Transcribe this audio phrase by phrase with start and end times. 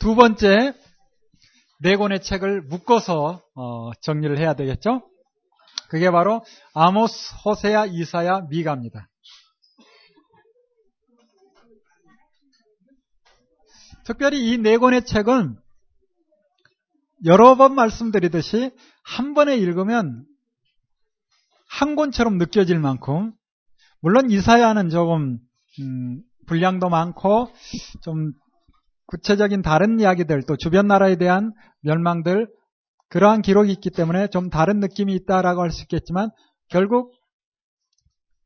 [0.00, 0.72] 두 번째
[1.82, 5.06] 네 권의 책을 묶어서 어, 정리를 해야 되겠죠?
[5.90, 6.42] 그게 바로
[6.72, 9.08] 아모스, 호세야, 이사야, 미가입니다.
[14.04, 15.56] 특별히 이 네 권의 책은
[17.26, 18.74] 여러 번 말씀드리듯이
[19.04, 20.24] 한 번에 읽으면
[21.68, 23.34] 한 권처럼 느껴질 만큼
[24.00, 25.38] 물론 이사야는 조금
[25.80, 27.52] 음, 분량도 많고
[28.02, 28.32] 좀
[29.10, 32.46] 구체적인 다른 이야기들 또 주변 나라에 대한 멸망들
[33.08, 36.30] 그러한 기록이 있기 때문에 좀 다른 느낌이 있다라고 할 수 있겠지만
[36.68, 37.12] 결국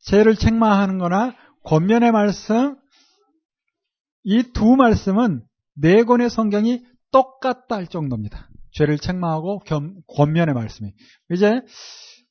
[0.07, 2.77] 죄를 책망하는 거나 권면의 말씀
[4.25, 5.43] 이 두 말씀은
[5.77, 8.49] 네 권의 성경이 똑같다 할 정도입니다.
[8.73, 10.93] 죄를 책망하고 겸, 권면의 말씀이.
[11.31, 11.61] 이제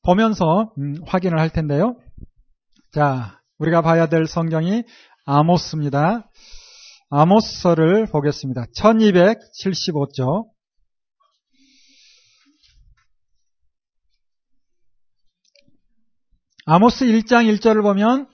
[0.03, 1.95] 보면서 음, 확인을 할 텐데요.
[2.91, 4.83] 자, 우리가 봐야 될 성경이
[5.25, 6.29] 아모스입니다.
[7.15, 8.65] 아모스서를 보겠습니다.
[8.75, 10.47] 1275조.
[16.65, 18.27] 아모스 1장 1절을 보면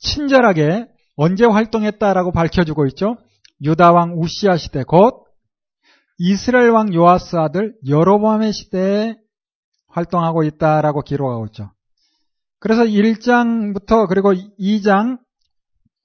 [0.00, 3.16] 친절하게 언제 활동했다라고 밝혀주고 있죠.
[3.64, 5.24] 유다왕 우시아 시대 곧
[6.18, 9.16] 이스라엘 왕 요아스 아들 여로보암의 시대에
[9.88, 11.72] 활동하고 있다라고 기록하고 있죠.
[12.58, 15.18] 그래서 1장부터 그리고 2장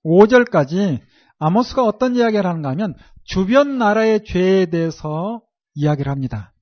[0.05, 1.01] 5절까지
[1.39, 5.41] 아모스가 어떤 이야기를 하는가 하면 주변 나라의 죄에 대해서
[5.73, 6.53] 이야기를 합니다.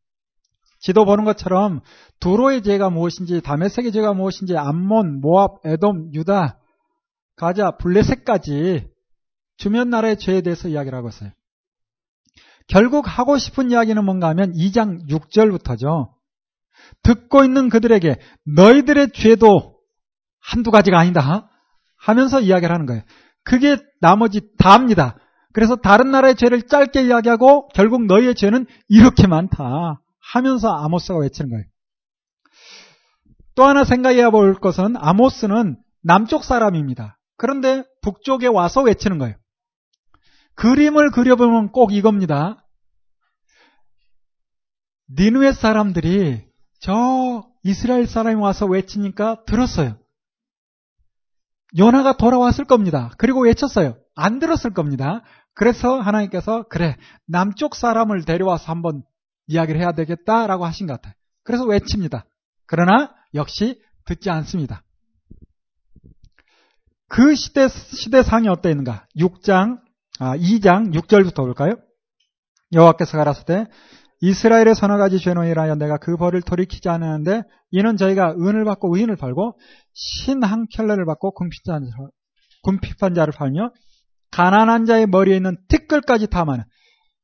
[0.79, 1.81] 지도 보는 것처럼
[2.19, 6.59] 두로의 죄가 무엇인지 다메섹의 죄가 무엇인지 암몬, 모압, 에돔, 유다,
[7.35, 8.87] 가자, 블레셋까지
[9.57, 11.31] 주변 나라의 죄에 대해서 이야기를 하고 있어요.
[12.67, 16.09] 결국 하고 싶은 이야기는 뭔가 하면 2장 6절부터죠.
[17.03, 18.15] 듣고 있는 그들에게
[18.55, 19.77] 너희들의 죄도
[20.39, 21.49] 한두 가지가 아니다
[21.97, 23.03] 하면서 이야기를 하는 거예요.
[23.43, 25.17] 그게 나머지 다입니다.
[25.53, 31.63] 그래서 다른 나라의 죄를 짧게 이야기하고 결국 너희의 죄는 이렇게 많다 하면서 아모스가 외치는 거예요.
[33.55, 37.19] 또 하나 생각해야 볼 것은 아모스는 남쪽 사람입니다.
[37.37, 39.35] 그런데 북쪽에 와서 외치는 거예요.
[40.55, 42.65] 그림을 그려보면 꼭 이겁니다.
[45.17, 46.45] 니누의 사람들이
[46.79, 49.97] 저 이스라엘 사람이 와서 외치니까 들었어요.
[51.77, 53.11] 요나가 돌아왔을 겁니다.
[53.17, 53.97] 그리고 외쳤어요.
[54.15, 55.23] 안 들었을 겁니다.
[55.53, 56.95] 그래서 하나님께서 그래
[57.27, 59.03] 남쪽 사람을 데려와서 한번
[59.47, 61.13] 이야기를 해야 되겠다라고 하신 것 같아요.
[61.43, 62.25] 그래서 외칩니다.
[62.65, 64.83] 그러나 역시 듣지 않습니다.
[67.07, 69.07] 그 시대 시대상이 어떠했는가?
[69.17, 69.79] 6장
[70.19, 71.75] 아 2장 6절부터 볼까요?
[72.71, 73.67] 여호와께서 가라사대
[74.23, 79.59] 이스라엘의 서너 가지 죄노이라여 내가 그 벌을 돌이키지 않았는데 이는 저희가 은을 받고 의인을 팔고
[79.91, 83.71] 신한 켤레를 받고 궁핍한 자를 팔며
[84.31, 86.63] 가난한 자의 머리에 있는 티끌까지 탐하는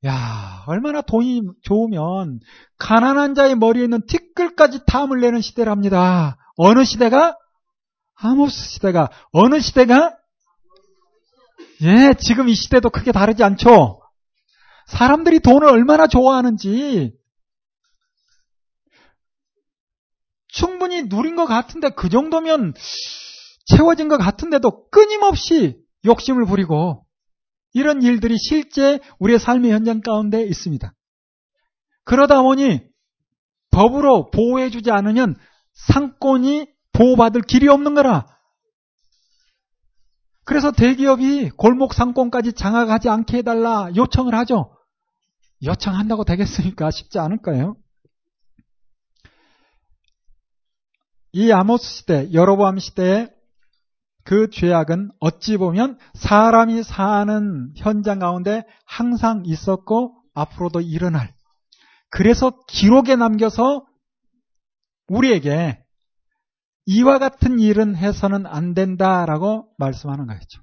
[0.06, 2.42] 야 얼마나 돈이 좋으면
[2.78, 6.36] 가난한 자의 머리에 있는 티끌까지 탐을 내는 시대랍니다.
[6.58, 7.38] 어느 시대가?
[8.16, 10.18] 아모스 시대가 어느 시대가?
[11.82, 14.02] 예, 지금 이 시대도 크게 다르지 않죠.
[14.90, 17.14] 사람들이 돈을 얼마나 좋아하는지
[20.48, 22.74] 충분히 누린 것 같은데 그 정도면
[23.66, 27.06] 채워진 것 같은데도 끊임없이 욕심을 부리고
[27.74, 30.92] 이런 일들이 실제 우리의 삶의 현장 가운데 있습니다.
[32.04, 32.82] 그러다 보니
[33.70, 35.36] 법으로 보호해주지 않으면
[35.74, 38.26] 상권이 보호받을 길이 없는 거라.
[40.46, 44.79] 그래서 대기업이 골목 상권까지 장악하지 않게 해달라 요청을 하죠.
[45.64, 46.90] 요청한다고 되겠습니까?
[46.92, 47.76] 쉽지 않을 거예요.
[51.32, 53.30] 이 아모스 시대, 여로보암 시대의
[54.24, 61.34] 그 죄악은 어찌 보면 사람이 사는 현장 가운데 항상 있었고 앞으로도 일어날.
[62.10, 63.86] 그래서 기록에 남겨서
[65.08, 65.84] 우리에게
[66.86, 70.62] 이와 같은 일은 해서는 안 된다라고 말씀하는 거였죠.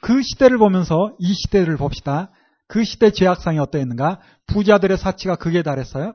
[0.00, 2.30] 그 시대를 보면서 이 시대를 봅시다.
[2.68, 4.20] 그 시대 죄악상이 어떠했는가?
[4.46, 6.14] 부자들의 사치가 극에 달했어요.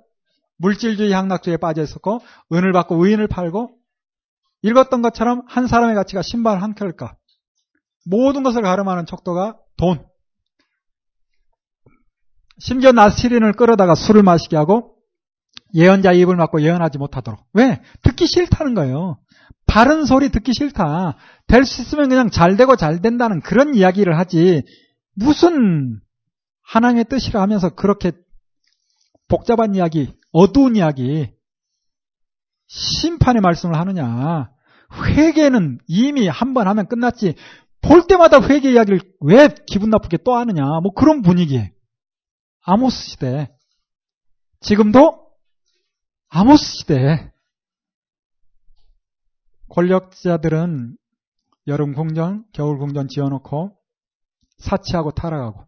[0.57, 2.21] 물질주의 향락주의에 빠져 있었고
[2.51, 3.75] 은을 받고 의인을 팔고
[4.61, 7.17] 읽었던 것처럼 한 사람의 가치가 신발 한 켤값.
[8.05, 10.05] 모든 것을 가름하는 척도가 돈.
[12.59, 14.95] 심지어 나시린을 끌어다가 술을 마시게 하고
[15.73, 17.39] 예언자 입을 막고 예언하지 못하도록.
[17.53, 17.81] 왜?
[18.03, 19.17] 듣기 싫다는 거예요.
[19.65, 21.17] 바른 소리 듣기 싫다.
[21.47, 24.61] 될 수 있으면 그냥 잘 되고 잘 된다는 그런 이야기를 하지.
[25.15, 25.99] 무슨
[26.63, 28.11] 하나님의 뜻이라 하면서 그렇게
[29.27, 31.31] 복잡한 이야기, 어두운 이야기,
[32.67, 34.51] 심판의 말씀을 하느냐.
[35.05, 37.35] 회개는 이미 한 번 하면 끝났지.
[37.81, 40.63] 볼 때마다 회개 이야기를 왜 기분 나쁘게 또 하느냐.
[40.81, 41.73] 뭐 그런 분위기에.
[42.61, 43.51] 아모스 시대.
[44.61, 45.29] 지금도
[46.29, 47.31] 아모스 시대.
[49.69, 50.97] 권력자들은
[51.67, 53.75] 여름 공전, 겨울 공전 지어놓고
[54.59, 55.65] 사치하고 타락하고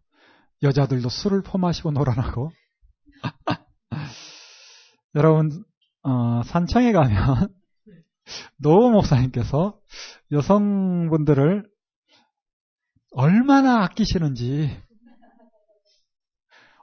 [0.62, 2.50] 여자들도 술을 퍼마시고 놀아나고
[5.14, 5.64] 여러분
[6.02, 7.48] 어, 산청에 가면
[8.56, 9.78] 노 목사님께서
[10.32, 11.68] 여성분들을
[13.12, 14.76] 얼마나 아끼시는지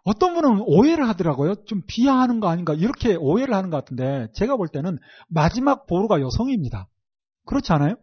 [0.04, 1.56] 어떤 분은 오해를 하더라고요.
[1.66, 4.98] 좀 비하하는 거 아닌가 이렇게 오해를 하는 것 같은데 제가 볼 때는
[5.30, 6.90] 마지막 보루가 여성입니다.
[7.46, 7.96] 그렇지 않아요?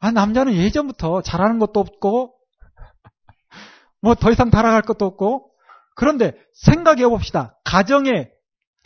[0.00, 2.34] 아 남자는 예전부터 잘하는 것도 없고
[4.02, 5.50] 뭐 더 이상 달아갈 것도 없고
[5.94, 7.58] 그런데 생각해 봅시다.
[7.64, 8.28] 가정에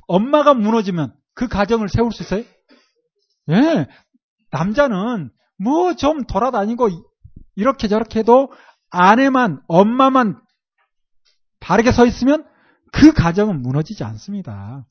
[0.07, 2.45] 엄마가 무너지면 그 가정을 세울 수 있어요?
[3.51, 3.87] 예.
[4.51, 6.89] 남자는 뭐 좀 돌아다니고
[7.55, 8.53] 이렇게 저렇게 해도
[8.91, 10.41] 아내만, 엄마만
[11.61, 12.47] 바르게 서 있으면
[12.93, 14.87] 그 가정은 무너지지 않습니다.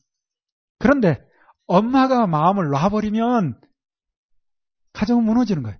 [0.79, 1.23] 그런데
[1.67, 3.59] 엄마가 마음을 놔버리면
[4.93, 5.77] 가정은 무너지는 거예요.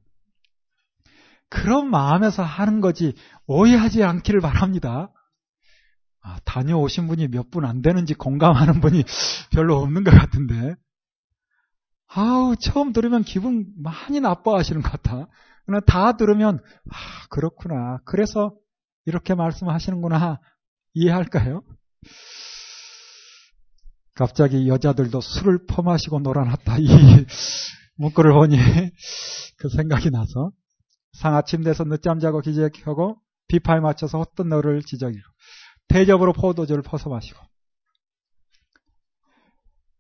[1.50, 3.14] 그런 마음에서 하는 거지
[3.48, 5.12] 오해하지 않기를 바랍니다.
[6.22, 9.04] 아, 다녀오신 분이 몇 분 안 되는지 공감하는 분이
[9.54, 10.76] 별로 없는 것 같은데.
[12.08, 15.28] 아우, 처음 들으면 기분 많이 나빠하시는 것 같아.
[15.66, 16.60] 그러나 다 들으면,
[16.92, 18.00] 아, 그렇구나.
[18.06, 18.54] 그래서
[19.06, 20.40] 이렇게 말씀하시는구나.
[20.94, 21.62] 이해할까요?
[24.16, 26.78] 갑자기 여자들도 술을 퍼마시고 놀아놨다.
[26.80, 26.88] 이
[27.98, 28.58] 문구를 보니
[29.58, 30.52] 그 생각이 나서
[31.16, 33.18] 상하 침대에서 늦잠 자고 기저귀하고
[33.48, 35.24] 비파에 맞춰서 헛된 너를 지적이고
[35.88, 37.40] 대접으로 포도주를 퍼서 마시고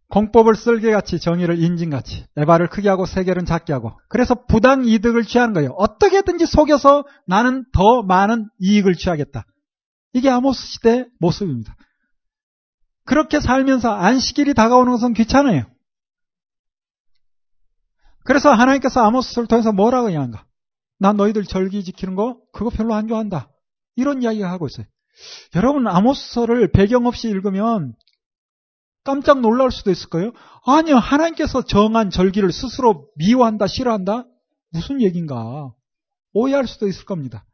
[0.09, 5.71] 공법을 쓸개같이 정의를 인진같이 에바를 크게 하고 세계를 작게 하고 그래서 부당 이득을 취하는 거예요.
[5.71, 9.45] 어떻게든지 속여서 나는 더 많은 이익을 취하겠다.
[10.13, 11.75] 이게 아모스 시대 모습입니다.
[13.05, 15.65] 그렇게 살면서 안식일이 다가오는 것은 귀찮아요.
[18.23, 20.44] 그래서 하나님께서 아모스를 통해서 뭐라고 이야기한가?
[21.05, 23.51] 난 너희들 절기 지키는 거 그거 별로 안 좋아한다.
[23.95, 24.87] 이런 이야기가 하고 있어요.
[25.53, 27.93] 여러분 아모스서를 배경 없이 읽으면
[29.03, 30.31] 깜짝 놀랄 수도 있을 거예요.
[30.65, 30.95] 아니요.
[30.95, 34.25] 하나님께서 정한 절기를 스스로 미워한다, 싫어한다?
[34.71, 35.71] 무슨 얘기인가?
[36.33, 37.45] 오해할 수도 있을 겁니다.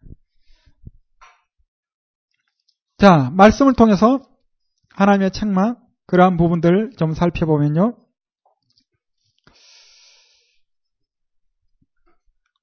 [3.00, 4.22] 자, 말씀을 통해서
[4.92, 5.76] 하나님의 책망,
[6.06, 7.98] 그러한 부분들 좀 살펴보면요.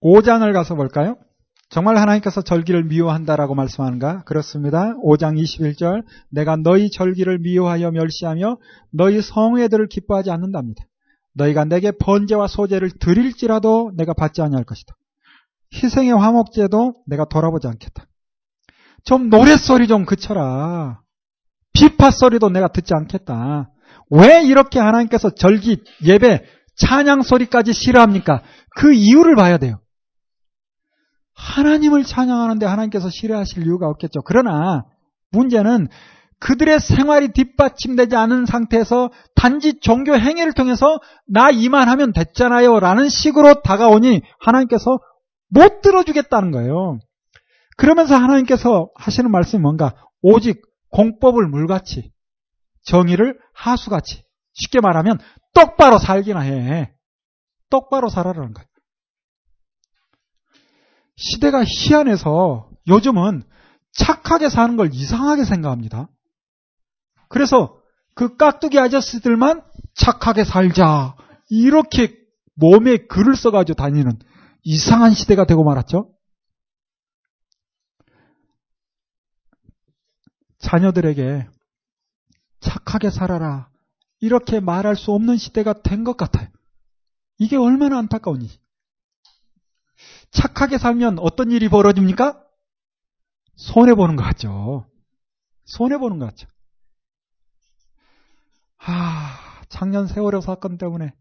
[0.03, 1.17] 5장을 가서 볼까요?
[1.71, 4.23] 정말 하나님께서 절기를 미워한다라고 말씀하는가?
[4.25, 4.95] 그렇습니다.
[5.05, 8.56] 5장 21절 내가 너희 절기를 미워하여 멸시하며
[8.91, 10.85] 너희 성회들을 기뻐하지 않는답니다.
[11.35, 14.95] 너희가 내게 번제와 소제를 드릴지라도 내가 받지 아니할 것이다.
[15.75, 18.06] 희생의 화목제도 내가 돌아보지 않겠다.
[19.05, 21.00] 좀 노랫소리 좀 그쳐라.
[21.75, 23.71] 비파 소리도 내가 듣지 않겠다.
[24.11, 26.45] 왜 이렇게 하나님께서 절기, 예배,
[26.77, 28.43] 찬양 소리까지 싫어합니까?
[28.77, 29.81] 그 이유를 봐야 돼요.
[31.38, 34.23] 하나님을 찬양하는데 하나님께서 싫어하실 이유가 없겠죠.
[34.25, 34.85] 그러나
[35.31, 35.87] 문제는
[36.40, 43.62] 그들의 생활이 뒷받침되지 않은 상태에서 단지 종교 행위를 통해서 나 이만 하면 됐잖아요 라는 식으로
[43.62, 44.99] 다가오니 하나님께서
[45.50, 46.99] 못 들어주겠다는 거예요.
[47.76, 52.11] 그러면서 하나님께서 하시는 말씀이 뭔가 오직 공법을 물같이
[52.85, 54.23] 정의를 하수같이
[54.54, 55.18] 쉽게 말하면
[55.54, 56.92] 똑바로 살기나 해.
[57.71, 58.68] 똑바로 살아라는 거예요.
[61.19, 63.43] 시대가 희한해서 요즘은
[63.93, 66.09] 착하게 사는 걸 이상하게 생각합니다.
[67.29, 67.77] 그래서
[68.15, 69.63] 그 깍두기 아저씨들만
[69.95, 71.17] 착하게 살자.
[71.51, 72.17] 이렇게
[72.55, 74.19] 몸에 글을 써가지고 다니는
[74.63, 76.13] 이상한 시대가 되고 말았죠.
[80.61, 81.47] 자녀들에게
[82.61, 83.69] 착하게 살아라.
[84.21, 86.49] 이렇게 말할 수 없는 시대가 된 것 같아요.
[87.39, 88.51] 이게 얼마나 안타까운 일.
[90.30, 92.42] 착하게 살면 어떤 일이 벌어집니까?
[93.56, 94.87] 손해보는 것 같죠.
[95.64, 96.49] 손해보는 것 같죠.
[98.78, 101.12] 아, 작년 세월호 사건 때문에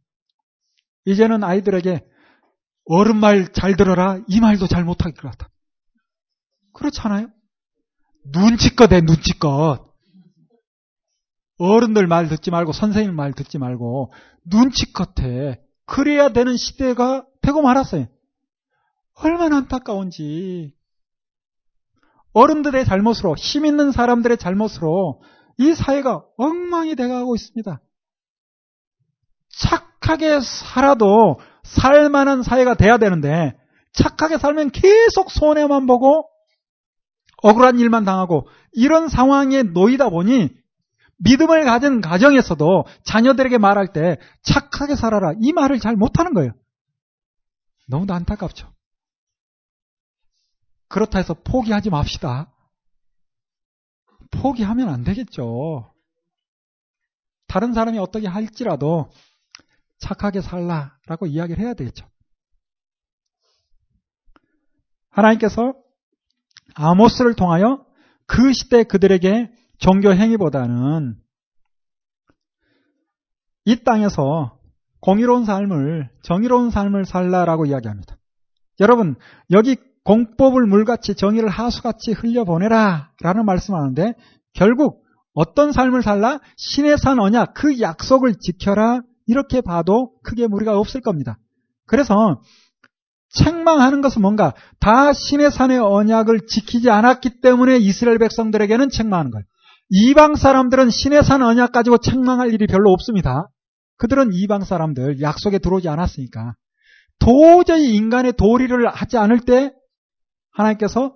[1.05, 2.05] 이제는 아이들에게
[2.85, 5.49] 어른 말 잘 들어라 이 말도 잘 못할 것 같아.
[6.73, 7.27] 그렇잖아요.
[8.25, 9.87] 눈치껏 해 눈치껏.
[11.59, 14.13] 어른들 말 듣지 말고 선생님 말 듣지 말고
[14.45, 15.59] 눈치껏 해.
[15.85, 18.07] 그래야 되는 시대가 되고 말았어요.
[19.17, 20.73] 얼마나 안타까운지.
[22.33, 25.21] 어른들의 잘못으로, 힘 있는 사람들의 잘못으로
[25.57, 27.81] 이 사회가 엉망이 돼가고 있습니다.
[29.49, 33.57] 착하게 살아도 살만한 사회가 돼야 되는데
[33.93, 36.29] 착하게 살면 계속 손해만 보고
[37.41, 40.49] 억울한 일만 당하고 이런 상황에 놓이다 보니
[41.19, 46.51] 믿음을 가진 가정에서도 자녀들에게 말할 때 착하게 살아라 이 말을 잘 못하는 거예요.
[47.87, 48.76] 너무도 안타깝죠.
[50.89, 52.51] 그렇다 해서 포기하지 맙시다.
[54.31, 55.93] 포기하면 안 되겠죠.
[57.47, 59.09] 다른 사람이 어떻게 할지라도
[59.99, 62.07] 착하게 살라라고 이야기를 해야 되겠죠.
[65.09, 65.73] 하나님께서
[66.75, 67.85] 아모스를 통하여
[68.27, 71.15] 그 시대 그들에게 종교 행위보다는
[73.65, 74.59] 이 땅에서
[74.99, 78.17] 공의로운 삶을 정의로운 삶을 살라라고 이야기합니다.
[78.79, 79.15] 여러분
[79.51, 84.13] 여기 공법을 물같이 정의를 하수같이 흘려보내라 라는 말씀하는데
[84.53, 86.39] 결국 어떤 삶을 살라?
[86.55, 91.37] 신의 산 언약 그 약속을 지켜라 이렇게 봐도 크게 무리가 없을 겁니다.
[91.85, 92.41] 그래서
[93.31, 99.43] 책망하는 것은 뭔가 다 신의 산의 언약을 지키지 않았기 때문에 이스라엘 백성들에게는 책망하는 거예요.
[99.89, 103.49] 이방 사람들은 신의 산 언약 가지고 책망할 일이 별로 없습니다.
[103.97, 106.53] 그들은 이방 사람들 약속에 들어오지 않았으니까
[107.19, 109.73] 도저히 인간의 도리를 하지 않을 때
[110.57, 111.15] 하나님께서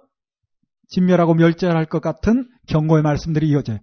[0.90, 3.80] 진멸하고 멸절할 것 같은 경고의 말씀들이 이어져요.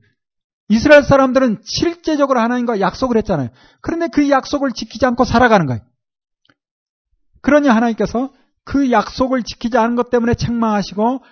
[0.68, 3.48] 이스라엘 사람들은 실제적으로 하나님과 약속을 했잖아요.
[3.80, 5.80] 그런데 그 약속을 지키지 않고 살아가는 거예요.
[7.40, 8.32] 그러니 하나님께서
[8.64, 11.24] 그 약속을 지키지 않은 것 때문에 책망하시고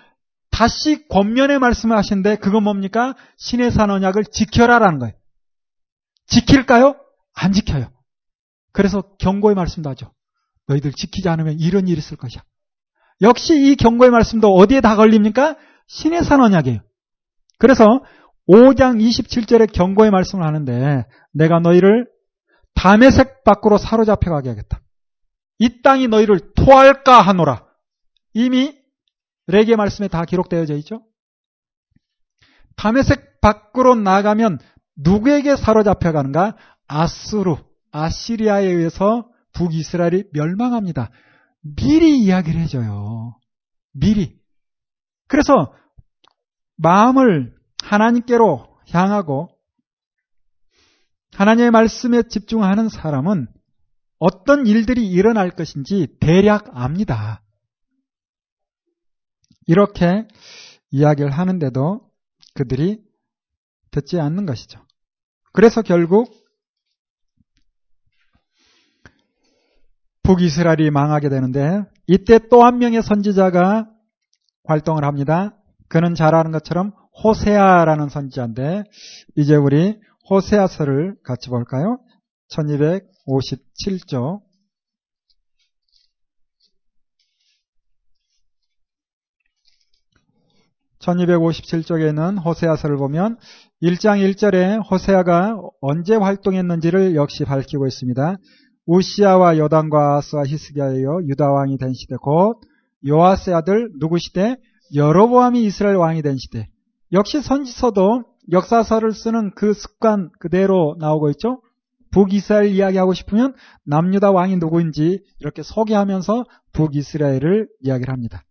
[0.51, 3.15] 다시 권면의 말씀을 하시는데 그건 뭡니까?
[3.37, 5.15] 신의 산 언약을 지켜라라는 거예요.
[6.27, 6.97] 지킬까요?
[7.35, 7.91] 안 지켜요.
[8.73, 10.13] 그래서 경고의 말씀도 하죠.
[10.67, 12.43] 너희들 지키지 않으면 이런 일이 있을 것이야.
[13.23, 15.57] 역시 이 경고의 말씀도 어디에 다 걸립니까?
[15.87, 16.81] 신의 산 언약이에요.
[17.59, 18.03] 그래서
[18.49, 22.07] 5장 27절에 경고의 말씀을 하는데 내가 너희를
[22.75, 24.81] 담의색 밖으로 사로잡혀 가게 하겠다.
[25.59, 27.65] 이 땅이 너희를 토할까 하노라.
[28.35, 28.77] 이미
[29.47, 31.03] 레게 말씀에 다 기록되어져 있죠.
[32.77, 34.59] 담의색 밖으로 나가면
[34.97, 36.57] 누구에게 사로잡혀 가는가?
[36.87, 37.57] 아수르,
[37.91, 41.11] 아시리아에 의해서 북이스라엘이 멸망합니다.
[41.75, 43.39] 미리 이야기를 해줘요.
[43.93, 44.39] 미리.
[45.27, 45.75] 그래서
[46.77, 49.49] 마음을 하나님께로 향하고
[51.33, 53.49] 하나님의 말씀에 집중하는 사람은
[54.19, 57.43] 어떤 일들이 일어날 것인지 대략 압니다.
[59.67, 60.27] 이렇게
[60.91, 62.09] 이야기를 하는데도
[62.55, 63.03] 그들이
[63.91, 64.81] 듣지 않는 것이죠.
[65.53, 66.33] 그래서 결국
[70.27, 73.89] 북이스라엘이 망하게 되는데 이때 또 한 명의 선지자가
[74.65, 75.57] 활동을 합니다.
[75.89, 76.93] 그는 잘 아는 것처럼
[77.23, 78.83] 호세아라는 선지자인데
[79.37, 82.01] 이제 우리 호세아서를 같이 볼까요?
[82.51, 84.41] 1257조
[90.99, 93.39] 1257쪽에 있는 호세아서를 보면
[93.81, 98.37] 1장 1절에 호세아가 언제 활동했는지를 역시 밝히고 있습니다.
[98.87, 102.61] 우시아와 요단과 아스와 히스기야여 유다 왕이 된 시대 곧
[103.07, 104.57] 요아스 아들 누구 시대
[104.95, 106.69] 여로보암이 이스라엘 왕이 된 시대
[107.13, 111.61] 역시 선지서도 역사서를 쓰는 그 습관 그대로 나오고 있죠.
[112.13, 118.45] 북이스라엘 이야기하고 싶으면 남유다 왕이 누구인지 이렇게 소개하면서 북이스라엘을 이야기를 합니다.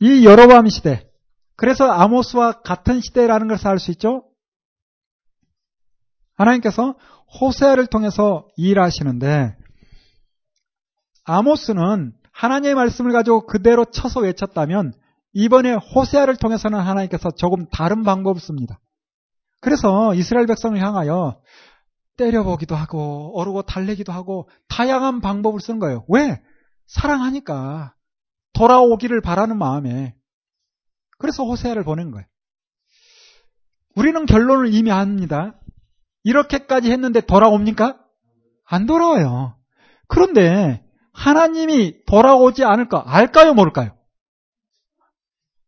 [0.00, 1.08] 이 여로보암 시대
[1.56, 4.24] 그래서 아모스와 같은 시대라는 것을 알 수 있죠.
[6.36, 6.94] 하나님께서
[7.40, 9.56] 호세아를 통해서 일하시는데
[11.24, 14.92] 아모스는 하나님의 말씀을 가지고 그대로 쳐서 외쳤다면
[15.32, 18.80] 이번에 호세아를 통해서는 하나님께서 조금 다른 방법을 씁니다.
[19.60, 21.40] 그래서 이스라엘 백성을 향하여
[22.16, 26.04] 때려보기도 하고 어르고 달래기도 하고 다양한 방법을 쓰는 거예요.
[26.08, 26.40] 왜?
[26.86, 27.94] 사랑하니까
[28.52, 30.14] 돌아오기를 바라는 마음에
[31.18, 32.26] 그래서 호세아를 보낸 거예요.
[33.96, 35.58] 우리는 결론을 이미 압니다.
[36.24, 38.00] 이렇게까지 했는데 돌아옵니까?
[38.64, 39.56] 안 돌아와요.
[40.08, 43.04] 그런데 하나님이 돌아오지 않을까?
[43.06, 43.54] 알까요?
[43.54, 43.96] 모를까요?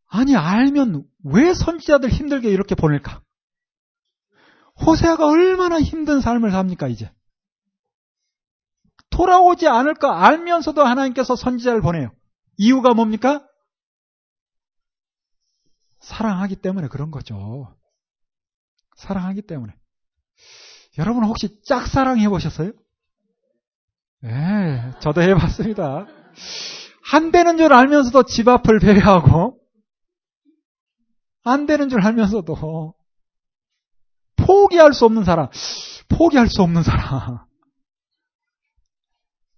[0.08, 3.22] 아니, 알면 왜 선지자들 힘들게 이렇게 보낼까?
[4.84, 7.12] 호세아가 얼마나 힘든 삶을 삽니까, 이제?
[9.10, 12.12] 돌아오지 않을까 알면서도 하나님께서 선지자를 보내요.
[12.56, 13.46] 이유가 뭡니까?
[16.00, 17.74] 사랑하기 때문에 그런 거죠.
[18.96, 19.74] 사랑하기 때문에.
[20.98, 22.72] 여러분 혹시 짝사랑 해보셨어요?
[24.22, 26.06] 네, 저도 해봤습니다.
[27.12, 29.60] 안 되는 줄 알면서도 집 앞을 배회하고,
[31.44, 32.94] 안 되는 줄 알면서도
[34.36, 35.48] 포기할 수 없는 사람,
[36.08, 37.38] 포기할 수 없는 사람.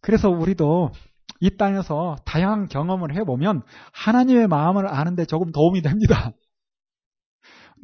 [0.00, 0.90] 그래서 우리도
[1.40, 6.32] 이 땅에서 다양한 경험을 해보면 하나님의 마음을 아는데 조금 도움이 됩니다.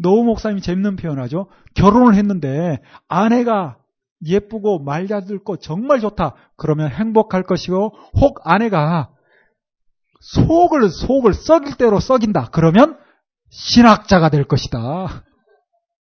[0.00, 1.48] 노우 목사님이 재밌는 표현하죠.
[1.74, 3.78] 결혼을 했는데 아내가
[4.26, 6.34] 예쁘고 말 잘 듣고 정말 좋다.
[6.56, 9.10] 그러면 행복할 것이고 혹 아내가
[10.20, 12.48] 속을 속을 썩일 대로 썩인다.
[12.50, 12.98] 그러면
[13.50, 15.24] 신학자가 될 것이다.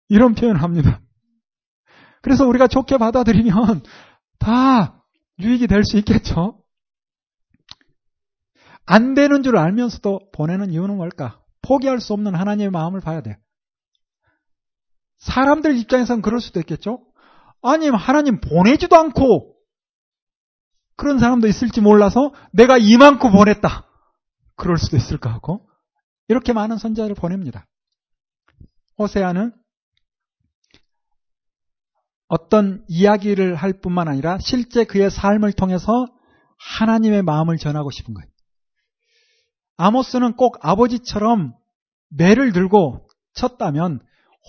[0.08, 1.00] 이런 표현을 합니다.
[2.22, 3.82] 그래서 우리가 좋게 받아들이면
[4.38, 5.02] 다
[5.38, 6.58] 유익이 될 수 있겠죠.
[8.84, 11.40] 안 되는 줄 알면서도 보내는 이유는 뭘까?
[11.62, 13.36] 포기할 수 없는 하나님의 마음을 봐야 돼요.
[15.20, 17.04] 사람들 입장에서는 그럴 수도 있겠죠?
[17.62, 19.54] 아니면 하나님 보내지도 않고
[20.96, 23.86] 그런 사람도 있을지 몰라서 내가 이만큼 보냈다.
[24.56, 25.66] 그럴 수도 있을 것 같고
[26.28, 27.66] 이렇게 많은 선자를 보냅니다.
[28.98, 29.52] 호세아는
[32.28, 36.06] 어떤 이야기를 할 뿐만 아니라 실제 그의 삶을 통해서
[36.78, 38.28] 하나님의 마음을 전하고 싶은 거예요.
[39.78, 41.54] 아모스는 꼭 아버지처럼
[42.10, 44.00] 매를 들고 쳤다면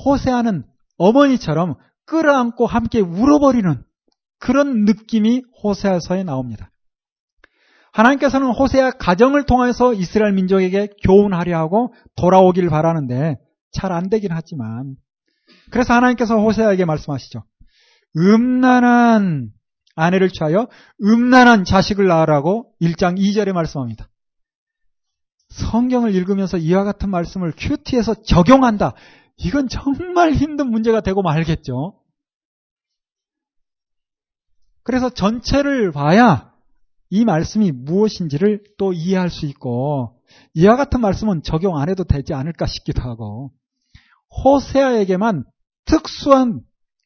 [0.05, 0.63] 호세아는
[0.97, 3.83] 어머니처럼 끌어안고 함께 울어버리는
[4.39, 6.71] 그런 느낌이 호세아서에 나옵니다.
[7.93, 13.37] 하나님께서는 호세아 가정을 통해서 이스라엘 민족에게 교훈하려 하고 돌아오기를 바라는데
[13.73, 14.95] 잘 안 되긴 하지만
[15.71, 17.43] 그래서 하나님께서 호세아에게 말씀하시죠.
[18.17, 19.51] 음란한
[19.95, 20.67] 아내를 취하여
[21.01, 24.07] 음란한 자식을 낳으라고 1장 2절에 말씀합니다.
[25.49, 28.93] 성경을 읽으면서 이와 같은 말씀을 큐티에서 적용한다.
[29.43, 31.99] 이건 정말 힘든 문제가 되고 말겠죠.
[34.83, 36.53] 그래서 전체를 봐야
[37.09, 40.21] 이 말씀이 무엇인지를 또 이해할 수 있고
[40.53, 43.51] 이와 같은 말씀은 적용 안 해도 되지 않을까 싶기도 하고
[44.43, 45.43] 호세아에게만
[45.85, 46.61] 특수한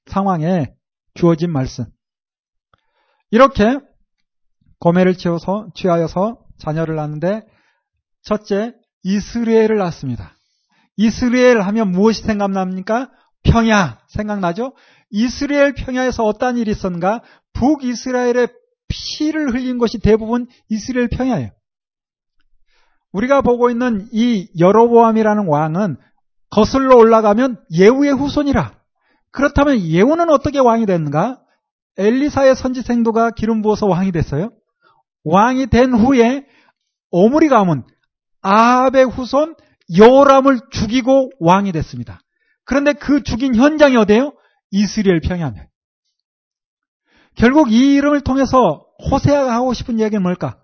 [0.05, 0.75] 상황에
[1.15, 1.85] 주어진 말씀.
[3.31, 3.79] 이렇게
[4.79, 7.41] 고매를 취하여서 자녀를 낳는데
[8.21, 8.73] 첫째
[9.03, 10.34] 이스라엘을 낳습니다.
[10.97, 13.11] 이스라엘 하면 무엇이 생각납니까?
[13.43, 14.73] 평야 생각나죠?
[15.09, 17.21] 이스라엘 평야에서 어떤 일이 있었는가?
[17.53, 18.49] 북이스라엘의
[18.87, 21.51] 피를 흘린 것이 대부분 이스라엘 평야예요.
[23.11, 25.97] 우리가 보고 있는 이 여로보암이라는 왕은
[26.49, 28.73] 거슬러 올라가면 예후의 후손이라.
[29.31, 31.41] 그렇다면 예후는 어떻게 왕이 됐는가?
[31.97, 34.51] 엘리사의 선지 생도가 기름 부어서 왕이 됐어요.
[35.23, 36.45] 왕이 된 후에
[37.11, 37.83] 오므리 가문
[38.41, 39.55] 아합의 후손
[39.97, 42.19] 요람을 죽이고 왕이 됐습니다.
[42.63, 44.33] 그런데 그 죽인 현장이 어디예요?
[44.71, 45.67] 이스라엘 평야입니다.
[47.35, 50.63] 결국 이 이름을 통해서 호세아가 하고 싶은 이야기는 뭘까?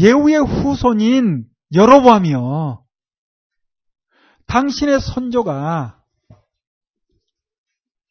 [0.00, 2.84] 예후의 후손인 여로보암이요.
[4.46, 6.02] 당신의 선조가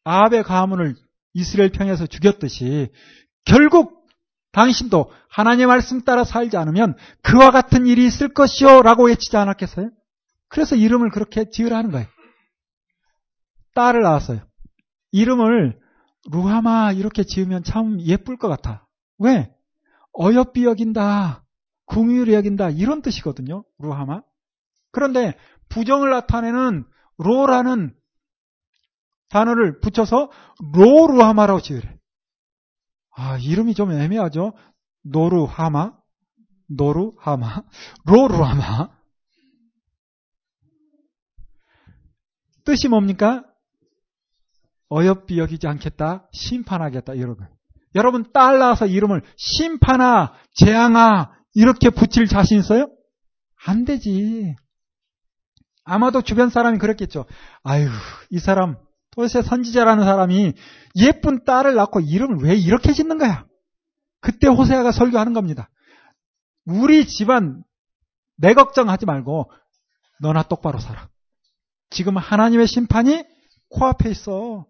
[0.03, 0.95] 아합의 가문을
[1.33, 2.89] 이스라엘 평에서 죽였듯이
[3.45, 3.96] 결국
[4.57, 9.91] 당신도 하나님의 말씀 따라 살지 않으면 그와 같은 일이 있을 것이요 라고 외치지 않았겠어요?
[10.49, 12.07] 그래서 이름을 그렇게 지으라는 거예요.
[13.75, 14.41] 딸을 낳았어요.
[15.11, 15.79] 이름을
[16.31, 18.87] 루하마 이렇게 지으면 참 예쁠 것 같아.
[19.19, 19.53] 왜?
[20.19, 21.43] 어여삐 여긴다.
[21.85, 22.71] 궁유리 여긴다.
[22.71, 23.63] 이런 뜻이거든요.
[23.77, 24.21] 루하마.
[24.91, 25.37] 그런데
[25.69, 26.83] 부정을 나타내는
[27.19, 27.93] 로라는
[29.29, 30.31] 단어를 붙여서
[30.73, 31.96] 로루하마라고 지으래.
[33.17, 34.53] 아, 이름이 좀 애매하죠?
[35.01, 35.91] 노루하마?
[36.69, 37.63] 노루하마?
[38.05, 38.89] 로루하마?
[42.63, 43.43] 뜻이 뭡니까?
[44.89, 47.17] 어여삐 여기지 않겠다, 심판하겠다.
[47.95, 52.87] 여러분, 딸 낳아서 이름을 심판아, 재앙아, 이렇게 붙일 자신 있어요?
[53.65, 54.55] 안 되지.
[55.83, 57.25] 아마도 주변 사람이 그랬겠죠.
[57.63, 57.89] 아유,
[58.29, 58.77] 이 사람,
[59.17, 60.53] 도대체 선지자라는 사람이
[60.97, 63.47] 예쁜 딸을 낳고 이름을 왜 이렇게 짓는 거야?
[64.21, 65.71] 그때 호세아가 설교하는 겁니다.
[66.65, 67.63] 우리 집안
[68.35, 69.51] 내 걱정하지 말고
[70.21, 71.09] 너나 똑바로 살아.
[71.89, 73.25] 지금 하나님의 심판이
[73.71, 74.67] 코앞에 있어.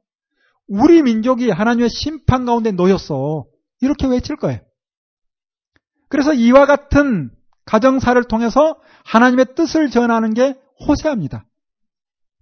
[0.70, 3.46] 우리 민족이 하나님의 심판 가운데 놓였어.
[3.82, 4.62] 이렇게 외칠 거예요.
[6.08, 7.32] 그래서 이와 같은
[7.66, 10.58] 가정사를 통해서 하나님의 뜻을 전하는 게
[10.88, 11.46] 호세아입니다.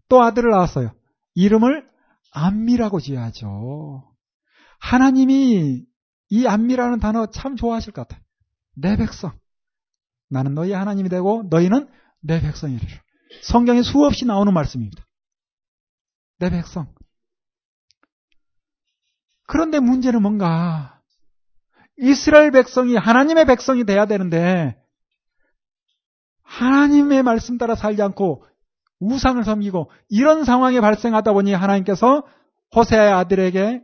[0.07, 0.91] 또 아들을 낳았어요.
[1.33, 1.94] 이름을
[2.35, 4.13] 안미라고 지어야죠.
[4.79, 5.85] 하나님이
[6.29, 8.23] 이 안미라는 단어 참 좋아하실 것 같아요.
[8.75, 9.37] 내 백성.
[10.29, 11.89] 나는 너희 하나님이 되고 너희는
[12.21, 13.01] 내 백성이리라.
[13.43, 15.05] 성경에 수없이 나오는 말씀입니다.
[16.39, 16.93] 내 백성.
[19.47, 21.01] 그런데 문제는 뭔가
[21.97, 24.77] 이스라엘 백성이 하나님의 백성이 돼야 되는데
[26.43, 28.45] 하나님의 말씀 따라 살지 않고
[28.99, 32.25] 우상을 섬기고 이런 상황이 발생하다 보니 하나님께서
[32.75, 33.81] 호세의 아들에게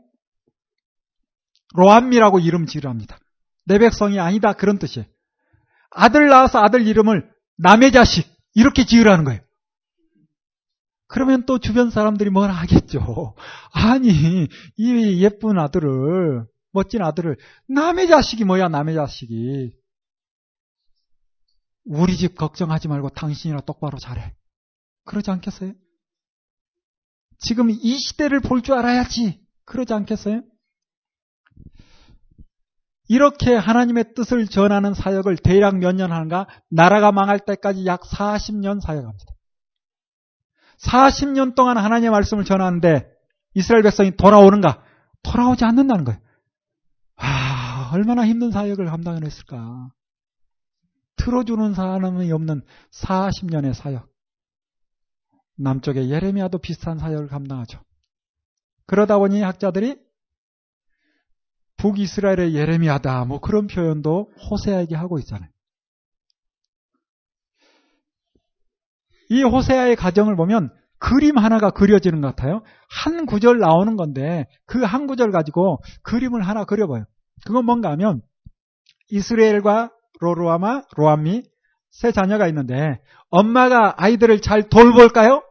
[1.73, 3.17] 로암미라고 이름 지으랍니다.
[3.65, 4.53] 내 백성이 아니다.
[4.53, 5.07] 그런 뜻이에요.
[5.91, 9.41] 아들 낳아서 아들 이름을 남의 자식 이렇게 지으라는 거예요.
[11.07, 13.35] 그러면 또 주변 사람들이 뭐라 하겠죠.
[13.73, 14.47] 아니
[14.77, 19.73] 이 예쁜 아들을 멋진 아들을 남의 자식이 뭐야 남의 자식이
[21.85, 24.33] 우리 집 걱정하지 말고 당신이나 똑바로 잘해.
[25.11, 25.73] 그러지 않겠어요?
[27.37, 29.41] 지금 이 시대를 볼 줄 알아야지.
[29.65, 30.41] 그러지 않겠어요?
[33.09, 36.47] 이렇게 하나님의 뜻을 전하는 사역을 대략 몇 년 하는가?
[36.69, 39.25] 나라가 망할 때까지 약 40년 사역합니다.
[40.79, 43.05] 40년 동안 하나님의 말씀을 전하는데
[43.53, 44.81] 이스라엘 백성이 돌아오는가?
[45.23, 46.21] 돌아오지 않는다는 거예요.
[47.17, 49.91] 아, 얼마나 힘든 사역을 감당했을까.
[51.17, 52.61] 틀어주는 사람이 없는
[52.93, 54.10] 40년의 사역.
[55.61, 57.79] 남쪽의 예레미야도 비슷한 사역을 감당하죠.
[58.87, 59.97] 그러다 보니 학자들이
[61.77, 65.49] 북이스라엘의 예레미야다 뭐 그런 표현도 호세아에게 하고 있잖아요.
[69.29, 70.69] 이 호세아의 가정을 보면
[70.99, 72.61] 그림 하나가 그려지는 것 같아요.
[72.89, 77.05] 한 구절 나오는 건데 그 한 구절 가지고 그림을 하나 그려봐요.
[77.45, 78.21] 그건 뭔가 하면
[79.09, 81.43] 이스라엘과 로루아마, 로암미
[81.89, 85.43] 세 자녀가 있는데 엄마가 아이들을 잘 돌볼까요?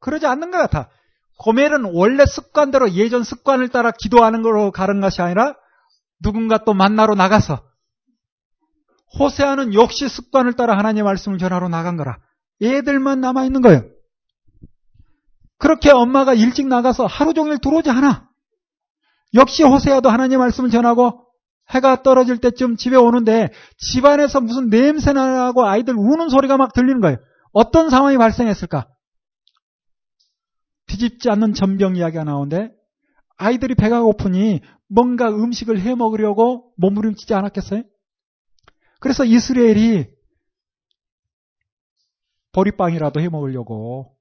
[0.00, 0.88] 그러지 않는 것 같아.
[1.38, 5.54] 고멜은 원래 습관대로 예전 습관을 따라 기도하는 걸로 가는 것이 아니라
[6.22, 7.62] 누군가 또 만나러 나가서
[9.18, 12.18] 호세아는 역시 습관을 따라 하나님의 말씀을 전하러 나간 거라.
[12.62, 13.84] 애들만 남아 있는 거예요.
[15.58, 18.28] 그렇게 엄마가 일찍 나가서 하루 종일 들어오지 않아.
[19.34, 21.26] 역시 호세아도 하나님의 말씀을 전하고
[21.70, 27.18] 해가 떨어질 때쯤 집에 오는데 집안에서 무슨 냄새 나고 아이들 우는 소리가 막 들리는 거예요.
[27.52, 28.86] 어떤 상황이 발생했을까?
[30.90, 32.74] 뒤집지 않는 전병 이야기가 나오는데
[33.36, 37.84] 아이들이 배가 고프니 뭔가 음식을 해 먹으려고 몸부림치지 않았겠어요?
[38.98, 40.08] 그래서 이스라엘이
[42.52, 44.16] 보리빵이라도 해 먹으려고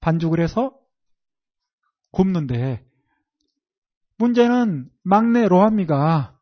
[0.00, 0.76] 반죽을 해서
[2.10, 2.84] 굽는데
[4.18, 6.38] 문제는 막내 로한미가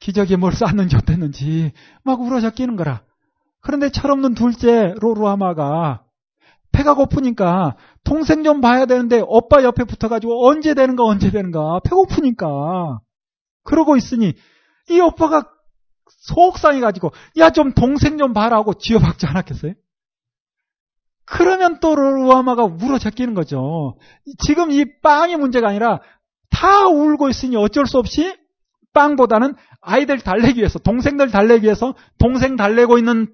[0.00, 3.04] 기저귀에 뭘 쌌는지 어땠는지 막 울어져 끼는 거라.
[3.60, 6.04] 그런데 철없는 둘째 로루아마가
[6.78, 13.00] 배가 고프니까 동생 좀 봐야 되는데 오빠 옆에 붙어가지고 언제 되는가 언제 되는가 배고프니까
[13.64, 14.34] 그러고 있으니
[14.88, 15.50] 이 오빠가
[16.06, 19.74] 속상해가지고 야 좀 동생 좀 봐라고 쥐어박지 않았겠어요?
[21.24, 23.96] 그러면 또 로루아마가 울어져 끼는 거죠.
[24.46, 26.00] 지금 이 빵이 문제가 아니라
[26.48, 28.34] 다 울고 있으니 어쩔 수 없이
[28.94, 33.30] 빵보다는 아이들 달래기 위해서, 동생들 달래기 위해서 동생 달래고 있는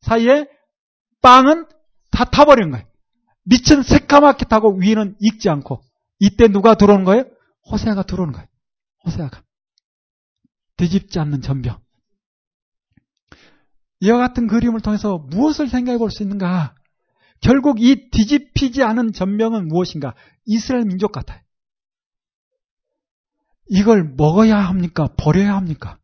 [0.00, 0.48] 사이에
[1.22, 1.66] 빵은
[2.10, 2.86] 다 타버리는 거예요.
[3.44, 5.82] 밑은 새까맣게 타고 위는 익지 않고
[6.18, 7.24] 이때 누가 들어오는 거예요?
[7.70, 8.48] 호세아가 들어오는 거예요.
[9.04, 9.42] 호세아가.
[10.76, 11.78] 뒤집지 않는 전병.
[14.00, 16.74] 이와 같은 그림을 통해서 무엇을 생각해 볼 수 있는가?
[17.40, 20.14] 결국 이 뒤집히지 않은 전병은 무엇인가?
[20.44, 21.40] 이스라엘 민족 같아요.
[23.68, 25.08] 이걸 먹어야 합니까?
[25.18, 25.98] 버려야 합니까?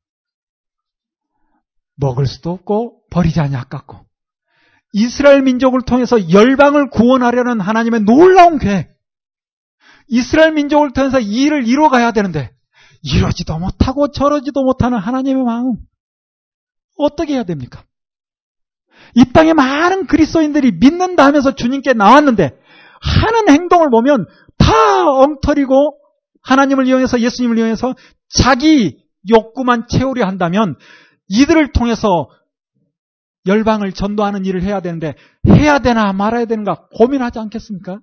[1.95, 4.05] 먹을 수도 없고 버리자니 아깝고
[4.93, 8.93] 이스라엘 민족을 통해서 열방을 구원하려는 하나님의 놀라운 계획
[10.09, 12.53] 이스라엘 민족을 통해서 이 일을 이루어가야 되는데
[13.03, 15.77] 이러지도 못하고 저러지도 못하는 하나님의 마음
[16.99, 17.85] 어떻게 해야 됩니까?
[19.15, 22.51] 이 땅에 많은 그리스도인들이 믿는다 하면서 주님께 나왔는데
[23.01, 24.27] 하는 행동을 보면
[24.59, 25.99] 다 엉터리고
[26.43, 27.95] 하나님을 이용해서 예수님을 이용해서
[28.29, 28.99] 자기
[29.31, 30.77] 욕구만 채우려 한다면
[31.29, 32.29] 이들을 통해서
[33.47, 35.15] 열방을 전도하는 일을 해야 되는데
[35.49, 38.01] 해야 되나 말아야 되는가 고민하지 않겠습니까?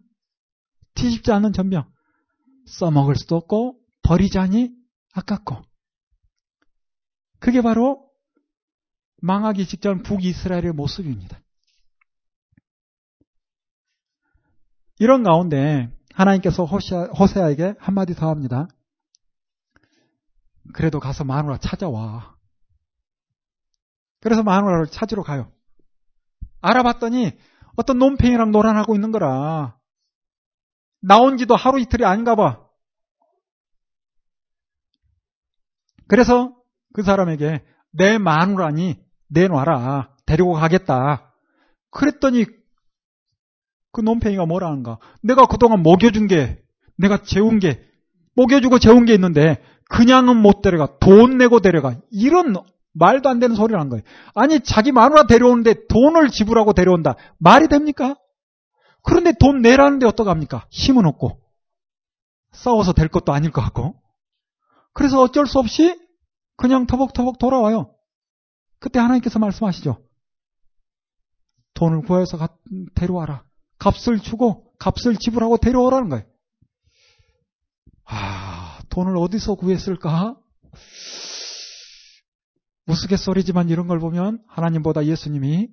[0.95, 1.89] 뒤집지 않는 전병
[2.65, 4.71] 써먹을 수도 없고 버리자니
[5.13, 5.62] 아깝고
[7.39, 8.10] 그게 바로
[9.21, 11.39] 망하기 직전 북이스라엘의 모습입니다.
[14.97, 18.67] 이런 가운데 하나님께서 호세아에게 한마디 더 합니다.
[20.73, 22.38] 그래도 가서 마누라 찾아와.
[24.21, 25.51] 그래서 마누라를 찾으러 가요.
[26.62, 27.38] 알아봤더니
[27.75, 29.77] 어떤 놈팽이랑 노란하고 있는 거라.
[31.01, 32.65] 나온 지도 하루 이틀이 아닌가 봐.
[36.08, 36.55] 그래서
[36.93, 40.15] 그 사람에게 내 마누라니 내놔라.
[40.25, 41.34] 데리고 가겠다.
[41.91, 42.45] 그랬더니
[43.91, 44.99] 그 놈팽이가 뭐라는가?
[45.23, 46.62] 내가 그동안 먹여준 게,
[46.97, 47.84] 내가 재운 게,
[48.36, 50.99] 먹여주고 재운 게 있는데, 그냥은 못 데려가.
[50.99, 51.95] 돈 내고 데려가.
[52.12, 52.55] 이런
[52.99, 54.03] 말도 안 되는 소리를 한 거예요.
[54.35, 57.15] 아니, 자기 마누라 데려오는데 돈을 지불하고 데려온다.
[57.39, 58.15] 말이 됩니까?
[59.01, 60.67] 그런데 돈 내라는데 어떡합니까?
[60.69, 61.41] 힘은 없고.
[62.51, 63.95] 싸워서 될 것도 아닐 것 같고.
[64.93, 65.97] 그래서 어쩔 수 없이
[66.57, 67.95] 그냥 터벅터벅 돌아와요.
[68.79, 70.03] 그때 하나님께서 말씀하시죠.
[71.73, 72.49] 돈을 구해서 가,
[72.95, 73.43] 데려와라.
[73.77, 76.25] 값을 주고 값을 지불하고 데려오라는 거예요.
[78.05, 80.35] 아, 돈을 어디서 구했을까?
[82.89, 85.69] 우스갯소리지만 이런 걸 보면 하나님보다 예수님이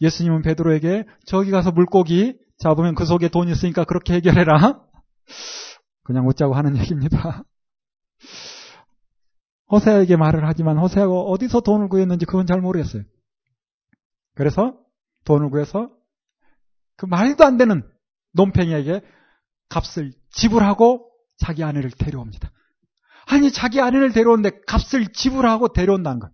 [0.00, 4.80] 예수님은 베드로에게 저기 가서 물고기 잡으면 그 속에 돈이 있으니까 그렇게 해결해라.
[6.04, 7.44] 그냥 웃자고 하는 얘기입니다.
[9.70, 13.02] 호세아에게 말을 하지만 호세아가 어디서 돈을 구했는지 그건 잘 모르겠어요.
[14.34, 14.76] 그래서
[15.24, 15.90] 돈을 구해서
[16.96, 17.82] 그 말도 안 되는
[18.32, 19.02] 논팽이에게
[19.68, 22.50] 값을 지불하고 자기 아내를 데려옵니다.
[23.26, 26.32] 아니 자기 아내를 데려오는데 값을 지불하고 데려온다는 것.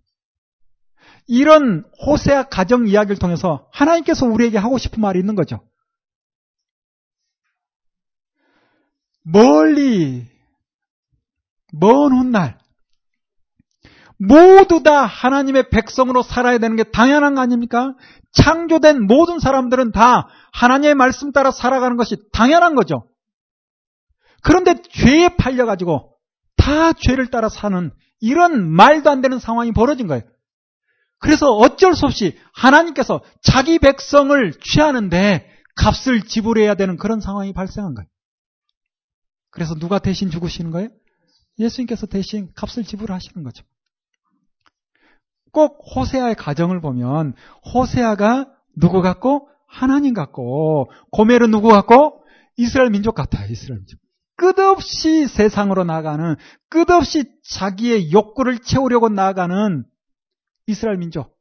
[1.27, 5.59] 이런 호세아 가정 이야기를 통해서 하나님께서 우리에게 하고 싶은 말이 있는 거죠.
[9.23, 10.25] 멀리
[11.73, 12.57] 먼 훗날
[14.17, 17.93] 모두 다 하나님의 백성으로 살아야 되는 게 당연한 거 아닙니까?
[18.31, 23.07] 창조된 모든 사람들은 다 하나님의 말씀 따라 살아가는 것이 당연한 거죠.
[24.41, 26.13] 그런데 죄에 팔려가지고
[26.55, 30.23] 다 죄를 따라 사는 이런 말도 안 되는 상황이 벌어진 거예요.
[31.19, 38.07] 그래서 어쩔 수 없이 하나님께서 자기 백성을 취하는데 값을 지불해야 되는 그런 상황이 발생한 거예요.
[39.49, 40.89] 그래서 누가 대신 죽으시는 거예요?
[41.59, 43.63] 예수님께서 대신 값을 지불하시는 거죠.
[45.51, 47.33] 꼭 호세아의 가정을 보면
[47.73, 52.23] 호세아가 누구 같고 하나님 같고 고멜은 누구 같고
[52.57, 53.47] 이스라엘 민족 같아요.
[53.49, 53.99] 이스라엘 민족.
[54.35, 56.35] 끝없이 세상으로 나가는
[56.69, 59.83] 끝없이 자기의 욕구를 채우려고 나가는
[60.67, 61.37] 이스라엘 민족.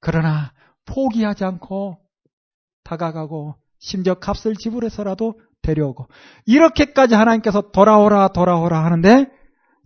[0.00, 0.52] 그러나
[0.86, 1.98] 포기하지 않고
[2.84, 6.08] 다가가고 심지어 값을 지불해서라도 데려오고
[6.46, 9.26] 이렇게까지 하나님께서 돌아오라 돌아오라 하는데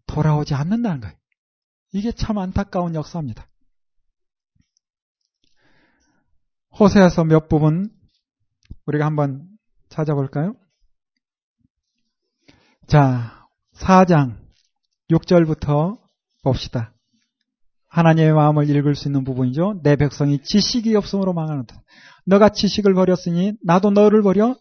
[0.07, 1.17] 돌아오지 않는다는 거예요.
[1.93, 3.49] 이게 참 안타까운 역사입니다.
[6.79, 7.91] 호세에서 몇 부분
[8.87, 9.49] 우리가 한번
[9.89, 10.55] 찾아볼까요?
[12.87, 14.39] 자, 4장
[15.11, 16.01] 6절부터
[16.43, 16.95] 봅시다.
[17.89, 19.81] 하나님의 마음을 읽을 수 있는 부분이죠.
[19.83, 21.75] 내 백성이 지식이 없음으로 망하는다.
[22.27, 24.55] 너가 지식을 버렸으니 나도 너를 버려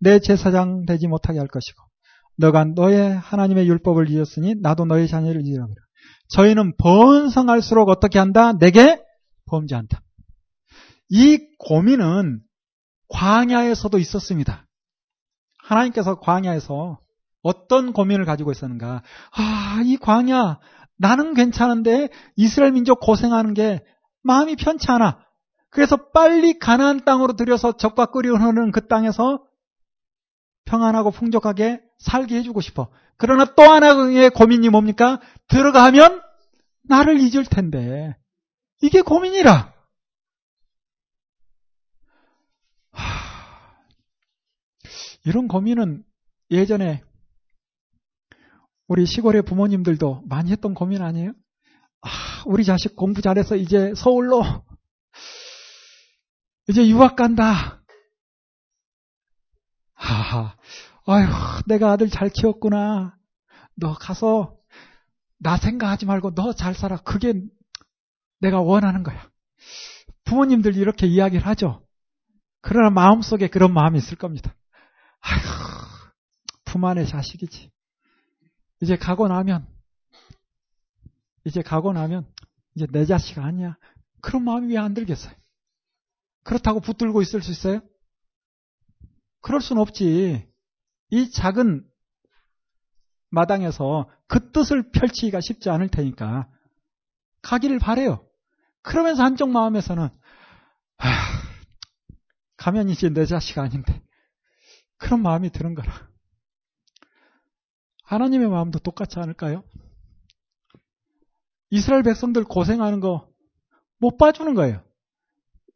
[0.00, 1.82] 내 제사장 되지 못하게 할 것이고
[2.38, 5.66] 너가 너의 하나님의 율법을 잊었으니 나도 너의 자녀를 잊으라.
[6.28, 8.52] 저희는 번성할수록 어떻게 한다?
[8.52, 9.00] 내게
[9.46, 10.02] 범죄한다.
[11.08, 12.40] 이 고민은
[13.08, 14.66] 광야에서도 있었습니다.
[15.62, 16.98] 하나님께서 광야에서
[17.42, 19.02] 어떤 고민을 가지고 있었는가?
[19.30, 20.58] 아, 이 광야,
[20.96, 23.84] 나는 괜찮은데 이스라엘 민족 고생하는 게
[24.22, 25.20] 마음이 편치 않아.
[25.70, 29.44] 그래서 빨리 가나안 땅으로 들여서 적과 끓이 흐르는 그 땅에서
[30.64, 32.90] 평안하고 풍족하게 살게 해주고 싶어.
[33.16, 35.20] 그러나 또 하나의 고민이 뭡니까?
[35.48, 36.22] 들어가면
[36.82, 38.16] 나를 잊을 텐데.
[38.82, 39.72] 이게 고민이라.
[42.92, 43.04] 하...
[45.24, 46.04] 이런 고민은
[46.50, 47.02] 예전에
[48.88, 51.32] 우리 시골의 부모님들도 많이 했던 고민 아니에요?
[52.02, 52.08] 아,
[52.46, 54.42] 우리 자식 공부 잘해서 이제 서울로
[56.68, 57.82] 이제 유학 간다.
[59.94, 60.56] 하하,
[61.06, 63.16] 아휴, 내가 아들 잘 키웠구나.
[63.76, 64.56] 너 가서
[65.38, 66.96] 나 생각하지 말고 너 잘 살아.
[66.98, 67.34] 그게
[68.40, 69.28] 내가 원하는 거야.
[70.24, 71.84] 부모님들 이렇게 이야기를 하죠.
[72.60, 74.54] 그러나 마음속에 그런 마음이 있을 겁니다.
[75.20, 75.40] 아휴,
[76.64, 77.70] 품 안의 자식이지.
[78.80, 79.66] 이제 가고 나면,
[81.44, 82.26] 이제 가고 나면,
[82.74, 83.76] 이제 내 자식 아니야.
[84.20, 85.32] 그런 마음이 왜 안 들겠어요?
[86.42, 87.80] 그렇다고 붙들고 있을 수 있어요?
[89.40, 90.48] 그럴 순 없지.
[91.10, 91.88] 이 작은
[93.30, 96.48] 마당에서 그 뜻을 펼치기가 쉽지 않을 테니까
[97.42, 98.26] 가기를 바래요.
[98.82, 100.08] 그러면서 한쪽 마음에서는
[100.98, 101.42] 아,
[102.56, 104.02] 가면 이제 내 자식 아닌데
[104.96, 106.08] 그런 마음이 드는 거라.
[108.06, 109.62] 하나님의 마음도 똑같지 않을까요?
[111.70, 113.36] 이스라엘 백성들 고생하는 거
[113.98, 114.80] 못 봐주는 거예요.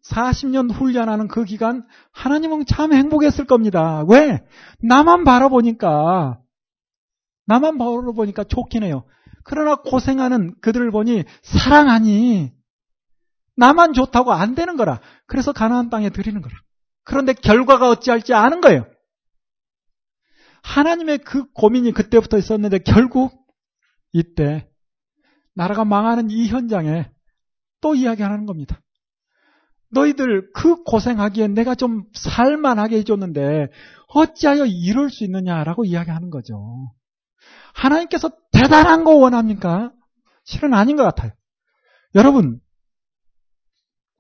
[0.05, 4.03] 40년 훈련하는 그 기간 하나님은 참 행복했을 겁니다.
[4.09, 4.43] 왜?
[4.83, 6.40] 나만 바라보니까
[7.47, 9.05] 나만 바라보니까 좋긴 해요.
[9.45, 12.53] 그러나 고생하는 그들을 보니 사랑하니
[13.57, 15.01] 나만 좋다고 안 되는 거라.
[15.27, 16.55] 그래서 가나안 땅에 드리는 거라.
[17.05, 18.87] 그런데 결과가 어찌할지 아는 거예요.
[20.62, 23.46] 하나님의 그 고민이 그때부터 있었는데 결국
[24.12, 24.68] 이때
[25.55, 27.11] 나라가 망하는 이 현장에
[27.81, 28.81] 또 이야기하는 겁니다.
[29.92, 33.68] 너희들 그 고생하기에 내가 좀 살만하게 해줬는데
[34.09, 36.92] 어찌하여 이럴 수 있느냐라고 이야기하는 거죠.
[37.75, 39.92] 하나님께서 대단한 거 원합니까?
[40.44, 41.33] 실은 아닌 것 같아요.
[42.14, 42.61] 여러분,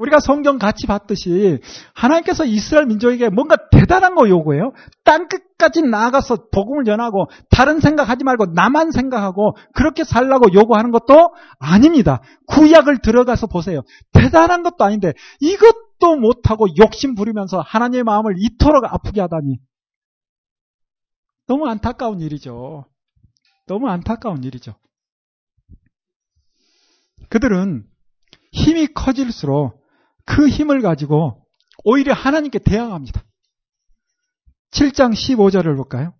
[0.00, 1.60] 우리가 성경 같이 봤듯이
[1.94, 4.72] 하나님께서 이스라엘 민족에게 뭔가 대단한 거 요구해요.
[5.04, 12.22] 땅 끝까지 나가서 복음을 전하고 다른 생각하지 말고 나만 생각하고 그렇게 살라고 요구하는 것도 아닙니다.
[12.46, 13.82] 구약을 들어가서 보세요.
[14.14, 19.58] 대단한 것도 아닌데 이것도 못하고 욕심 부리면서 하나님의 마음을 이토록 아프게 하다니
[21.46, 22.86] 너무 안타까운 일이죠.
[23.66, 24.76] 너무 안타까운 일이죠.
[27.28, 27.84] 그들은
[28.52, 29.79] 힘이 커질수록
[30.30, 31.44] 그 힘을 가지고
[31.84, 33.22] 오히려 하나님께 대항합니다.
[34.70, 36.14] 7장 15절을 볼까요?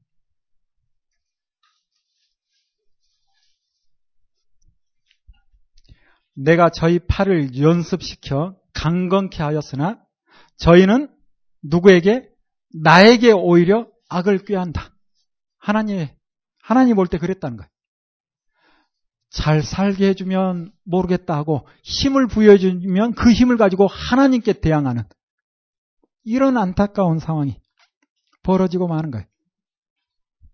[6.34, 10.00] 내가 저희 팔을 연습시켜 강건케 하였으나
[10.56, 11.14] 저희는
[11.62, 12.28] 누구에게
[12.82, 14.94] 나에게 오히려 악을 꾀한다.
[15.58, 16.06] 하나님
[16.62, 17.68] 하나님 볼 때 그랬다는 거예요.
[19.30, 25.04] 잘 살게 해주면 모르겠다 하고 힘을 부여해주면 그 힘을 가지고 하나님께 대항하는
[26.24, 27.56] 이런 안타까운 상황이
[28.42, 29.26] 벌어지고 마는 거예요.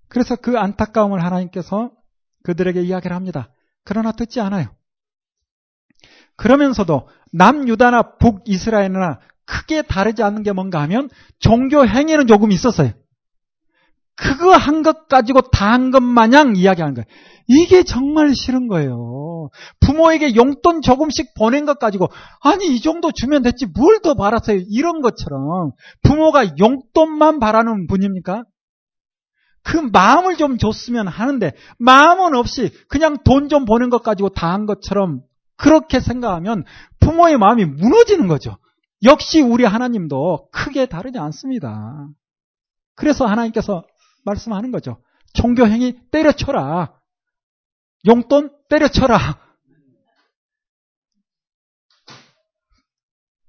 [0.08, 1.90] 그래서 그 안타까움을 하나님께서
[2.42, 3.50] 그들에게 이야기를 합니다.
[3.82, 4.68] 그러나 듣지 않아요.
[6.36, 11.08] 그러면서도 남유다나 북이스라엘이나 크게 다르지 않는 게 뭔가 하면
[11.38, 12.92] 종교 행위는 조금 있었어요.
[14.16, 17.07] 그거 한 것 가지고 다 한 것 마냥 이야기하는 거예요.
[17.48, 19.50] 이게 정말 싫은 거예요.
[19.81, 22.09] 부모에게 용돈 조금씩 보낸 것 가지고
[22.42, 24.61] 아니 이 정도 주면 됐지 뭘 더 바랐어요.
[24.68, 25.70] 이런 것처럼
[26.02, 28.44] 부모가 용돈만 바라는 분입니까?
[29.62, 34.66] 그 마음을 좀 줬으면 하는데 마음은 없이 그냥 돈 좀 보낸 것 가지고 다 한
[34.66, 35.20] 것처럼
[35.57, 36.64] 그렇게 생각하면
[37.00, 38.57] 부모의 마음이 무너지는 거죠.
[39.05, 42.09] 역시 우리 하나님도 크게 다르지 않습니다.
[42.94, 43.85] 그래서 하나님께서
[44.26, 45.00] 말씀하는 거죠.
[45.32, 46.92] 종교행위 때려쳐라.
[48.06, 49.46] 용돈 때려쳐라.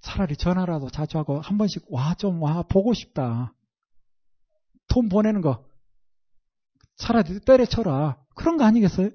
[0.02, 3.54] 차라리 전화라도 자주 하고 한 번씩 와, 좀 와, 보고 싶다.
[4.88, 5.66] 돈 보내는 거.
[6.96, 8.18] 차라리 때려쳐라.
[8.36, 9.10] 그런 거 아니겠어요?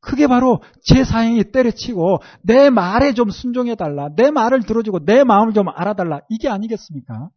[0.00, 4.10] 그게 바로 제 사행이 때려치고 내 말에 좀 순종해달라.
[4.14, 6.20] 내 말을 들어주고 내 마음을 좀 알아달라.
[6.28, 7.30] 이게 아니겠습니까?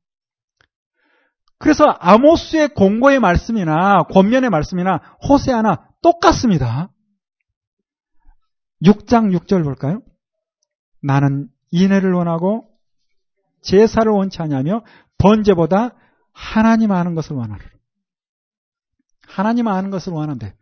[1.62, 6.90] 그래서 아모스의 공고의 말씀이나 권면의 말씀이나 호세아나 똑같습니다.
[8.84, 10.02] 6장 6절 볼까요?
[11.04, 12.68] 나는 인애를 원하고
[13.62, 14.84] 제사를 원치 않냐며
[15.20, 15.92] 번제보다
[16.34, 17.64] 하나님 아는 것을 원하라.
[19.28, 20.56] 하나님 아는 것을 원하는데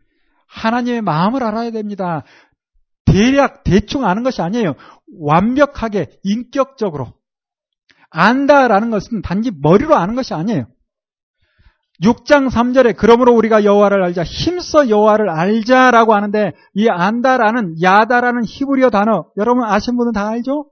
[0.48, 2.24] 하나님의 마음을 알아야 됩니다.
[3.06, 4.74] 대략 대충 아는 것이 아니에요.
[5.18, 7.14] 완벽하게 인격적으로
[8.10, 10.66] 안다라는 것은 단지 머리로 아는 것이 아니에요.
[12.02, 19.26] 6장 3절에 그러므로 우리가 여호와를 알자 힘써 여호와를 알자라고 하는데 이 안다라는 야다라는 히브리어 단어
[19.36, 20.70] 여러분 아시는 분은 다 알죠?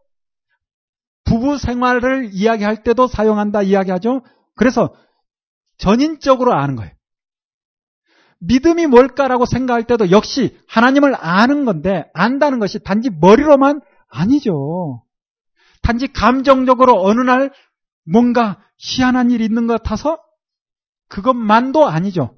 [1.24, 4.22] 부부 생활을 이야기할 때도 사용한다 이야기하죠.
[4.56, 4.94] 그래서
[5.76, 6.92] 전인적으로 아는 거예요.
[8.40, 15.02] 믿음이 뭘까라고 생각할 때도 역시 하나님을 아는 건데 안다는 것이 단지 머리로만 아니죠.
[15.82, 17.50] 단지 감정적으로 어느 날
[18.04, 20.18] 뭔가 희한한 일이 있는 것 같아서
[21.08, 22.36] 그것만도 아니죠.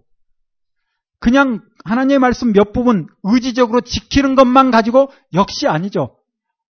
[1.18, 6.18] 그냥 하나님의 말씀 몇 부분 의지적으로 지키는 것만 가지고 역시 아니죠.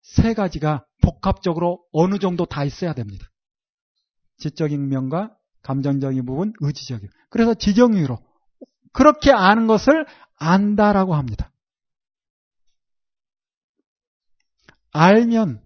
[0.02, 3.26] 세 가지가 복합적으로 어느 정도 다 있어야 됩니다.
[4.38, 7.08] 지적인 면과 감정적인 부분, 의지적인.
[7.28, 8.18] 그래서 지정의로
[8.92, 11.52] 그렇게 아는 것을 안다라고 합니다.
[14.92, 15.62] 알면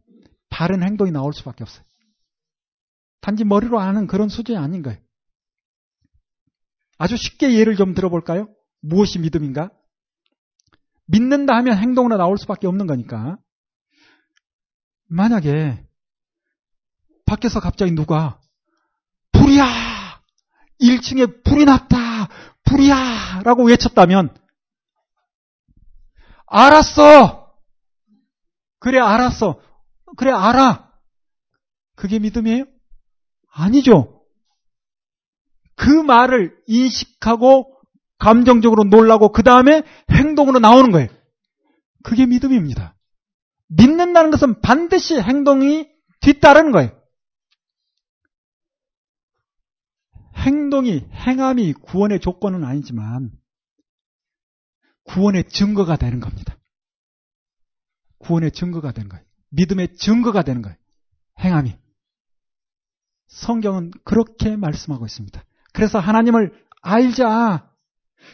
[0.51, 1.85] 바른 행동이 나올 수밖에 없어요.
[3.21, 4.99] 단지 머리로 아는 그런 수준이 아닌 거예요.
[7.05, 8.49] 아주 쉽게 예를 좀 들어볼까요?
[8.81, 9.69] 무엇이 믿음인가?
[11.05, 13.37] 믿는다 하면 행동으로 나올 수밖에 없는 거니까.
[15.11, 15.85] 만약에
[17.27, 18.41] 밖에서 갑자기 누가
[19.33, 20.23] 불이야!
[20.81, 22.31] 1층에 불이 났다!
[22.65, 23.43] 불이야!
[23.45, 24.35] 라고 외쳤다면
[26.47, 27.55] 알았어!
[28.79, 29.61] 그래 알았어.
[30.17, 30.91] 그래 알아.
[31.97, 32.65] 그게 믿음이에요?
[33.53, 34.14] 아니죠.
[35.77, 37.75] 그 말을 인식하고
[38.19, 41.09] 감정적으로 놀라고 그 다음에 행동으로 나오는 거예요.
[42.03, 42.97] 그게 믿음입니다.
[43.69, 45.89] 믿는다는 것은 반드시 행동이
[46.21, 46.91] 뒤따르는 거예요.
[50.37, 53.33] 행동이, 행함이 구원의 조건은 아니지만
[55.05, 56.57] 구원의 증거가 되는 겁니다.
[58.19, 59.25] 구원의 증거가 되는 거예요.
[59.51, 60.77] 믿음의 증거가 되는 거예요.
[61.41, 61.77] 행함이.
[63.29, 65.45] 성경은 그렇게 말씀하고 있습니다.
[65.75, 67.69] 그래서 하나님을 알자.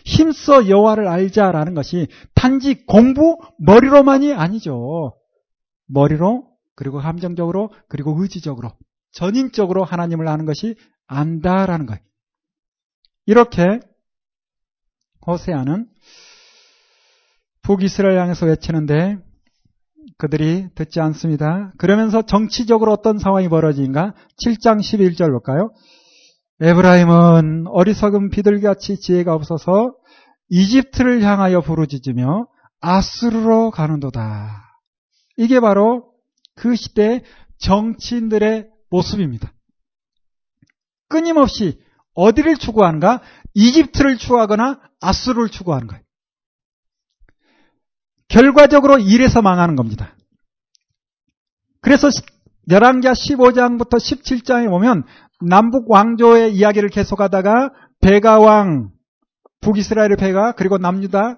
[0.05, 5.17] 힘써 여호와를 알자라는 것이 단지 공부 머리로만이 아니죠.
[5.87, 8.71] 머리로 그리고 감정적으로 그리고 의지적으로
[9.13, 10.77] 전인적으로 하나님을 아는 것이
[11.09, 12.01] 안다라는 거예요.
[13.27, 13.81] 이렇게
[15.27, 15.89] 호세아는
[17.63, 19.19] 북이스라엘 향해서 외치는데
[20.19, 21.73] 그들이 듣지 않습니다.
[21.79, 24.15] 그러면서 정치적으로 어떤 상황이 벌어지는가?
[24.45, 25.73] 7장 11절 볼까요?
[26.61, 29.95] 에브라임은 어리석은 비둘기같이 지혜가 없어서
[30.51, 32.49] 이집트를 향하여 부르짖으며
[32.81, 34.71] 아수르로 가는도다.
[35.37, 36.13] 이게 바로
[36.57, 37.23] 그 시대
[37.59, 39.53] 정치인들의 모습입니다.
[41.09, 41.81] 끊임없이
[42.15, 43.23] 어디를 추구하는가?
[43.55, 46.03] 이집트를 추구하거나 아수르를 추구하는 거예요.
[48.29, 50.15] 결과적으로 일에서 망하는 겁니다.
[51.81, 52.09] 그래서
[52.69, 55.05] 열왕기하 15장부터 17장에 보면
[55.41, 58.91] 남북 왕조의 이야기를 계속하다가 베가 왕
[59.61, 61.37] 북이스라엘의 베가 그리고 남유다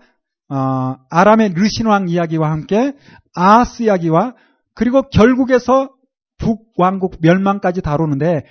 [0.48, 2.94] 어, 아람의 르신 왕 이야기와 함께
[3.34, 4.34] 아하스 이야기와
[4.74, 5.94] 그리고 결국에서
[6.38, 8.44] 북 왕국 멸망까지 다루는데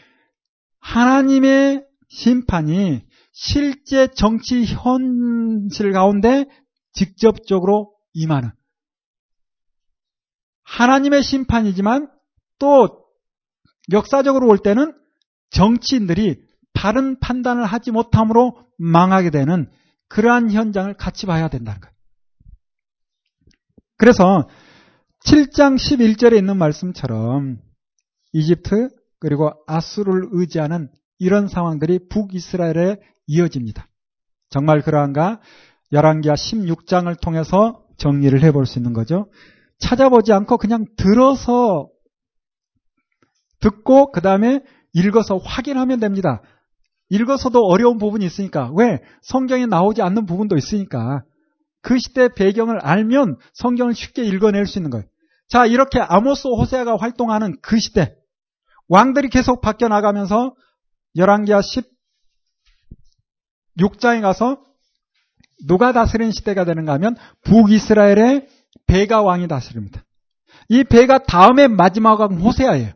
[0.80, 6.46] 하나님의 심판이 실제 정치 현실 가운데
[6.94, 8.52] 직접적으로 임하는
[10.64, 12.10] 하나님의 심판이지만
[12.60, 13.06] 또
[13.92, 15.01] 역사적으로 올 때는
[15.52, 16.42] 정치인들이
[16.74, 19.70] 바른 판단을 하지 못함으로 망하게 되는
[20.08, 21.94] 그러한 현장을 같이 봐야 된다는 거예요.
[23.98, 24.50] 그래서
[25.26, 27.60] 7장 11절에 있는 말씀처럼
[28.34, 28.90] 이집트
[29.20, 30.90] 그리고 아수를 의지하는
[31.20, 32.98] 이런 상황들이 북이스라엘에
[33.28, 33.88] 이어집니다.
[34.50, 35.40] 정말 그러한가?
[35.92, 39.30] 열왕기하 16장을 통해서 정리를 해볼 수 있는 거죠.
[39.80, 41.90] 찾아보지 않고 그냥 들어서
[43.60, 44.64] 듣고 그 다음에
[44.94, 46.42] 읽어서 확인하면 됩니다.
[47.10, 51.24] 읽어서도 어려운 부분이 있으니까 왜 성경에 나오지 않는 부분도 있으니까
[51.82, 55.06] 그 시대 배경을 알면 성경을 쉽게 읽어낼 수 있는 거예요.
[55.50, 58.16] 자 이렇게 아모스 호세아가 활동하는 그 시대
[58.88, 60.56] 왕들이 계속 바뀌어 나가면서
[61.16, 61.62] 열왕기하
[63.78, 64.64] 16장에 가서
[65.68, 68.48] 누가 다스리는 시대가 되는가 하면 북이스라엘의
[68.88, 70.04] 베가 왕이 다스립니다.
[70.70, 72.94] 이 베가 다음에 마지막 왕 호세아예요.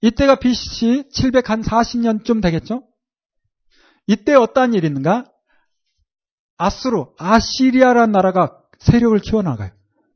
[0.00, 2.84] 이때가 BC 740년쯤 되겠죠?
[4.06, 5.24] 이때 어떠한 일이 있는가?
[6.56, 9.70] 아수르, 아시리아라는 나라가 세력을 키워나가요.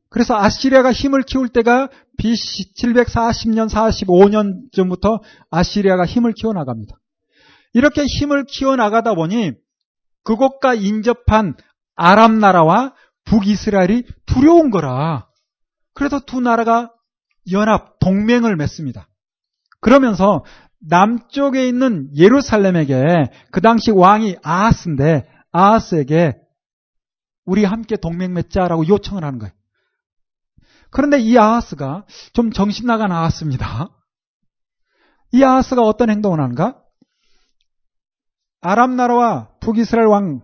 [0.09, 6.99] 그래서 아시리아가 힘을 키울 때가 BC 740년, 45년쯤부터 아시리아가 힘을 키워나갑니다.
[7.73, 9.53] 이렇게 힘을 키워나가다 보니
[10.23, 11.55] 그곳과 인접한
[11.95, 12.93] 아랍 나라와
[13.25, 15.27] 북이스라엘이 두려운 거라.
[15.93, 16.91] 그래서 두 나라가
[17.51, 19.07] 연합, 동맹을 맺습니다.
[19.83, 20.43] 그러면서
[20.79, 26.33] 남쪽에 있는 예루살렘에게 그 당시 왕이 아하스인데 아하스에게
[27.45, 29.53] 우리 함께 동맹 맺자라고 요청을 하는 거예요.
[30.89, 33.89] 그런데 이 아하스가 좀 정신 나간 아하스입니다.
[35.33, 36.79] 이 아하스가 어떤 행동을 하는가?
[38.61, 40.41] 아랍 나라와 북이스라엘 왕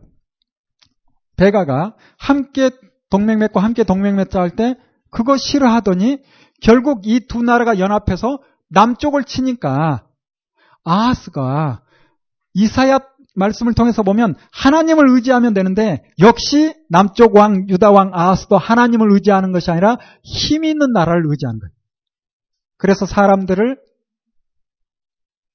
[1.37, 2.71] 베가가 함께
[3.09, 4.75] 동맹 맺고 함께 동맹 맺자 할 때
[5.11, 6.21] 그거 싫어하더니
[6.61, 8.39] 결국 이 두 나라가 연합해서
[8.69, 10.07] 남쪽을 치니까
[10.83, 11.83] 아하스가
[12.53, 12.99] 이사야
[13.35, 19.71] 말씀을 통해서 보면 하나님을 의지하면 되는데 역시 남쪽 왕 유다 왕 아하스도 하나님을 의지하는 것이
[19.71, 21.71] 아니라 힘 있는 나라를 의지한 거예요.
[22.77, 23.77] 그래서 사람들을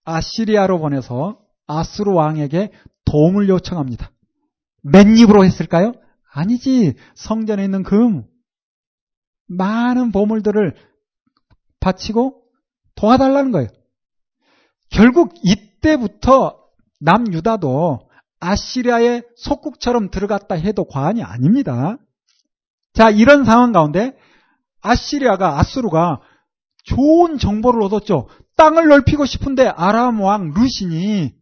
[0.04, 2.70] 아시리아로 보내서 아스루 왕에게
[3.06, 4.10] 도움을 요청합니다.
[4.82, 5.94] 맨입으로 했을까요?
[6.30, 6.94] 아니지.
[7.14, 8.24] 성전에 있는 금,
[9.46, 10.74] 많은 보물들을
[11.80, 12.43] 바치고
[12.96, 13.68] 도와달라는 거예요.
[14.90, 16.58] 결국 이때부터
[17.00, 18.08] 남유다도
[18.40, 21.96] 아시리아의 속국처럼 들어갔다 해도 과언이 아닙니다.
[22.92, 24.16] 자, 이런 상황 가운데
[24.80, 26.20] 아시리아가, 아수르가
[26.84, 28.28] 좋은 정보를 얻었죠.
[28.56, 31.34] 땅을 넓히고 싶은데 아람 왕 루신이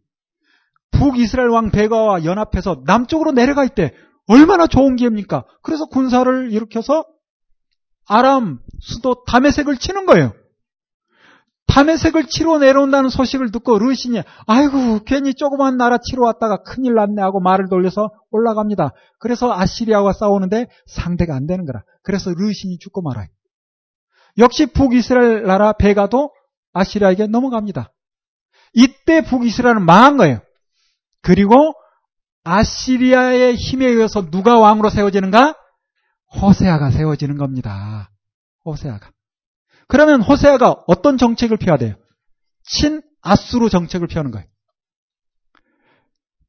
[0.91, 3.93] 북이스라엘 왕 베가와 연합해서 남쪽으로 내려가 있대.
[4.27, 5.43] 얼마나 좋은 기회입니까?
[5.61, 7.05] 그래서 군사를 일으켜서
[8.07, 10.33] 아람 수도 다메색을 치는 거예요.
[11.73, 17.39] 다메색을 치러 내려온다는 소식을 듣고 르신이 아이고 괜히 조그만 나라 치러 왔다가 큰일 났네 하고
[17.39, 18.91] 말을 돌려서 올라갑니다.
[19.17, 21.81] 그래서 아시리아와 싸우는데 상대가 안 되는 거라.
[22.03, 23.25] 그래서 르신이 죽고 말아요.
[24.37, 26.31] 역시 북이스라엘 나라 베가도
[26.73, 27.91] 아시리아에게 넘어갑니다.
[28.73, 30.41] 이때 북이스라엘은 망한 거예요.
[31.21, 31.73] 그리고
[32.43, 35.55] 아시리아의 힘에 의해서 누가 왕으로 세워지는가?
[36.39, 38.11] 호세아가 세워지는 겁니다.
[38.63, 39.09] 호세아가.
[39.87, 41.95] 그러면 호세아가 어떤 정책을 펴야 돼요?
[42.63, 44.47] 친 아수르 정책을 펴는 거예요.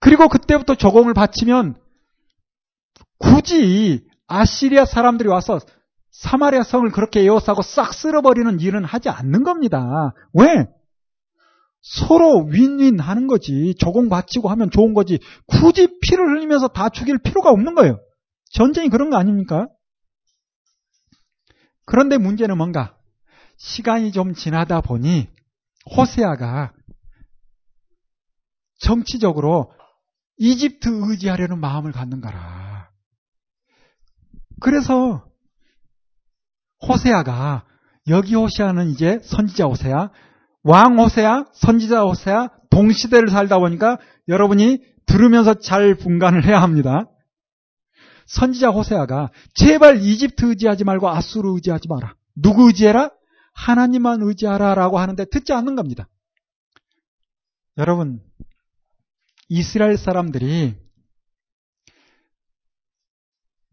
[0.00, 1.76] 그리고 그때부터 조공을 바치면
[3.18, 5.60] 굳이 아시리아 사람들이 와서
[6.10, 10.12] 사마리아 성을 그렇게 에워싸고 싹 쓸어버리는 일은 하지 않는 겁니다.
[10.32, 10.66] 왜?
[11.80, 13.74] 서로 윈윈 하는 거지.
[13.78, 15.18] 조공 바치고 하면 좋은 거지.
[15.46, 17.98] 굳이 피를 흘리면서 다 죽일 필요가 없는 거예요.
[18.50, 19.68] 전쟁이 그런 거 아닙니까?
[21.84, 22.96] 그런데 문제는 뭔가?
[23.64, 25.26] 시간이 좀 지나다 보니
[25.96, 26.74] 호세아가
[28.80, 29.72] 정치적으로
[30.36, 32.90] 이집트 의지하려는 마음을 갖는 거라.
[34.60, 35.24] 그래서
[36.86, 37.64] 호세아가
[38.08, 40.10] 여기 호세아는 이제 선지자 호세아,
[40.62, 43.98] 왕 호세아, 선지자 호세아 동시대를 살다 보니까
[44.28, 47.08] 여러분이 들으면서 잘 분간을 해야 합니다.
[48.26, 52.14] 선지자 호세아가 제발 이집트 의지하지 말고 아수르 의지하지 마라.
[52.36, 53.10] 누구 의지해라?
[53.54, 56.08] 하나님만 의지하라라고 하는데 듣지 않는 겁니다.
[57.78, 58.20] 여러분,
[59.48, 60.76] 이스라엘 사람들이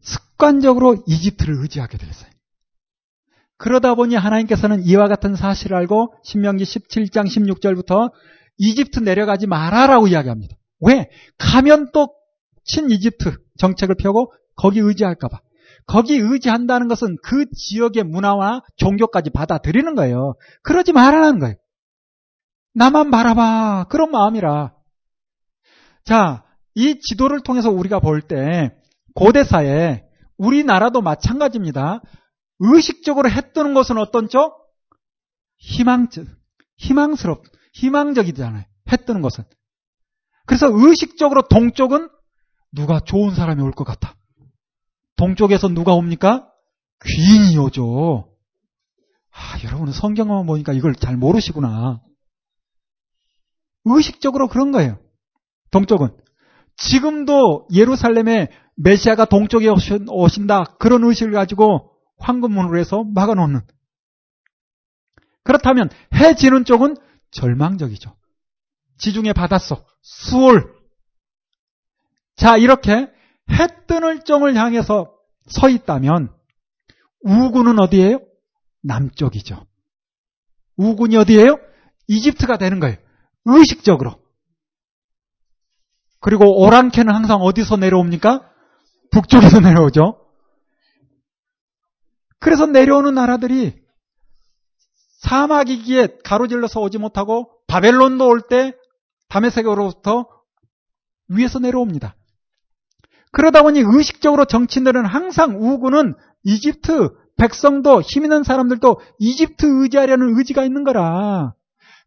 [0.00, 2.30] 습관적으로 이집트를 의지하게 되었어요.
[3.58, 8.10] 그러다 보니 하나님께서는 이와 같은 사실을 알고 신명기 17장 16절부터
[8.58, 10.56] 이집트 내려가지 마라라고 이야기합니다.
[10.80, 11.10] 왜?
[11.38, 12.22] 가면 또
[12.64, 15.40] 친 이집트 정책을 펴고 거기 의지할까봐.
[15.92, 20.32] 거기 의지한다는 것은 그 지역의 문화와 종교까지 받아들이는 거예요.
[20.62, 21.54] 그러지 말라는 거예요.
[22.72, 23.88] 나만 바라봐.
[23.90, 24.72] 그런 마음이라.
[26.06, 28.74] 자, 이 지도를 통해서 우리가 볼 때
[29.14, 30.04] 고대사에
[30.38, 32.00] 우리나라도 마찬가지입니다.
[32.60, 34.54] 의식적으로 했던 것은 어떤 쪽?
[35.58, 36.24] 희망적,
[36.78, 37.42] 희망스럽,
[37.74, 38.64] 희망적이잖아요.
[38.90, 39.44] 했던 것은.
[40.46, 42.08] 그래서 의식적으로 동쪽은
[42.72, 44.14] 누가 좋은 사람이 올 것 같아.
[45.22, 46.50] 동쪽에서 누가 옵니까?
[47.06, 48.28] 귀인이 오죠.
[49.30, 52.02] 아, 여러분은 성경만 보니까 이걸 잘 모르시구나.
[53.84, 54.98] 의식적으로 그런 거예요.
[55.70, 56.08] 동쪽은.
[56.76, 59.68] 지금도 예루살렘에 메시아가 동쪽에
[60.08, 60.64] 오신다.
[60.80, 63.60] 그런 의식을 가지고 황금문으로 해서 막아놓는.
[65.44, 66.96] 그렇다면 해 지는 쪽은
[67.30, 68.12] 절망적이죠.
[68.98, 70.74] 지중해 바닷속, 수월.
[72.34, 73.08] 자, 이렇게
[73.50, 75.11] 해 뜨는 쪽을 향해서
[75.48, 76.32] 서 있다면
[77.22, 78.20] 우군은 어디예요?
[78.82, 79.66] 남쪽이죠.
[80.76, 81.58] 우군이 어디예요?
[82.08, 82.96] 이집트가 되는 거예요.
[83.44, 84.20] 의식적으로.
[86.20, 88.48] 그리고 오랑캐는 항상 어디서 내려옵니까?
[89.10, 90.18] 북쪽에서 내려오죠.
[92.38, 93.80] 그래서 내려오는 나라들이
[95.20, 98.74] 사막이기에 가로질러서 오지 못하고 바벨론도 올때
[99.28, 100.26] 다메섹으로부터
[101.28, 102.16] 위에서 내려옵니다.
[103.32, 106.14] 그러다 보니 의식적으로 정치인들은 항상 우군은
[106.44, 111.54] 이집트 백성도 힘 있는 사람들도 이집트 의지하려는 의지가 있는 거라.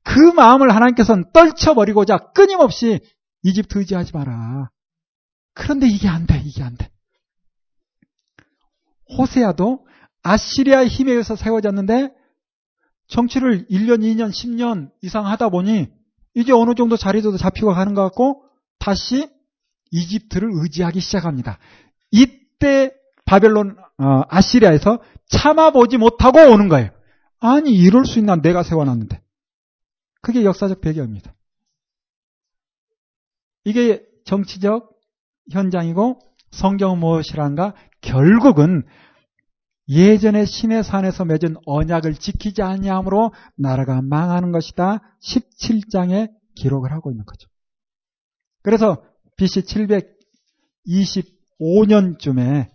[0.04, 3.00] 그 마음을 하나님께서는 떨쳐버리고자 끊임없이
[3.42, 4.70] 이집트 의지하지 마라.
[5.54, 6.90] 그런데 이게 안 돼, 이게 안 돼.
[9.18, 9.86] 호세아도
[10.24, 12.12] 아시리아의 힘에 의해서 세워졌는데
[13.08, 15.88] 정치를 1년, 2년, 10년 이상 하다 보니
[16.34, 18.44] 이제 어느 정도 자리도 잡히고 가는 것 같고
[18.80, 19.30] 다시
[19.92, 21.58] 이집트를 의지하기 시작합니다.
[22.12, 22.92] 이때
[23.26, 26.92] 바벨론 어, 아시리아에서 참아보지 못하고 오는 거예요.
[27.40, 29.22] 아니 이럴 수 있나 내가 세워놨는데.
[30.22, 31.34] 그게 역사적 배경입니다.
[33.64, 34.92] 이게 정치적
[35.52, 36.20] 현장이고
[36.52, 37.74] 성경은 무엇이란가?
[38.02, 38.84] 결국은
[39.88, 45.02] 예전에 신의 산에서 맺은 언약을 지키지 아니함으로 나라가 망하는 것이다.
[45.22, 47.48] 17장에 기록을 하고 있는 거죠.
[48.64, 49.04] 그래서
[49.38, 49.64] BC
[51.60, 52.70] 725년쯤에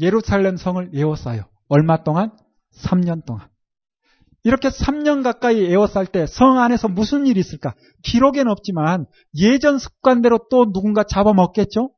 [0.00, 1.44] 예루살렘 성을 에워싸요.
[1.68, 2.32] 얼마 동안?
[2.76, 3.48] 3년 동안.
[4.42, 7.74] 이렇게 3년 가까이 에워쌀 때 성 안에서 무슨 일이 있을까?
[8.02, 9.06] 기록에는 없지만
[9.36, 11.90] 예전 습관대로 또 누군가 잡아먹겠죠?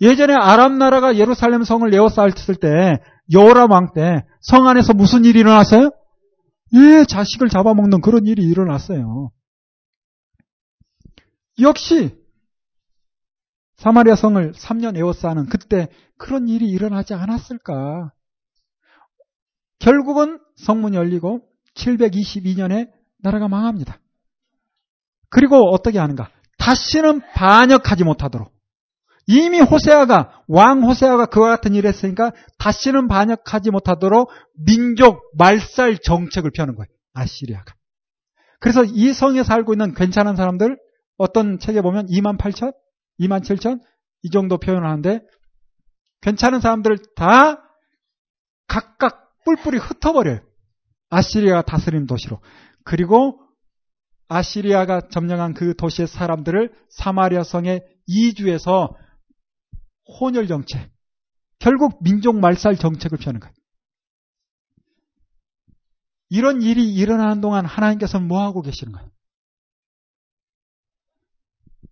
[0.00, 2.98] 예전에 아람 나라가 예루살렘 성을 에워쌌을 때
[3.32, 5.90] 여호람 왕 때 성 안에서 무슨 일이 일어났어요?
[6.74, 9.30] 예, 자식을 잡아먹는 그런 일이 일어났어요.
[11.60, 12.16] 역시
[13.76, 18.12] 사마리아 성을 3년 에워싸는 그때 그런 일이 일어나지 않았을까?
[19.78, 21.42] 결국은 성문이 열리고
[21.74, 23.98] 722년에 나라가 망합니다.
[25.28, 26.30] 그리고 어떻게 하는가?
[26.58, 28.52] 다시는 반역하지 못하도록.
[29.26, 34.30] 이미 호세아가, 왕 호세아가 그와 같은 일을 했으니까 다시는 반역하지 못하도록
[34.66, 36.88] 민족 말살 정책을 펴는 거예요.
[37.14, 37.74] 아시리아가.
[38.60, 40.78] 그래서 이 성에 살고 있는 괜찮은 사람들,
[41.16, 42.74] 어떤 책에 보면 2만 8천?
[43.20, 43.80] 2만 7천?
[44.22, 45.20] 이 정도 표현을 하는데,
[46.22, 47.62] 괜찮은 사람들 다
[48.66, 50.40] 각각 뿔뿔이 흩어버려요.
[51.10, 52.40] 아시리아가 다스리는 도시로.
[52.82, 53.40] 그리고
[54.28, 58.96] 아시리아가 점령한 그 도시의 사람들을 사마리아 성에 이주해서
[60.20, 60.90] 혼혈 정책,
[61.58, 63.54] 결국 민족 말살 정책을 펴는 거예요.
[66.30, 69.10] 이런 일이 일어나는 동안 하나님께서는 뭐 하고 계시는 거예요?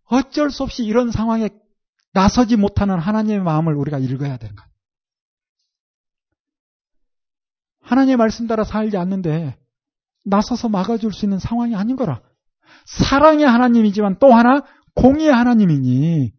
[0.06, 1.48] 어쩔 수 없이 이런 상황에
[2.12, 4.72] 나서지 못하는 하나님의 마음을 우리가 읽어야 되는 거예요.
[7.80, 9.58] 하나님의 말씀 따라 살지 않는데
[10.24, 12.20] 나서서 막아줄 수 있는 상황이 아닌 거라.
[12.86, 14.62] 사랑의 하나님이지만 또 하나
[14.94, 16.32] 공의의 하나님이니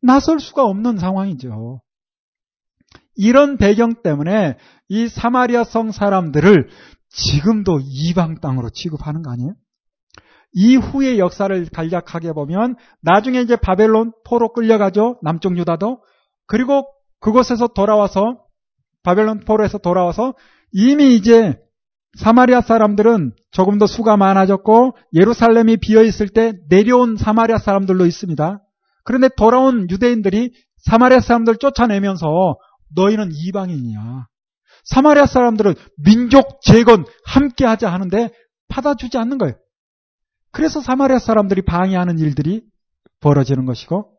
[0.00, 1.80] 나설 수가 없는 상황이죠.
[3.14, 4.56] 이런 배경 때문에
[4.88, 6.68] 이 사마리아 성 사람들을
[7.08, 9.54] 지금도 이방 땅으로 취급하는 거 아니에요?
[10.52, 15.18] 이후의 역사를 간략하게 보면 나중에 이제 바벨론 포로 끌려가죠.
[15.22, 16.02] 남쪽 유다도.
[16.46, 16.86] 그리고
[17.20, 18.38] 그곳에서 돌아와서
[19.02, 20.34] 바벨론 포로에서 돌아와서
[20.72, 21.58] 이미 이제
[22.18, 28.60] 사마리아 사람들은 조금 더 수가 많아졌고 예루살렘이 비어 있을 때 내려온 사마리아 사람들로 있습니다.
[29.04, 32.56] 그런데 돌아온 유대인들이 사마리아 사람들 쫓아내면서
[32.94, 34.26] 너희는 이방인이야.
[34.84, 35.74] 사마리아 사람들은
[36.04, 38.30] 민족 재건 함께 하자 하는데
[38.68, 39.54] 받아주지 않는 거예요.
[40.52, 42.62] 그래서 사마리아 사람들이 방해하는 일들이
[43.20, 44.12] 벌어지는 것이고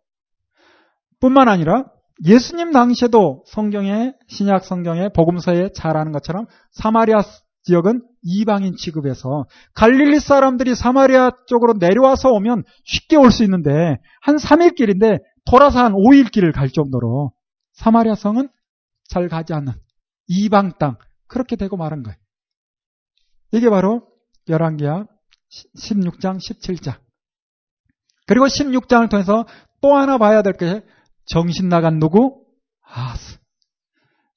[1.19, 1.85] 뿐만 아니라
[2.25, 7.21] 예수님 당시에도 성경에 신약 성경에 복음서에 잘 아는 것처럼 사마리아
[7.63, 14.75] 지역은 이방인 취급해서 갈릴리 사람들이 사마리아 쪽으로 내려와서 오면 쉽게 올 수 있는데 한 3일
[14.75, 17.31] 길인데 돌아서 한 5일 길을 갈 정도로
[17.73, 18.49] 사마리아 성은
[19.07, 19.73] 잘 가지 않는
[20.27, 22.17] 이방 땅 그렇게 되고 말은 거예요.
[23.51, 24.07] 이게 바로
[24.49, 25.05] 열왕기하
[25.77, 26.97] 16장 17장
[28.25, 29.45] 그리고 16장을 통해서
[29.81, 30.81] 또 하나 봐야 될 게
[31.25, 32.43] 정신 나간 누구?
[32.81, 33.39] 아하스.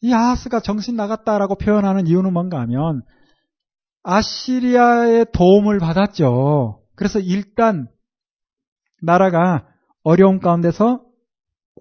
[0.03, 3.03] 이 아하스가 정신 나갔다라고 표현하는 이유는 뭔가 하면
[4.03, 6.83] 아시리아의 도움을 받았죠.
[6.95, 7.89] 그래서 일단
[9.03, 9.67] 나라가
[10.03, 11.03] 어려운 가운데서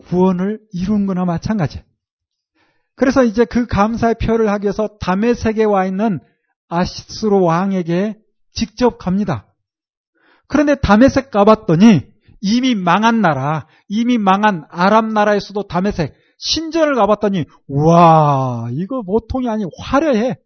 [0.07, 1.83] 구원을 이룬 거나 마찬가지.
[2.95, 6.19] 그래서 이제 그 감사의 표를 하기 위해서 담에색에 와 있는
[6.67, 8.17] 아시스로 왕에게
[8.55, 9.53] 직접 갑니다.
[10.47, 12.01] 그런데 담에색 가봤더니
[12.41, 20.37] 이미 망한 나라, 이미 망한 아랍 나라에서도 담에색 신전을 가봤더니 와 이거 보통이 아니 화려해.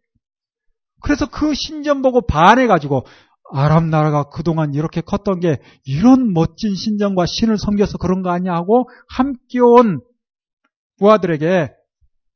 [1.02, 3.06] 그래서 그 신전 보고 반해가지고
[3.52, 8.90] 아랍 나라가 그동안 이렇게 컸던 게 이런 멋진 신전과 신을 섬겨서 그런 거 아니야 하고
[9.08, 10.02] 함께 온
[11.00, 11.72] 부하들에게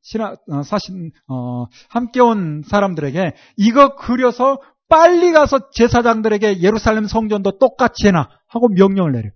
[0.01, 4.59] 신하, 어, 사신, 어, 함께 온 사람들에게 이거 그려서
[4.93, 9.31] 빨리 가서 제사장들에게 예루살렘 성전도 똑같이 해놔 하고 명령을 내려.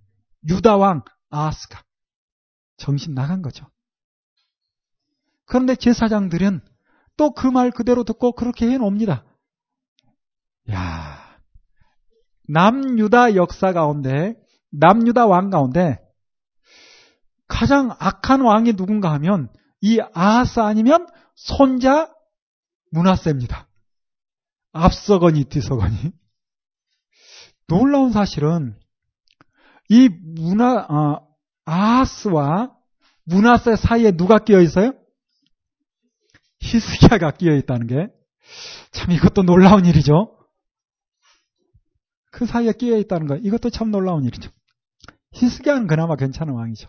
[0.48, 1.82] 유다왕 아스가
[2.76, 3.66] 정신 나간 거죠.
[5.46, 6.60] 그런데 제사장들은
[7.16, 9.24] 또 그 말 그대로 듣고 그렇게 해놓습니다.
[10.70, 11.38] 야
[12.46, 14.36] 남유다 역사 가운데,
[14.70, 15.98] 남유다 왕 가운데
[17.48, 19.50] 가장 악한 왕이 누군가 하면
[19.80, 22.12] 이 아하스 아니면 손자
[22.92, 23.67] 문하세입니다.
[24.84, 25.94] 앞서거니 뒤서거니.
[27.68, 28.74] 놀라운 사실은
[29.88, 31.28] 이 문하, 어,
[31.64, 32.74] 아하스와
[33.24, 34.92] 문하세 사이에 누가 끼어 있어요?
[36.60, 38.18] 히스기야가 끼어 있다는 게
[38.92, 40.34] 참 이것도 놀라운 일이죠.
[42.30, 44.50] 그 사이에 끼어 있다는 거 이것도 참 놀라운 일이죠.
[45.32, 46.88] 히스기야는 그나마 괜찮은 왕이죠.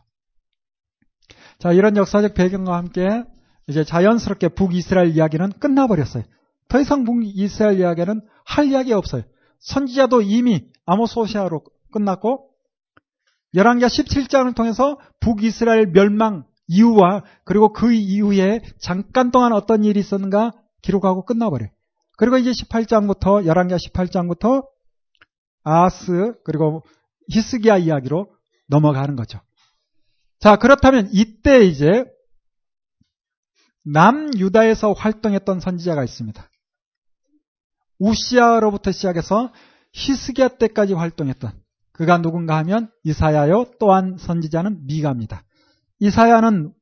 [1.60, 3.24] 자, 이런 역사적 배경과 함께
[3.68, 6.24] 이제 자연스럽게 북이스라엘 이야기는 끝나버렸어요.
[6.70, 9.24] 더 이상 북이스라엘 이야기는 할 이야기 없어요.
[9.60, 12.50] 선지자도 이미 아모소시아로 끝났고
[13.54, 21.26] 열왕기하 17장을 통해서 북이스라엘 멸망 이후와 그리고 그 이후에 잠깐 동안 어떤 일이 있었는가 기록하고
[21.26, 21.70] 끝나버려요.
[22.18, 24.68] 그리고 이제 18장부터 11개 18장부터
[25.64, 26.84] 아스 그리고
[27.30, 28.32] 히스기야 이야기로
[28.68, 29.40] 넘어가는 거죠.
[30.40, 32.06] 자, 그렇다면 이때 이제
[33.84, 36.49] 남유다에서 활동했던 선지자가 있습니다.
[38.00, 39.52] 우시아로부터 시작해서
[39.94, 41.52] 히스기야 때까지 활동했던
[41.92, 45.44] 그가 누군가 하면 이사야요 또한 선지자는 미가입니다.
[46.00, 46.74] 이사야는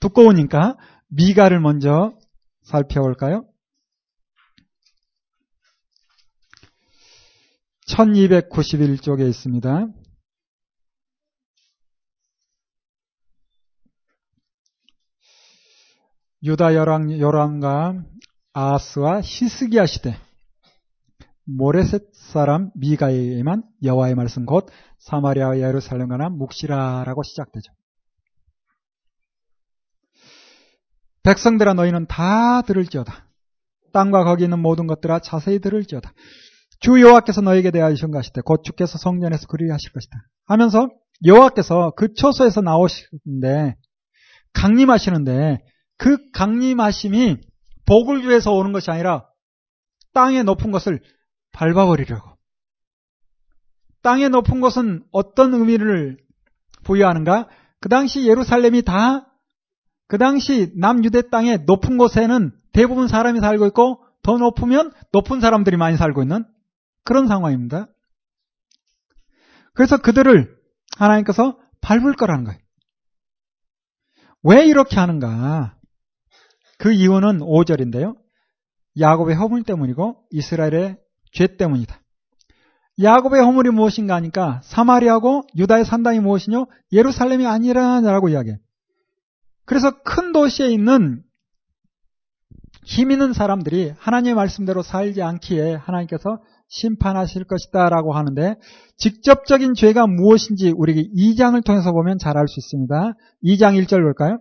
[0.00, 0.76] 두꺼우니까
[1.08, 2.16] 미가를 먼저
[2.62, 3.44] 살펴볼까요?
[7.88, 9.88] 1291쪽에 있습니다.
[16.42, 18.04] 유다 열왕, 열왕과
[18.52, 20.16] 아스와 히스기야 시대
[21.44, 27.72] 모레셋 사람 미가에만 여호와의 말씀 곧 사마리아와 예루살렘 관한 묵시라라고 시작되죠.
[31.22, 33.26] 백성들아 너희는 다 들을지어다.
[33.92, 36.12] 땅과 거기 있는 모든 것들아 자세히 들을지어다.
[36.80, 40.16] 주 여호와께서 너에게 대하여 이신가시되 곧 주께서 성전에서 그리 하실 것이다.
[40.46, 40.88] 하면서
[41.24, 43.76] 여호와께서 그 초소에서 나오시는데
[44.54, 45.58] 강림하시는데
[45.98, 47.36] 그 강림하심이
[47.90, 49.26] 복을 위해서 오는 것이 아니라
[50.14, 51.02] 땅의 높은 것을
[51.52, 52.38] 밟아버리려고.
[54.02, 56.18] 땅의 높은 것은 어떤 의미를
[56.84, 57.48] 부여하는가?
[57.80, 59.30] 그 당시 예루살렘이 다
[60.10, 65.96] 그 당시 남유대 땅의 높은 곳에는 대부분 사람이 살고 있고 더 높으면 높은 사람들이 많이
[65.96, 66.44] 살고 있는
[67.04, 67.86] 그런 상황입니다.
[69.72, 70.52] 그래서 그들을
[70.98, 72.58] 하나님께서 밟을 거라는 거예요.
[74.42, 75.76] 왜 이렇게 하는가?
[76.80, 78.16] 그 이유는 5절인데요.
[78.98, 80.96] 야곱의 허물 때문이고 이스라엘의
[81.30, 82.00] 죄 때문이다.
[83.02, 86.66] 야곱의 허물이 무엇인가 하니까 사마리아고 유다의 산당이 무엇이뇨?
[86.92, 88.56] 예루살렘이 아니라라고 이야기해.
[89.66, 91.22] 그래서 큰 도시에 있는
[92.84, 98.56] 힘 있는 사람들이 하나님의 말씀대로 살지 않기에 하나님께서 심판하실 것이다 라고 하는데
[98.96, 103.14] 직접적인 죄가 무엇인지 우리에게 2장을 통해서 보면 잘 알 수 있습니다.
[103.44, 104.40] 2장 1절 볼까요?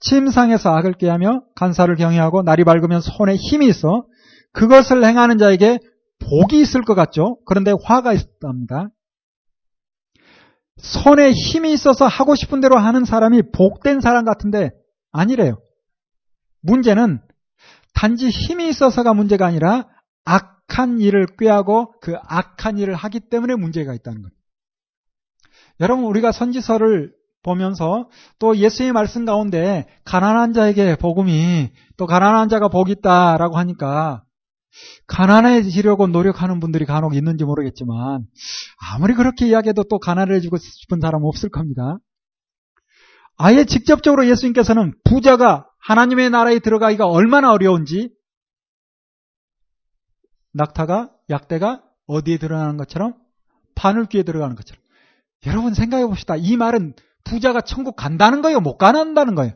[0.00, 4.06] 침상에서 악을 꾀하며 간사를 경외하고 날이 밝으면 손에 힘이 있어
[4.52, 5.78] 그것을 행하는 자에게
[6.20, 7.38] 복이 있을 것 같죠.
[7.46, 8.88] 그런데 화가 있답니다.
[10.76, 14.70] 손에 힘이 있어서 하고 싶은 대로 하는 사람이 복된 사람 같은데
[15.12, 15.60] 아니래요.
[16.62, 17.20] 문제는
[17.94, 19.86] 단지 힘이 있어서가 문제가 아니라
[20.24, 24.32] 악한 일을 꾀하고 그 악한 일을 하기 때문에 문제가 있다는 거예요.
[25.80, 27.12] 여러분 우리가 선지서를
[27.42, 34.24] 보면서 또 예수의 말씀 가운데 가난한 자에게 복음이 또 가난한 자가 복이 있다라고 하니까
[35.06, 38.26] 가난해지려고 노력하는 분들이 간혹 있는지 모르겠지만
[38.92, 41.98] 아무리 그렇게 이야기해도 또 가난해지고 싶은 사람은 없을 겁니다.
[43.36, 48.10] 아예 직접적으로 예수님께서는 부자가 하나님의 나라에 들어가기가 얼마나 어려운지
[50.52, 53.14] 낙타가 약대가 어디에 들어가는 것처럼
[53.76, 54.82] 바늘귀에 들어가는 것처럼
[55.46, 56.36] 여러분 생각해 봅시다.
[56.36, 58.60] 이 말은 부자가 천국 간다는 거예요?
[58.60, 59.54] 못 간다는 거예요?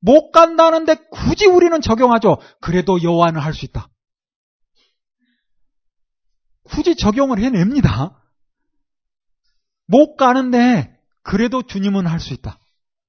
[0.00, 2.36] 못 간다는데 굳이 우리는 적용하죠.
[2.60, 3.88] 그래도 여호와는 할 수 있다.
[6.64, 8.20] 굳이 적용을 해냅니다.
[9.86, 12.58] 못 가는데 그래도 주님은 할 수 있다.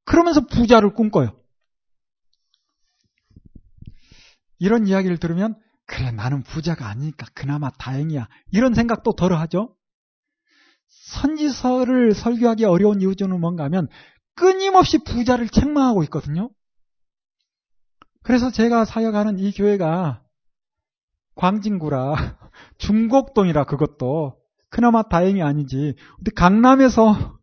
[0.05, 1.37] 그러면서 부자를 꿈꿔요.
[4.59, 8.27] 이런 이야기를 들으면 그래 나는 부자가 아니니까 그나마 다행이야.
[8.51, 9.75] 이런 생각도 덜어 하죠.
[11.05, 13.87] 선지서를 설교하기 어려운 이유 중은 뭔가 하면
[14.33, 16.49] 끊임없이 부자를 책망하고 있거든요.
[18.23, 20.23] 그래서 제가 사역하는 이 교회가
[21.35, 22.15] 광진구라
[22.79, 25.95] 중곡동이라 그것도 그나마 다행이 아니지.
[26.17, 27.37] 근데 강남에서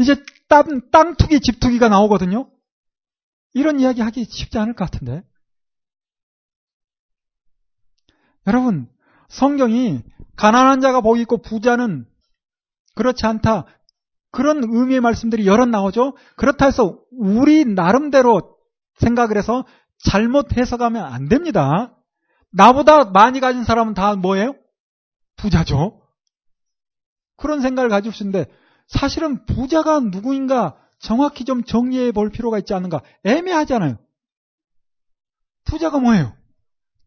[0.00, 0.16] 이제
[0.48, 2.50] 땅, 땅 투기, 집 투기가 나오거든요.
[3.54, 5.22] 이런 이야기 하기 쉽지 않을 것 같은데.
[8.46, 8.88] 여러분,
[9.28, 10.02] 성경이
[10.36, 12.06] 가난한 자가 복이 있고 부자는
[12.94, 13.66] 그렇지 않다.
[14.30, 16.16] 그런 의미의 말씀들이 여러 나오죠.
[16.36, 18.56] 그렇다 해서 우리 나름대로
[18.98, 19.64] 생각을 해서
[19.98, 21.94] 잘못 해석하면 안 됩니다.
[22.50, 24.54] 나보다 많이 가진 사람은 다 뭐예요?
[25.36, 26.00] 부자죠.
[27.36, 28.50] 그런 생각을 가지고 있는데
[28.86, 33.96] 사실은 부자가 누구인가 정확히 좀 정리해 볼 필요가 있지 않은가 애매하잖아요.
[35.64, 36.34] 부자가 뭐예요?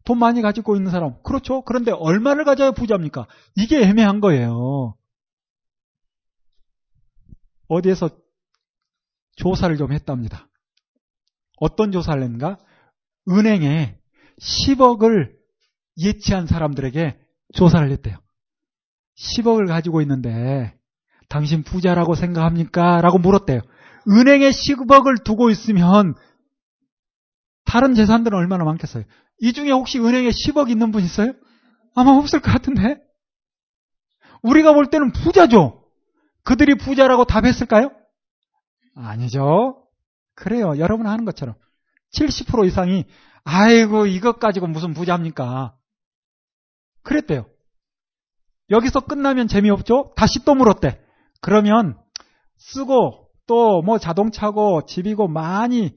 [0.06, 1.20] 돈 많이 가지고 있는 사람.
[1.24, 1.62] 그렇죠.
[1.62, 3.26] 그런데 얼마를 가져야 부자입니까?
[3.56, 4.94] 이게 애매한 거예요.
[7.68, 8.10] 어디에서
[9.36, 10.48] 조사를 좀 했답니다.
[11.58, 12.56] 어떤 조사를 했는가?
[13.28, 13.98] 은행에
[14.40, 15.32] 10억을
[15.98, 17.18] 예치한 사람들에게
[17.54, 18.16] 조사를 했대요.
[19.18, 20.72] 10억을 가지고 있는데
[21.28, 23.00] 당신 부자라고 생각합니까?
[23.00, 23.60] 라고 물었대요.
[24.08, 26.14] 은행에 10억을 두고 있으면
[27.66, 29.04] 다른 재산들은 얼마나 많겠어요?
[29.40, 31.32] 이 중에 혹시 은행에 10억 있는 분 있어요?
[31.94, 32.98] 아마 없을 것 같은데.
[34.42, 35.84] 우리가 볼 때는 부자죠.
[36.44, 37.90] 그들이 부자라고 답했을까요?
[38.94, 39.86] 아니죠.
[40.34, 40.78] 그래요.
[40.78, 41.54] 여러분 하는 것처럼.
[42.14, 43.04] 70% 이상이
[43.44, 45.74] 아이고 이것 가지고 무슨 부자입니까?
[47.02, 47.46] 그랬대요.
[48.70, 50.12] 여기서 끝나면 재미없죠?
[50.16, 51.00] 다시 또 물었대.
[51.40, 51.98] 그러면
[52.58, 55.96] 쓰고 또 뭐 자동차고 집이고 많이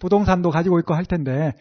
[0.00, 1.52] 부동산도 가지고 있고 할 텐데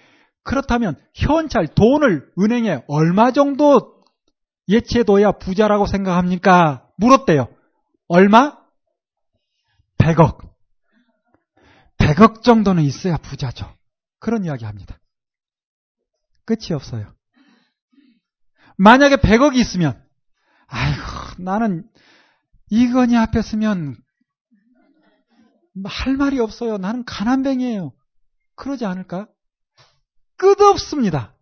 [0.44, 4.04] 그렇다면 현찰 돈을 은행에 얼마 정도
[4.68, 6.88] 예치해둬야 부자라고 생각합니까?
[6.98, 7.48] 물었대요.
[8.08, 8.58] 얼마?
[9.98, 10.38] 100억.
[11.98, 13.74] 100억 정도는 있어야 부자죠.
[14.20, 15.00] 그런 이야기 합니다.
[16.46, 17.14] 끝이 없어요.
[18.78, 20.04] 만약에 100억이 있으면,
[20.68, 21.02] 아이고,
[21.40, 21.90] 나는
[22.70, 23.96] 이건희 앞에 쓰면
[25.86, 26.78] 할 말이 없어요.
[26.78, 27.94] 나는 가난뱅이에요.
[28.56, 29.28] 그러지 않을까?
[30.38, 31.36] 끝없습니다.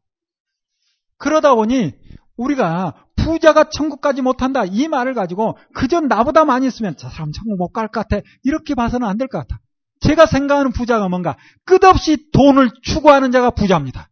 [1.18, 1.94] 그러다 보니
[2.38, 7.72] 우리가 부자가 천국까지 못한다 이 말을 가지고 그저 나보다 많이 있으면 저 사람 천국 못
[7.72, 9.60] 갈 것 같아 이렇게 봐서는 안 될 것 같아.
[10.02, 14.10] 제가 생각하는 부자가 뭔가 끝없이 돈을 추구하는 자가 부자입니다.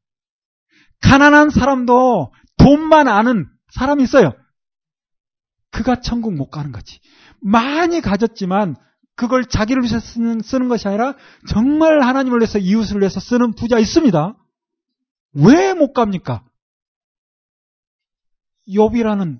[1.01, 4.31] 가난한 사람도 돈만 아는 사람이 있어요.
[5.71, 6.99] 그가 천국 못 가는 거지.
[7.41, 8.75] 많이 가졌지만
[9.21, 11.13] 그걸 자기를 위해서 쓰는, 쓰는 것이 아니라
[11.47, 14.35] 정말 하나님을 위해서 이웃을 위해서 쓰는 부자 있습니다.
[15.35, 16.43] 왜 못 갑니까?
[18.67, 19.39] 욥이라는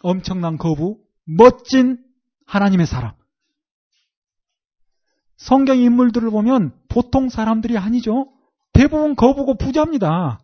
[0.00, 2.02] 엄청난 거부, 멋진
[2.46, 3.12] 하나님의 사람.
[5.36, 8.32] 성경 인물들을 보면 보통 사람들이 아니죠.
[8.72, 10.40] 대부분 거부고 부자입니다.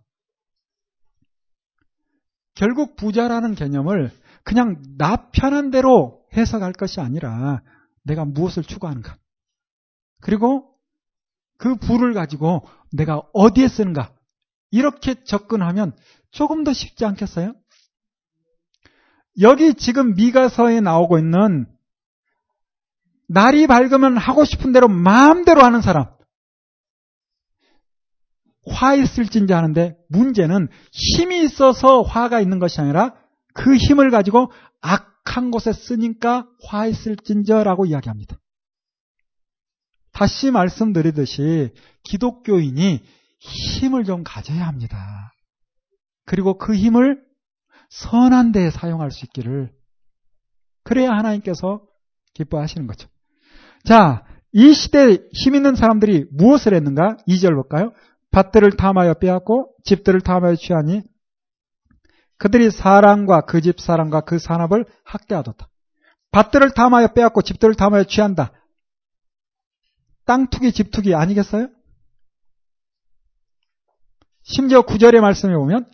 [2.54, 4.10] 결국 부자라는 개념을
[4.44, 7.62] 그냥 나 편한 대로 해석할 것이 아니라
[8.02, 9.16] 내가 무엇을 추구하는가.
[10.20, 10.70] 그리고
[11.58, 14.12] 그 부를 가지고 내가 어디에 쓰는가.
[14.70, 15.96] 이렇게 접근하면
[16.30, 17.54] 조금 더 쉽지 않겠어요?
[19.40, 21.66] 여기 지금 미가서에 나오고 있는
[23.28, 26.06] 날이 밝으면 하고 싶은 대로 마음대로 하는 사람.
[28.68, 33.14] 화 있을진지 하는데 문제는 힘이 있어서 화가 있는 것이 아니라
[33.54, 38.38] 그 힘을 가지고 악 한 곳에 쓰니까 화 있을진저라고 이야기합니다.
[40.12, 41.72] 다시 말씀드리듯이
[42.04, 43.02] 기독교인이
[43.38, 45.32] 힘을 좀 가져야 합니다.
[46.24, 47.22] 그리고 그 힘을
[47.90, 49.72] 선한 데에 사용할 수 있기를
[50.82, 51.82] 그래야 하나님께서
[52.34, 53.08] 기뻐하시는 거죠.
[53.84, 57.18] 자, 이 시대에 힘 있는 사람들이 무엇을 했는가?
[57.28, 57.92] 2절 볼까요?
[58.30, 61.02] 밭들을 탐하여 빼앗고 집들을 탐하여 취하니
[62.38, 65.68] 그들이 사람과 그 집 사람과 그 산업을 학대하도다.
[66.30, 68.52] 밭들을 탐하여 빼앗고 집들을 탐하여 취한다.
[70.26, 71.68] 땅 투기, 집 투기 아니겠어요?
[74.42, 75.86] 심지어 구절의 말씀에 보면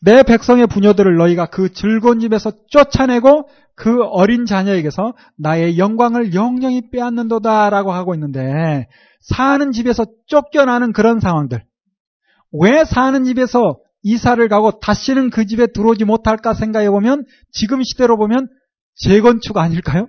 [0.00, 7.92] 내 백성의 부녀들을 너희가 그 즐거운 집에서 쫓아내고 그 어린 자녀에게서 나의 영광을 영영히 빼앗는도다라고
[7.92, 8.88] 하고 있는데
[9.20, 11.64] 사는 집에서 쫓겨나는 그런 상황들
[12.52, 13.78] 왜 사는 집에서
[14.08, 18.48] 이사를 가고 다시는 그 집에 들어오지 못할까 생각해 보면 지금 시대로 보면
[18.94, 20.08] 재건축 아닐까요?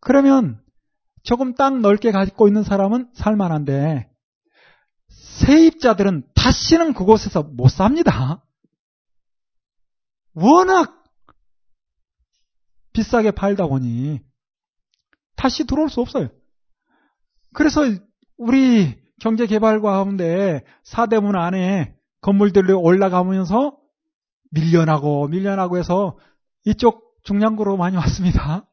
[0.00, 0.62] 그러면
[1.24, 4.10] 조금 땅 넓게 가지고 있는 사람은 살만한데
[5.08, 8.42] 세입자들은 다시는 그곳에서 못 삽니다.
[10.32, 11.04] 워낙
[12.94, 14.20] 비싸게 팔다 보니
[15.36, 16.30] 다시 들어올 수 없어요.
[17.52, 17.82] 그래서
[18.38, 23.76] 우리 경제개발과 가운데 사대문 안에 건물들이 올라가면서
[24.50, 26.18] 밀려나고 밀려나고 해서
[26.64, 28.66] 이쪽 중량구로 많이 왔습니다.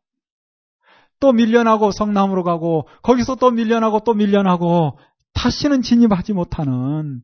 [1.20, 4.98] 또 밀려나고 성남으로 가고 거기서 또 밀려나고 또 밀려나고
[5.34, 7.22] 다시는 진입하지 못하는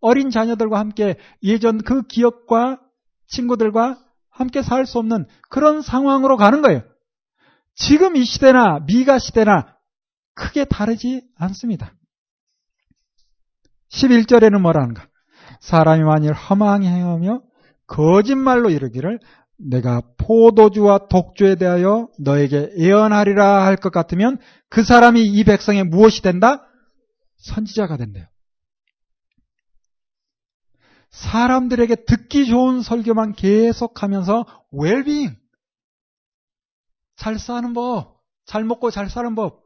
[0.00, 2.80] 어린 자녀들과 함께 예전 그 기억과
[3.28, 3.98] 친구들과
[4.30, 6.82] 함께 살 수 없는 그런 상황으로 가는 거예요.
[7.74, 9.76] 지금 이 시대나 미가 시대나
[10.34, 11.92] 크게 다르지 않습니다.
[13.92, 15.08] 11절에는 뭐라는가?
[15.60, 17.42] 사람이 만일 허망히 행하며
[17.86, 19.18] 거짓말로 이르기를
[19.58, 24.38] 내가 포도주와 독주에 대하여 너에게 예언하리라 할 것 같으면
[24.68, 26.66] 그 사람이 이 백성에 무엇이 된다?
[27.36, 28.26] 선지자가 된대요.
[31.10, 35.36] 사람들에게 듣기 좋은 설교만 계속하면서 웰빙,
[37.16, 39.64] 잘 사는 법, 잘 먹고 잘 사는 법,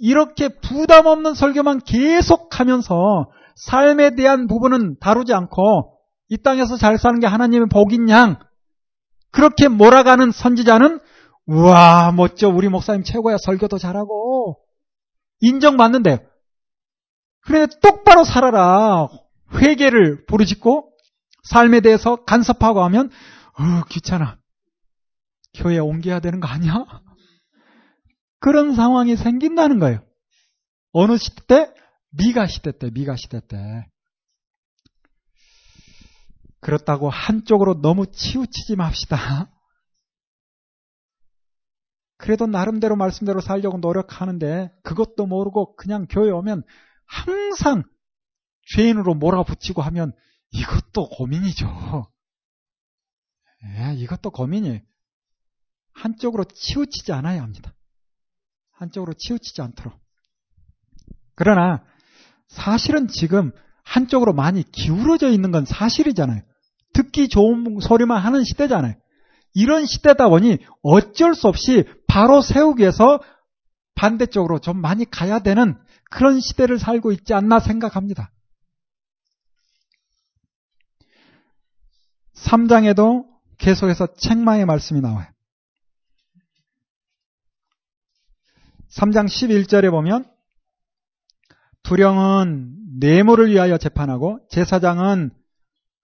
[0.00, 7.20] 이렇게 부담 없는 설교만 계속 하면서 삶에 대한 부분은 다루지 않고 이 땅에서 잘 사는
[7.20, 8.38] 게 하나님의 복인 양
[9.30, 11.00] 그렇게 몰아가는 선지자는
[11.46, 12.48] 우와 멋져.
[12.48, 13.36] 우리 목사님 최고야.
[13.38, 14.58] 설교도 잘하고.
[15.40, 16.24] 인정받는데
[17.40, 19.08] 그래 똑바로 살아라.
[19.54, 20.92] 회개를 부르짖고
[21.42, 23.10] 삶에 대해서 간섭하고 하면
[23.58, 24.38] 어, 귀찮아.
[25.54, 26.86] 교회 옮겨야 되는 거 아니야?
[28.42, 30.04] 그런 상황이 생긴다는 거예요.
[30.92, 31.74] 어느 시대 때?
[32.10, 33.86] 미가 시대 때, 미가 시대 때.
[36.60, 39.48] 그렇다고 한쪽으로 너무 치우치지 맙시다.
[42.16, 46.64] 그래도 나름대로 말씀대로 살려고 노력하는데 그것도 모르고 그냥 교회 오면
[47.06, 47.84] 항상
[48.74, 50.12] 죄인으로 몰아붙이고 하면
[50.50, 52.10] 이것도 고민이죠.
[53.64, 54.80] 예, 이것도 고민이에요.
[55.92, 57.72] 한쪽으로 치우치지 않아야 합니다.
[58.82, 59.98] 한쪽으로 치우치지 않도록.
[61.34, 61.82] 그러나
[62.48, 63.52] 사실은 지금
[63.84, 66.42] 한쪽으로 많이 기울어져 있는 건 사실이잖아요.
[66.92, 68.94] 듣기 좋은 소리만 하는 시대잖아요.
[69.54, 73.20] 이런 시대다 보니 어쩔 수 없이 바로 세우기 위해서
[73.94, 75.78] 반대쪽으로 좀 많이 가야 되는
[76.10, 78.30] 그런 시대를 살고 있지 않나 생각합니다.
[82.34, 83.26] 3장에도
[83.58, 85.26] 계속해서 책망의 말씀이 나와요.
[88.96, 90.24] 3장 11절에 보면
[91.82, 95.30] 두령은 뇌물을 위하여 재판하고 제사장은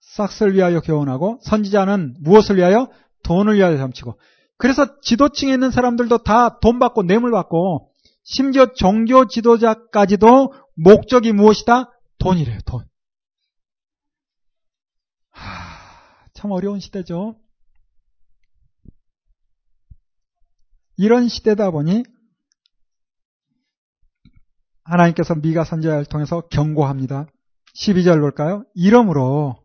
[0.01, 2.89] 싹스를 위하여 교훈하고 선지자는 무엇을 위하여
[3.23, 4.19] 돈을 위하여 점치고
[4.57, 7.91] 그래서 지도층에 있는 사람들도 다 돈 받고 뇌물 받고
[8.23, 11.91] 심지어 종교 지도자까지도 목적이 무엇이다?
[12.19, 12.85] 돈이래요, 돈.
[15.31, 17.39] 하, 참 어려운 시대죠.
[20.97, 22.03] 이런 시대다 보니
[24.89, 27.27] 하나님께서 미가 선지자를 통해서 경고합니다.
[27.75, 28.63] 12절 볼까요?
[28.73, 29.55] 이러므로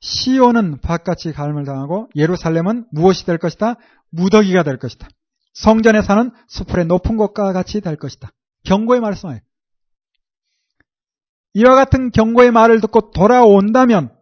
[0.00, 3.76] 시온은 바깥이 가름을 당하고 예루살렘은 무엇이 될 것이다?
[4.10, 5.06] 무더기가 될 것이다.
[5.52, 8.30] 성전에 사는 수풀의 높은 곳과 같이 될 것이다.
[8.64, 9.40] 경고의 말씀이에요.
[11.54, 14.14] 이와 같은 경고의 말을 듣고 돌아온다면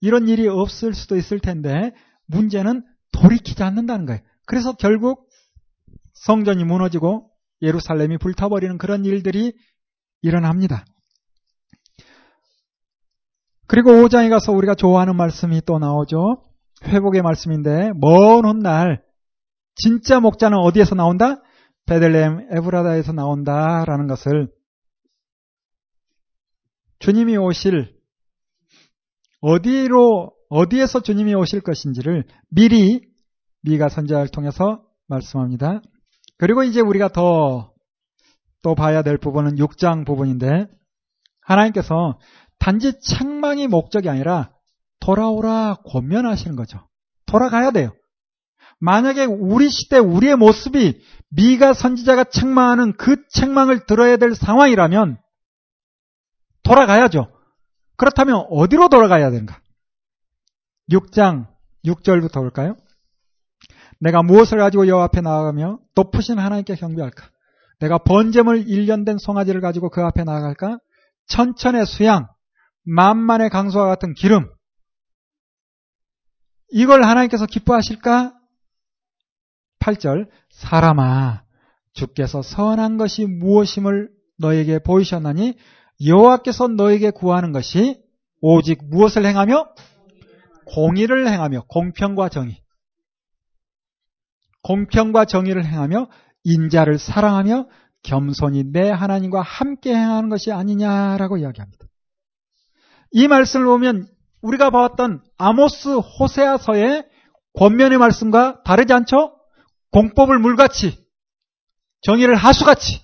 [0.00, 1.92] 이런 일이 없을 수도 있을 텐데
[2.26, 4.20] 문제는 돌이키지 않는다는 거예요.
[4.46, 5.28] 그래서 결국
[6.14, 7.31] 성전이 무너지고
[7.62, 9.52] 예루살렘이 불타버리는 그런 일들이
[10.20, 10.84] 일어납니다.
[13.66, 16.44] 그리고 5장에 가서 우리가 좋아하는 말씀이 또 나오죠.
[16.84, 19.02] 회복의 말씀인데 먼 훗날
[19.74, 21.40] 진짜 목자는 어디에서 나온다?
[21.86, 24.48] 베들레헴 에브라다에서 나온다라는 것을
[26.98, 27.96] 주님이 오실
[29.40, 33.00] 어디로 어디에서 주님이 오실 것인지를 미리
[33.62, 35.80] 미가 선자를 통해서 말씀합니다.
[36.42, 37.72] 그리고 이제 우리가 더
[38.62, 40.66] 또 봐야 될 부분은 6장 부분인데
[41.42, 42.18] 하나님께서
[42.58, 44.52] 단지 책망이 목적이 아니라
[45.00, 46.88] 돌아오라 권면하시는 거죠.
[47.26, 47.92] 돌아가야 돼요.
[48.78, 55.18] 만약에 우리 시대 우리의 모습이 미가 선지자가 책망하는 그 책망을 들어야 될 상황이라면
[56.62, 57.32] 돌아가야죠.
[57.96, 59.60] 그렇다면 어디로 돌아가야 되는가?
[60.90, 61.48] 6장
[61.84, 62.76] 6절부터 볼까요?
[64.02, 67.30] 내가 무엇을 가지고 여호 앞에 나아가며 높으신 하나님께 경배할까?
[67.78, 70.78] 내가 번제물 1년 된 송아지를 가지고 그 앞에 나아갈까?
[71.28, 72.26] 천천의 수양,
[72.84, 74.50] 만만의 강수와 같은 기름.
[76.70, 78.34] 이걸 하나님께서 기뻐하실까?
[79.78, 81.44] 8절 사람아
[81.92, 85.56] 주께서 선한 것이 무엇임을 너에게 보이셨나니
[86.04, 88.02] 여호와께서 너에게 구하는 것이
[88.40, 89.74] 오직 무엇을 행하며
[90.66, 92.61] 공의를 행하며 공평과 정의
[94.62, 96.08] 공평과 정의를 행하며
[96.44, 97.68] 인자를 사랑하며
[98.02, 101.86] 겸손히 내 하나님과 함께 행하는 것이 아니냐라고 이야기합니다.
[103.12, 104.08] 이 말씀을 보면
[104.40, 107.06] 우리가 봐왔던 아모스 호세아서의
[107.54, 109.36] 권면의 말씀과 다르지 않죠?
[109.92, 111.06] 공법을 물같이
[112.00, 113.00] 정의를 하수같이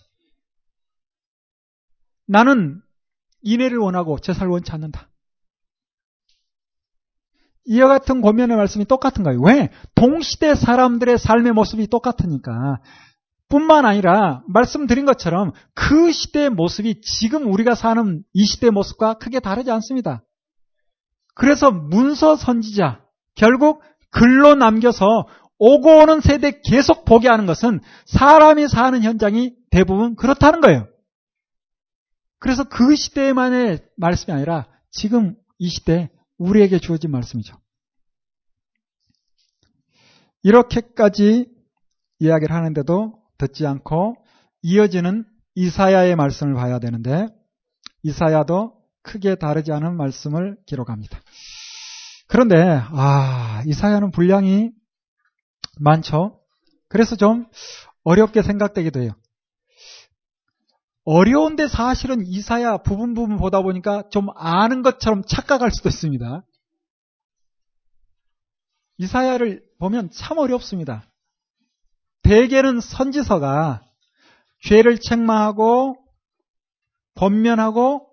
[2.27, 2.83] 나는
[3.43, 5.09] 인애를 원하고 제사를 원치 않는다.
[7.69, 9.41] 이와 같은 권면의 말씀이 똑같은 거예요.
[9.43, 9.69] 왜?
[9.95, 12.81] 동시대 사람들의 삶의 모습이 똑같으니까.
[13.49, 19.71] 뿐만 아니라 말씀드린 것처럼 그 시대의 모습이 지금 우리가 사는 이 시대의 모습과 크게 다르지
[19.71, 20.25] 않습니다.
[21.35, 23.01] 그래서 문서 선지자
[23.35, 25.27] 결국 글로 남겨서
[25.59, 30.87] 오고 오는 세대 계속 보게 하는 것은 사람이 사는 현장이 대부분 그렇다는 거예요.
[32.39, 37.57] 그래서 그 시대만의 말씀이 아니라 지금 이 시대 우리에게 주어진 말씀이죠.
[40.43, 41.47] 이렇게까지
[42.21, 44.17] 이야기를 하는데도 듣지 않고
[44.63, 45.25] 이어지는
[45.55, 47.27] 이사야의 말씀을 봐야 되는데
[48.03, 51.19] 이사야도 크게 다르지 않은 말씀을 기록합니다.
[52.29, 54.71] 그런데 아 이사야는 분량이
[55.81, 56.41] 많죠.
[56.89, 57.47] 그래서 좀
[58.05, 59.13] 어렵게 생각되기도 해요.
[61.11, 66.45] 어려운데 사실은 이사야 부분 부분 보다 보니까 좀 아는 것처럼 착각할 수도 있습니다.
[68.99, 71.11] 이사야를 보면 참 어렵습니다.
[72.25, 73.81] 대개는 선지서가
[74.65, 75.97] 죄를 책망하고
[77.15, 78.07] 번면하고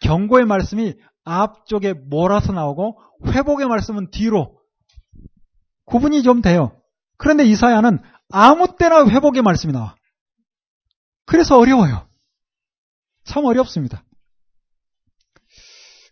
[0.00, 0.94] 경고의 말씀이
[1.24, 4.58] 앞쪽에 몰아서 나오고 회복의 말씀은 뒤로
[5.84, 6.80] 구분이 좀 돼요.
[7.18, 7.98] 그런데 이사야는
[8.30, 9.96] 아무 때나 회복의 말씀이 나와.
[11.26, 12.07] 그래서 어려워요.
[13.28, 14.02] 참 어렵습니다.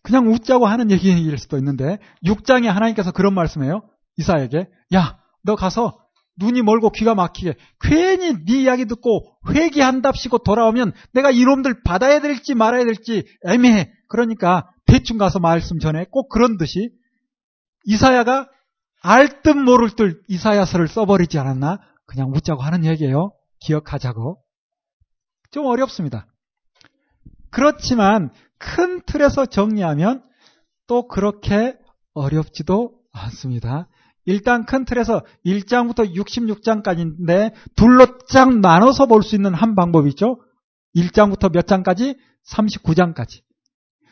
[0.03, 3.83] 그냥 웃자고 하는 얘기일 수도 있는데 6장에 하나님께서 그런 말씀해요.
[4.19, 5.99] 이사에게 야, 너 가서
[6.39, 12.85] 눈이 멀고 귀가 막히게 괜히 네 이야기 듣고 회개한답시고 돌아오면 내가 이놈들 받아야 될지 말아야
[12.85, 13.91] 될지 애매해.
[14.09, 16.91] 그러니까 대충 가서 말씀 전에 꼭 그런 듯이
[17.87, 18.49] 이사야가
[19.03, 21.81] 알 듯 모를 듯 이사야서를 써버리지 않았나?
[22.07, 23.33] 그냥 웃자고 하는 얘기예요.
[23.61, 24.39] 기억하자고.
[25.51, 26.27] 좀 어렵습니다.
[27.57, 28.29] 그렇지만
[28.59, 30.23] 큰 틀에서 정리하면
[30.87, 31.75] 또 그렇게
[32.13, 33.89] 어렵지도 않습니다.
[34.27, 40.39] 일단 큰 틀에서 1장부터 66장까지인데 둘로 쫙 나눠서 볼 수 있는 한 방법이 있죠.
[40.97, 42.19] 1장부터 몇 장까지?
[42.47, 43.41] 39장까지.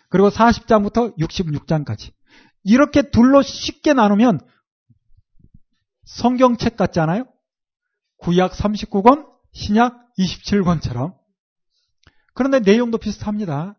[0.09, 2.15] 그리고 40장부터 66장까지.
[2.63, 4.41] 이렇게 둘로 쉽게 나누면
[6.05, 7.27] 성경책 같잖아요.
[8.17, 11.24] 구약 39권, 신약 27권처럼.
[12.35, 13.77] 그런데 내용도 비슷합니다.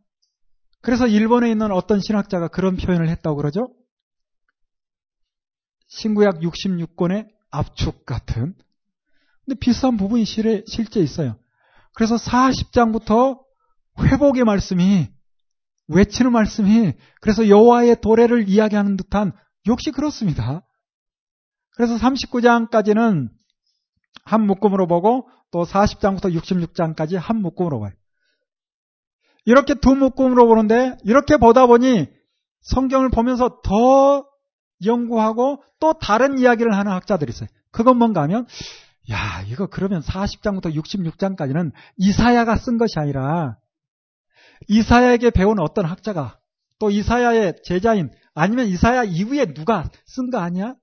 [0.81, 3.73] 그래서 일본에 있는 어떤 신학자가 그런 표현을 했다고 그러죠.
[5.87, 8.55] 신구약 66권의 압축 같은.
[9.45, 11.37] 근데 비슷한 부분이 실제 있어요.
[11.93, 13.39] 그래서 40장부터
[13.99, 15.07] 회복의 말씀이
[15.87, 19.31] 외치는 말씀이 그래서 여호와의 도래를 이야기하는 듯한
[19.67, 20.65] 역시 그렇습니다.
[21.75, 23.29] 그래서 39장까지는
[24.23, 27.91] 한 묶음으로 보고 또 40장부터 66장까지 한 묶음으로 봐요.
[29.45, 32.07] 이렇게 두 묶음으로 보는데 이렇게 보다 보니
[32.61, 34.25] 성경을 보면서 더
[34.83, 37.47] 연구하고 또 다른 이야기를 하는 학자들이 있어요.
[37.71, 38.47] 그건 뭔가 하면
[39.11, 43.57] 야 이거 그러면 40장부터 66장까지는 이사야가 쓴 것이 아니라
[44.67, 46.39] 이사야에게 배운 어떤 학자가
[46.79, 50.75] 또 이사야의 제자인 아니면 이사야 이후에 누가 쓴 거 아니야?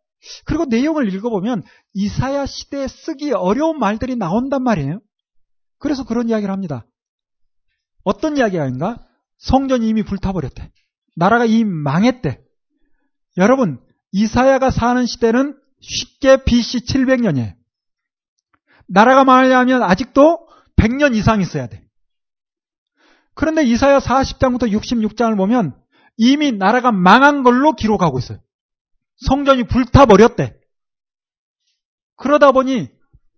[0.45, 5.01] 그리고 내용을 읽어보면 이사야 시대에 쓰기 어려운 말들이 나온단 말이에요.
[5.79, 6.87] 그래서 그런 이야기를 합니다.
[8.05, 8.99] 어떤 이야기가
[9.39, 10.71] 성전이 이미 불타버렸대.
[11.17, 12.41] 나라가 이미 망했대.
[13.37, 13.81] 여러분,
[14.13, 17.55] 이사야가 사는 시대는 쉽게 BC 700년이에요.
[18.89, 21.83] 나라가 망하려면 아직도 100년 이상 있어야 돼.
[23.35, 25.75] 그런데 이사야 40장부터 66장을 보면
[26.17, 28.39] 이미 나라가 망한 걸로 기록하고 있어요.
[29.27, 30.55] 성전이 불타버렸대.
[32.17, 32.89] 그러다 보니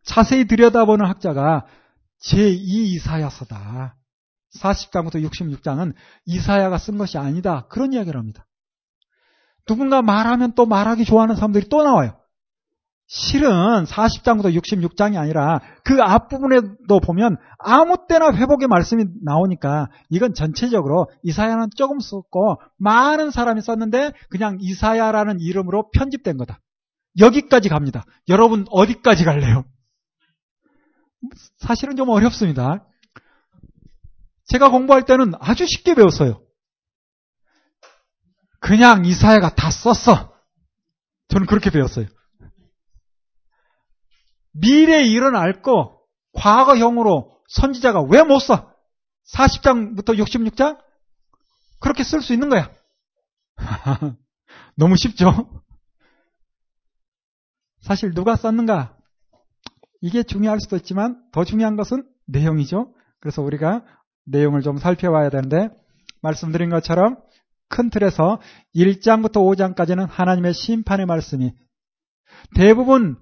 [0.05, 1.67] 자세히 들여다보는 학자가
[2.25, 3.97] 제2 이사야서다.
[4.61, 5.95] 40장부터 66장은
[6.27, 7.67] 이사야가 쓴 것이 아니다.
[7.69, 8.47] 그런 이야기를 합니다.
[9.67, 12.19] 누군가 말하면 또 말하기 좋아하는 사람들이 또 나와요.
[13.07, 21.69] 실은 40장부터 66장이 아니라 그 앞부분에도 보면 아무 때나 회복의 말씀이 나오니까 이건 전체적으로 이사야는
[21.77, 26.61] 조금 썼고 많은 사람이 썼는데 그냥 이사야라는 이름으로 편집된 거다.
[27.19, 28.05] 여기까지 갑니다.
[28.29, 29.65] 여러분 어디까지 갈래요?
[31.59, 32.87] 사실은 좀 어렵습니다.
[34.47, 36.41] 제가 공부할 때는 아주 쉽게 배웠어요.
[38.61, 40.33] 그냥 이사야가 다 썼어.
[41.29, 42.07] 저는 그렇게 배웠어요.
[44.53, 46.01] 미래의 일은 알고
[46.35, 48.73] 과거형으로 선지자가 왜 못 써?
[49.35, 50.79] 40장부터 66장?
[51.81, 52.71] 그렇게 쓸 수 있는 거야.
[54.77, 55.63] 너무 쉽죠?
[57.83, 58.97] 사실 누가 썼는가?
[60.01, 62.95] 이게 중요할 수도 있지만 더 중요한 것은 내용이죠.
[63.21, 63.85] 그래서 우리가
[64.25, 65.69] 내용을 좀 살펴봐야 되는데
[66.23, 67.17] 말씀드린 것처럼
[67.69, 68.41] 큰 틀에서
[68.75, 71.53] 1장부터 5장까지는 하나님의 심판의 말씀이
[72.55, 73.17] 대부분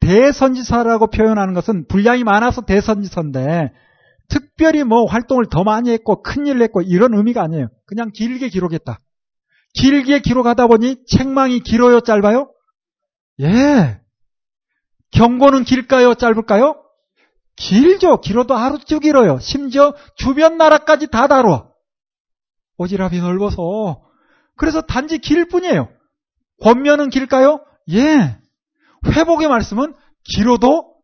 [0.00, 3.72] 대선지서라고 표현하는 것은 분량이 많아서 대선지서인데
[4.28, 7.68] 특별히 뭐 활동을 더 많이 했고 큰일을 했고 이런 의미가 아니에요.
[7.86, 8.98] 그냥 길게 기록했다.
[9.74, 12.50] 길게 기록하다 보니 책망이 길어요, 짧아요?
[13.40, 14.00] 예.
[15.12, 16.82] 경고는 길까요, 짧을까요?
[17.60, 18.22] 길죠.
[18.22, 19.38] 길어도 하루쯤 길어요.
[19.38, 21.70] 심지어 주변 나라까지 다 다뤄.
[22.78, 24.02] 오지랖이 넓어서.
[24.56, 25.90] 그래서 단지 길 뿐이에요.
[26.62, 27.62] 권면은 길까요?
[27.92, 28.38] 예.
[29.06, 29.94] 회복의 말씀은
[30.24, 30.94] 길어도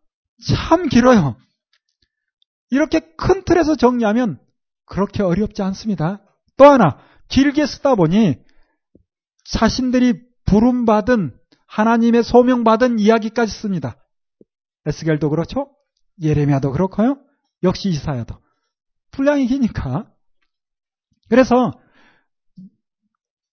[0.49, 1.37] 참 길어요.
[2.71, 4.41] 이렇게 큰 틀에서 정리하면
[4.87, 6.23] 그렇게 어렵지 않습니다.
[6.57, 6.99] 또 하나,
[7.29, 8.37] 길게 쓰다 보니
[9.45, 13.97] 자신들이 부름받은 하나님의 소명받은 이야기까지 씁니다.
[14.87, 15.77] 에스겔도 그렇죠?
[16.23, 17.19] 예레미야도 그렇고요.
[17.63, 18.37] 역시 이사야도.
[19.11, 20.11] 분량이 기니까.
[21.29, 21.73] 그래서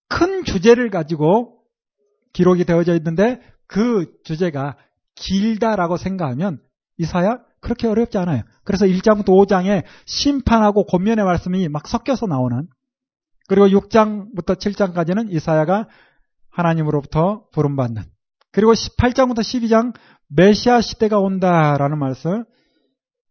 [0.08, 1.60] 큰 주제를 가지고
[2.34, 4.78] 기록이 되어져 있는데 그 주제가
[5.16, 6.62] 길다라고 생각하면
[6.98, 8.44] 이사야 그렇게 어렵지 않아요.
[8.64, 12.68] 그래서 1장부터 5장에 심판하고 권면의 말씀이 막 섞여서 나오는
[13.48, 15.88] 그리고 6장부터 7장까지는 이사야가
[16.50, 18.04] 하나님으로부터 부름받는
[18.52, 19.94] 그리고 18장부터 12장
[20.28, 22.44] 메시아 시대가 온다라는 말씀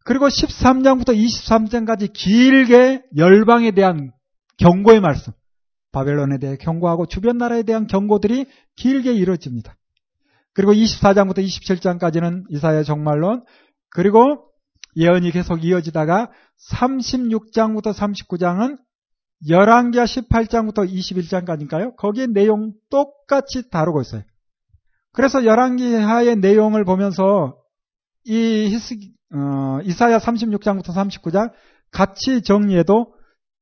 [0.04, 4.12] 그리고 13장부터 23장까지 길게 열방에 대한
[4.58, 5.32] 경고의 말씀
[5.92, 8.46] 바벨론에 대해 경고하고 주변 나라에 대한 경고들이
[8.76, 9.76] 길게 이루어집니다.
[10.54, 13.44] 그리고 24장부터 27장까지는 이사야 정말론,
[13.90, 14.48] 그리고
[14.96, 16.30] 예언이 계속 이어지다가
[16.70, 18.78] 36장부터 39장은
[19.48, 21.96] 열왕기하 18장부터 21장까지인가요?
[21.96, 24.22] 거기에 내용 똑같이 다루고 있어요.
[25.12, 27.56] 그래서 열왕기하의 내용을 보면서
[28.24, 28.96] 이 히스,
[29.34, 31.52] 어, 이사야 36장부터 39장
[31.90, 33.14] 같이 정리해도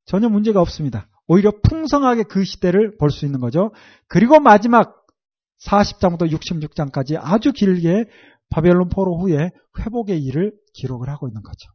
[0.05, 1.07] 전혀 문제가 없습니다.
[1.27, 3.71] 오히려 풍성하게 그 시대를 볼 수 있는 거죠.
[4.07, 5.05] 그리고 마지막
[5.65, 8.05] 40장부터 66장까지 아주 길게
[8.49, 11.69] 바벨론 포로 후에 회복의 일을 기록을 하고 있는 거죠.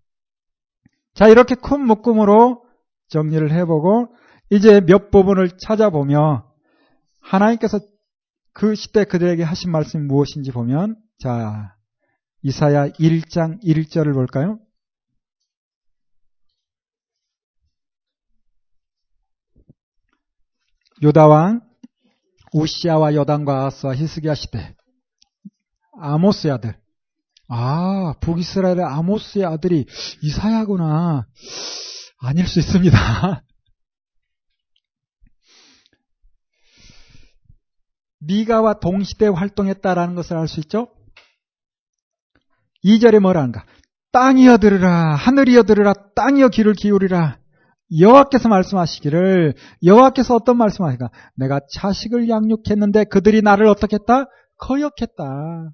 [1.14, 2.64] 자, 이렇게 큰 묶음으로
[3.09, 4.14] 정리를 해보고
[4.51, 6.52] 이제 몇 부분을 찾아보며
[7.20, 7.81] 하나님께서
[8.52, 11.76] 그 시대 그들에게 하신 말씀이 무엇인지 보면 자,
[12.47, 14.60] 이사야 1장 1절을 볼까요?
[21.02, 21.62] 요다왕
[22.52, 24.77] 우시아와 여당과 아스와 히스기야 시대
[26.01, 26.81] 아모스의 아들
[27.48, 29.85] 아 북이스라엘의 아모스의 아들이
[30.23, 31.27] 이사야구나
[32.18, 33.43] 아닐 수 있습니다.
[38.20, 40.95] 미가와 동시대 활동했다라는 것을 알 수 있죠?
[42.86, 43.64] 2절에 뭐라는가?
[44.12, 47.38] 땅이여 들으라 하늘이여 들으라 땅이여 귀를 기울이라
[47.98, 49.54] 여호와께서 말씀하시기를
[49.84, 54.26] 여호와께서 어떤 말씀하시가 내가 자식을 양육했는데 그들이 나를 어떻게 했다?
[54.58, 55.70] 거역했다.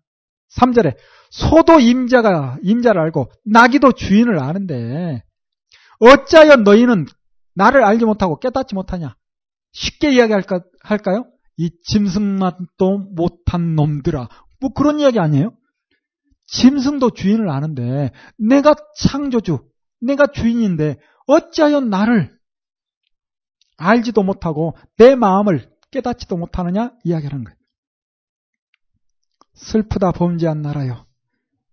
[0.59, 0.97] 3절에
[1.31, 5.23] 소도 임자가 임자를 알고 나기도 주인을 아는데
[6.01, 7.07] 어찌하여 너희는
[7.55, 9.15] 나를 알지 못하고 깨닫지 못하냐?
[9.73, 11.27] 쉽게 이야기할까요?
[11.57, 14.29] 이 짐승만도 못한 놈들아.
[14.61, 15.53] 뭐 그런 이야기 아니에요?
[16.53, 19.69] 짐승도 주인을 아는데 내가 창조주,
[20.01, 22.39] 내가 주인인데 어찌하여 나를
[23.79, 27.57] 알지도 못하고 내 마음을 깨닫지도 못하느냐 이야기하는 거예요.
[29.55, 31.07] 슬프다 범죄한 나라요.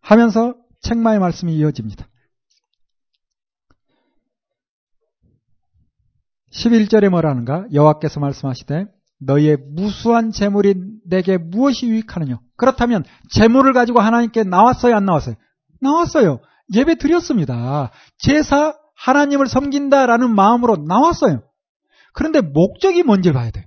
[0.01, 2.07] 하면서 책마의 말씀이 이어집니다.
[6.51, 7.68] 11절에 뭐라는가?
[7.73, 8.85] 여호와께서 말씀하시되
[9.19, 10.75] 너희의 무수한 재물이
[11.07, 12.39] 내게 무엇이 유익하느냐?
[12.57, 15.35] 그렇다면 재물을 가지고 하나님께 나왔어요, 안 나왔어요?
[15.81, 16.39] 나왔어요.
[16.73, 17.91] 예배 드렸습니다.
[18.17, 21.41] 제사 하나님을 섬긴다라는 마음으로 나왔어요.
[22.13, 23.65] 그런데 목적이 뭔지 봐야 돼요.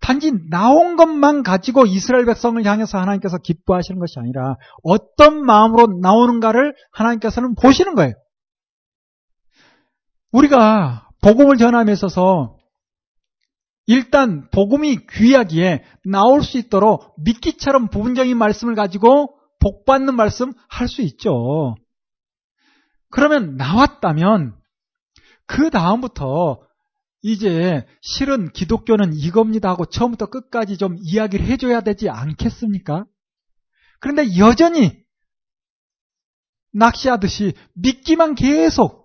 [0.00, 7.54] 단지 나온 것만 가지고 이스라엘 백성을 향해서 하나님께서 기뻐하시는 것이 아니라 어떤 마음으로 나오는가를 하나님께서는
[7.54, 8.14] 보시는 거예요.
[10.32, 12.56] 우리가 복음을 전함에 있어서
[13.92, 21.74] 일단 복음이 귀하기에 나올 수 있도록 미끼처럼 부분적인 말씀을 가지고 복받는 말씀 할 수 있죠.
[23.10, 24.56] 그러면 나왔다면
[25.44, 26.62] 그 다음부터
[27.20, 33.04] 이제 실은 기독교는 이겁니다 하고 처음부터 끝까지 좀 이야기를 해줘야 되지 않겠습니까?
[34.00, 35.04] 그런데 여전히
[36.72, 39.02] 낚시하듯이 믿기만 계속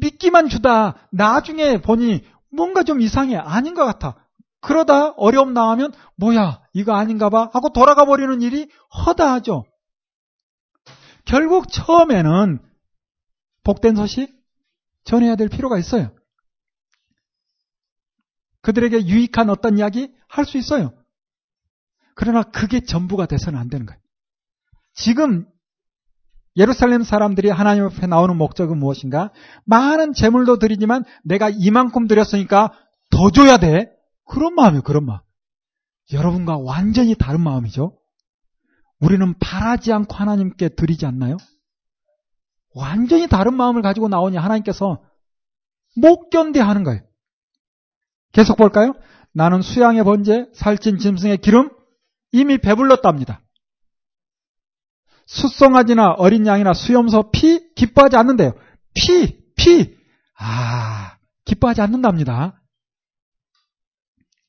[0.00, 2.24] 믿기만 주다 나중에 보니
[2.54, 4.16] 뭔가 좀 이상해 아닌 것 같아
[4.60, 8.68] 그러다 어려움 나오면 뭐야 이거 아닌가 봐 하고 돌아가 버리는 일이
[9.06, 9.64] 허다하죠
[11.24, 12.60] 결국 처음에는
[13.62, 14.34] 복된 소식
[15.04, 16.14] 전해야 될 필요가 있어요.
[18.60, 20.92] 그들에게 유익한 어떤 이야기 할 수 있어요.
[22.14, 24.00] 그러나 그게 전부가 돼서는 안 되는 거예요.
[24.94, 25.46] 지금
[26.56, 29.32] 예루살렘 사람들이 하나님 앞에 나오는 목적은 무엇인가?
[29.64, 32.72] 많은 재물도 드리지만 내가 이만큼 드렸으니까
[33.10, 33.90] 더 줘야 돼.
[34.26, 34.82] 그런 마음이에요.
[34.82, 35.18] 그런 마음.
[36.12, 37.98] 여러분과 완전히 다른 마음이죠.
[39.00, 41.36] 우리는 바라지 않고 하나님께 드리지 않나요?
[42.74, 45.02] 완전히 다른 마음을 가지고 나오니 하나님께서
[45.96, 47.02] 못 견뎌 하는 거예요.
[48.32, 48.94] 계속 볼까요?
[49.32, 51.70] 나는 수양의 번제, 살찐 짐승의 기름,
[52.32, 53.43] 이미 배불렀답니다.
[55.26, 58.52] 숫송아지나 어린 양이나 수염소 피 기뻐하지 않는데요.
[58.94, 59.96] 피, 피.
[60.38, 62.60] 아, 기뻐하지 않는답니다.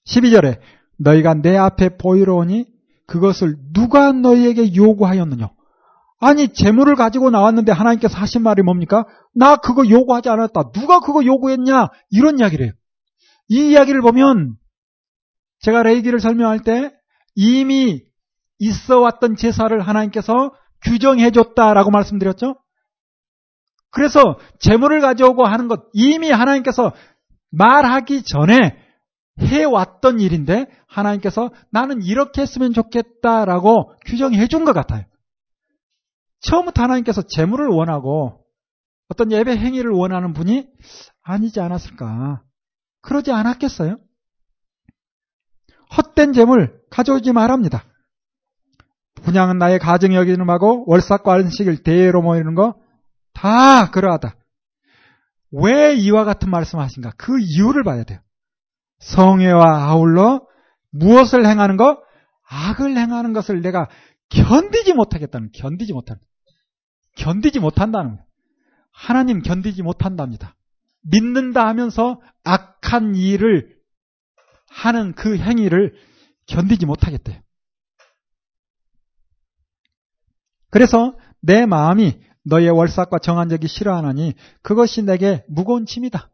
[0.08, 0.60] 12절에
[0.98, 2.66] 너희가 내 앞에 보이러 오니
[3.08, 5.50] 그것을 누가 너희에게 요구하였느냐?
[6.20, 9.06] 아니 재물을 가지고 나왔는데 하나님께서 하신 말이 뭡니까?
[9.34, 10.72] 나 그거 요구하지 않았다.
[10.72, 11.90] 누가 그거 요구했냐?
[12.10, 12.74] 이런 이야기를 해요.
[13.50, 14.56] 이 이야기를 보면
[15.60, 16.94] 제가 레이기를 설명할 때
[17.36, 18.02] 이미
[18.60, 20.52] 있어 왔던 제사를 하나님께서
[20.86, 22.56] 규정해 줬다라고 말씀드렸죠?
[23.92, 26.94] 그래서 재물을 가져오고 하는 것 이미 하나님께서
[27.52, 28.78] 말하기 전에
[29.40, 35.06] 해왔던 일인데 하나님께서 나는 이렇게 했으면 좋겠다라고 규정해 준 것 같아요.
[36.42, 38.42] 처음부터 하나님께서 재물을 원하고
[39.10, 40.68] 어떤 예배 행위를 원하는 분이
[41.22, 42.44] 아니지 않았을까?
[43.02, 43.98] 그러지 않았겠어요?
[45.98, 47.84] 헛된 재물 가져오지 말합니다.
[49.26, 52.76] 분양은 나의 가정이 여기는 하고 월삭과 안식일 대회로 모이는 거
[53.36, 54.36] 다 그러하다.
[55.52, 57.14] 왜 이와 같은 말씀하신가?
[57.18, 58.20] 그 이유를 봐야 돼요.
[59.00, 60.48] 성회와 아울러
[60.92, 62.02] 무엇을 행하는 거?
[62.48, 63.88] 악을 행하는 것을 내가
[64.30, 66.20] 견디지 못하겠다는 견디지 못하는
[67.18, 68.26] 견디지 못한다는 거예요.
[68.92, 70.56] 하나님 견디지 못한답니다.
[71.02, 73.76] 믿는다 하면서 악한 일을
[74.70, 75.94] 하는 그 행위를
[76.48, 77.40] 견디지 못하겠대요.
[80.76, 86.30] 그래서 내 마음이 너의 월삭과 정한 적이 싫어하나니 그것이 내게 무거운 짐이다.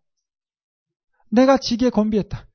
[1.29, 2.47] 내가 지게 건비했다.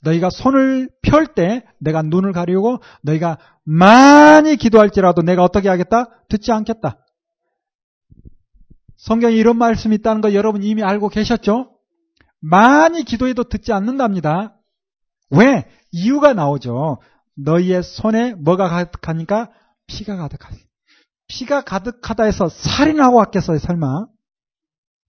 [0.00, 6.24] 너희가 손을 펼 때 내가 눈을 가리우고 너희가 많이 기도할지라도 내가 어떻게 하겠다?
[6.30, 7.04] 듣지 않겠다.
[8.96, 11.76] 성경에 이런 말씀이 있다는 거 여러분 이미 알고 계셨죠?
[12.40, 14.56] 많이 기도해도 듣지 않는답니다.
[15.28, 15.70] 왜?
[15.92, 17.02] 이유가 나오죠.
[17.36, 19.50] 너희의 손에 뭐가 가득하니까
[19.88, 20.56] 피가 가득하다.
[21.34, 24.06] 피가 가득하다 해서 살인하고 왔겠어요, 설마?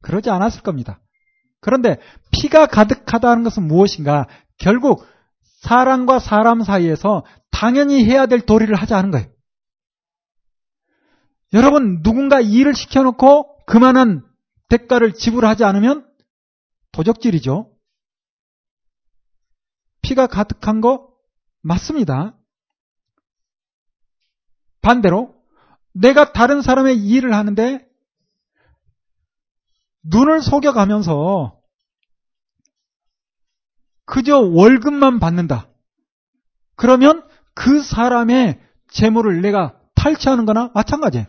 [0.02, 1.00] 그러지 않았을 겁니다.
[1.62, 2.00] 그런데
[2.32, 4.28] 피가 가득하다는 것은 무엇인가?
[4.58, 5.06] 결국
[5.62, 9.28] 사람과 사람 사이에서 당연히 해야 될 도리를 하지 않은 거예요.
[11.54, 14.26] 여러분, 누군가 일을 시켜놓고 그만한
[14.70, 16.12] 대가를 지불하지 않으면
[16.92, 17.72] 도적질이죠.
[20.02, 21.08] 피가 가득한 거
[21.62, 22.36] 맞습니다.
[24.82, 25.35] 반대로
[25.96, 27.88] 내가 다른 사람의 일을 하는데
[30.04, 31.60] 눈을 속여가면서
[34.06, 35.70] 그저 월급만 받는다.
[36.76, 41.26] 그러면 그 사람의 재물을 내가 탈취하는 거나 마찬가지예요.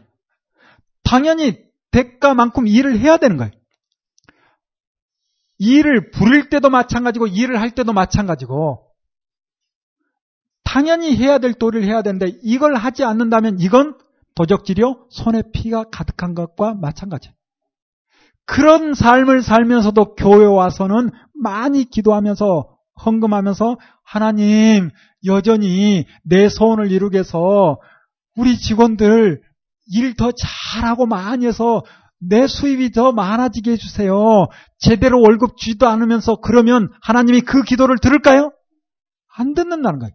[1.05, 3.52] 당연히 대가만큼 일을 해야 되는 거예요.
[5.59, 8.90] 일을 부릴 때도 마찬가지고 일을 할 때도 마찬가지고
[10.64, 13.97] 당연히 해야 될 도리를 해야 되는데 이걸 하지 않는다면 이건
[14.36, 17.34] 도적질이요 손에 피가 가득한 것과 마찬가지예요.
[18.46, 22.68] 그런 삶을 살면서도 교회 와서는 많이 기도하면서
[23.04, 24.90] 헌금하면서 하나님
[25.26, 27.78] 여전히 내 소원을 이루게 해서
[28.36, 29.42] 우리 직원들
[29.88, 31.82] 일 더 잘하고 많이 해서
[32.18, 34.46] 내 수입이 더 많아지게 해주세요.
[34.78, 38.52] 제대로 월급 주지도 않으면서 그러면 하나님이 그 기도를 들을까요?
[39.36, 40.12] 안 듣는다는 거예요.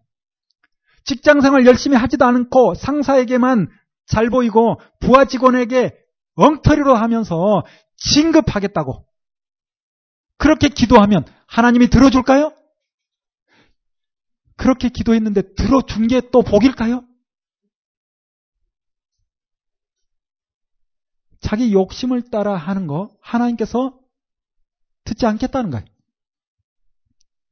[1.03, 3.67] 직장 생활 열심히 하지도 않고 상사에게만
[4.11, 5.97] 잘 보이고 부하 직원에게
[6.35, 7.63] 엉터리로 하면서
[7.95, 9.05] 진급하겠다고.
[10.37, 12.53] 그렇게 기도하면 하나님이 들어줄까요?
[14.57, 17.05] 그렇게 기도했는데 들어준 게 또 복일까요?
[21.39, 23.97] 자기 욕심을 따라 하는 거 하나님께서
[25.05, 25.85] 듣지 않겠다는 거예요.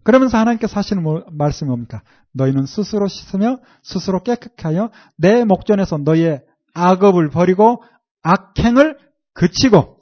[0.03, 2.03] 그러면서 하나님께서 하시는 뭐, 말씀이 뭡니까?
[2.34, 7.84] 너희는 스스로 씻으며 스스로 깨끗게 하여 내 목전에서 너희의 악업을 버리고
[8.22, 8.98] 악행을
[9.34, 10.00] 그치고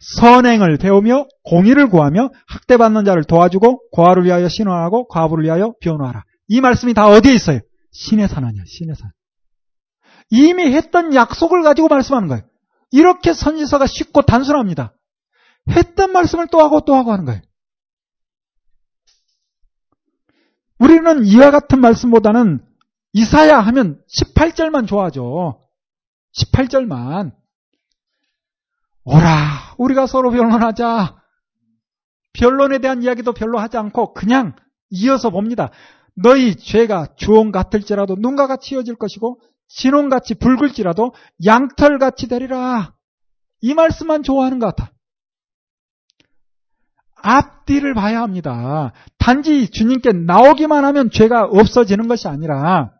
[0.00, 6.24] 선행을 배우며 공의를 구하며 학대받는 자를 도와주고 고아를 위하여 신원하고 과부를 위하여 변호하라.
[6.48, 7.60] 이 말씀이 다 어디에 있어요?
[7.92, 9.10] 신의 산 아니야, 신의 산.
[10.30, 12.42] 이미 했던 약속을 가지고 말씀하는 거예요.
[12.90, 14.94] 이렇게 선지서가 쉽고 단순합니다.
[15.68, 17.40] 했던 말씀을 또 하고 또 하고 하는 거예요.
[20.78, 22.64] 우리는 이와 같은 말씀보다는
[23.12, 25.60] 이사야 하면 18절만 좋아하죠.
[26.36, 27.32] 18절만.
[29.04, 31.16] 오라, 우리가 서로 변론하자.
[32.32, 34.54] 변론에 대한 이야기도 별로 하지 않고 그냥
[34.90, 35.70] 이어서 봅니다.
[36.14, 42.94] 너희 죄가 주홍 같을지라도 눈과 같이 이어질 것이고 진홍같이 붉을지라도 양털같이 되리라.
[43.60, 44.92] 이 말씀만 좋아하는 것 같아.
[47.22, 48.92] 앞뒤를 봐야 합니다.
[49.18, 52.92] 단지 주님께 나오기만 하면 죄가 없어지는 것이 아니라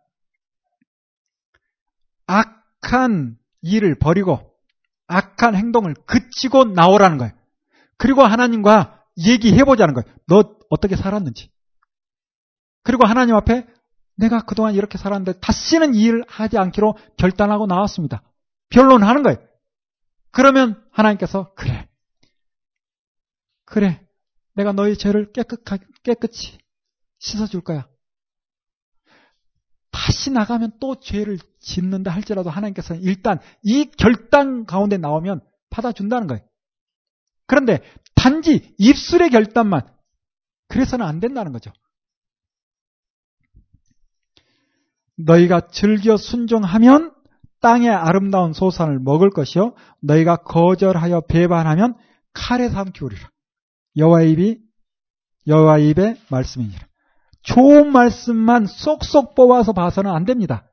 [2.26, 4.40] 악 한 일을 버리고
[5.06, 7.32] 악한 행동을 그치고 나오라는 거예요.
[7.96, 10.16] 그리고 하나님과 얘기해보자는 거예요.
[10.26, 11.50] 너 어떻게 살았는지.
[12.82, 13.66] 그리고 하나님 앞에
[14.16, 18.22] 내가 그동안 이렇게 살았는데 다시는 이 일을 하지 않기로 결단하고 나왔습니다.
[18.70, 19.38] 변론하는 거예요.
[20.30, 21.88] 그러면 하나님께서 그래.
[23.64, 24.00] 그래.
[24.54, 26.58] 내가 너희 죄를 깨끗하, 깨끗이
[27.18, 27.89] 씻어줄 거야.
[29.90, 35.40] 다시 나가면 또 죄를 짓는다 할지라도 하나님께서는 일단 이 결단 가운데 나오면
[35.70, 36.42] 받아준다는 거예요.
[37.46, 37.80] 그런데
[38.14, 39.82] 단지 입술의 결단만
[40.68, 41.72] 그래서는 안 된다는 거죠.
[45.16, 47.12] 너희가 즐겨 순종하면
[47.60, 51.96] 땅의 아름다운 소산을 먹을 것이요 너희가 거절하여 배반하면
[52.32, 53.30] 칼에 삼키우리라.
[53.96, 54.58] 여호와 입이
[55.46, 56.89] 여호와 입의 말씀이니라.
[57.42, 60.70] 좋은 말씀만 쏙쏙 뽑아서 봐서는 안 됩니다.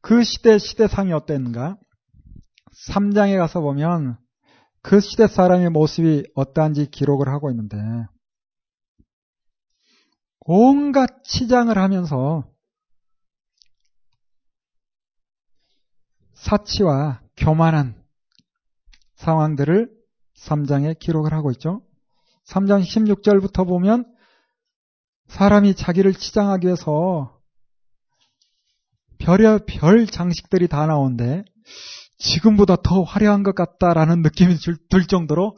[0.00, 1.78] 그 시대 시대상이 어땠는가?
[2.88, 4.18] 3장에 가서 보면
[4.82, 7.78] 그 시대 사람의 모습이 어떠한지 기록을 하고 있는데
[10.40, 12.44] 온갖 치장을 하면서
[16.34, 18.04] 사치와 교만한
[19.14, 19.90] 상황들을
[20.38, 21.82] 3장에 기록을 하고 있죠.
[22.46, 24.04] 3장 16절부터 보면
[25.28, 27.40] 사람이 자기를 치장하기 위해서
[29.18, 31.44] 별의 별 장식들이 다 나오는데
[32.18, 34.56] 지금보다 더 화려한 것 같다라는 느낌이
[34.90, 35.56] 들 정도로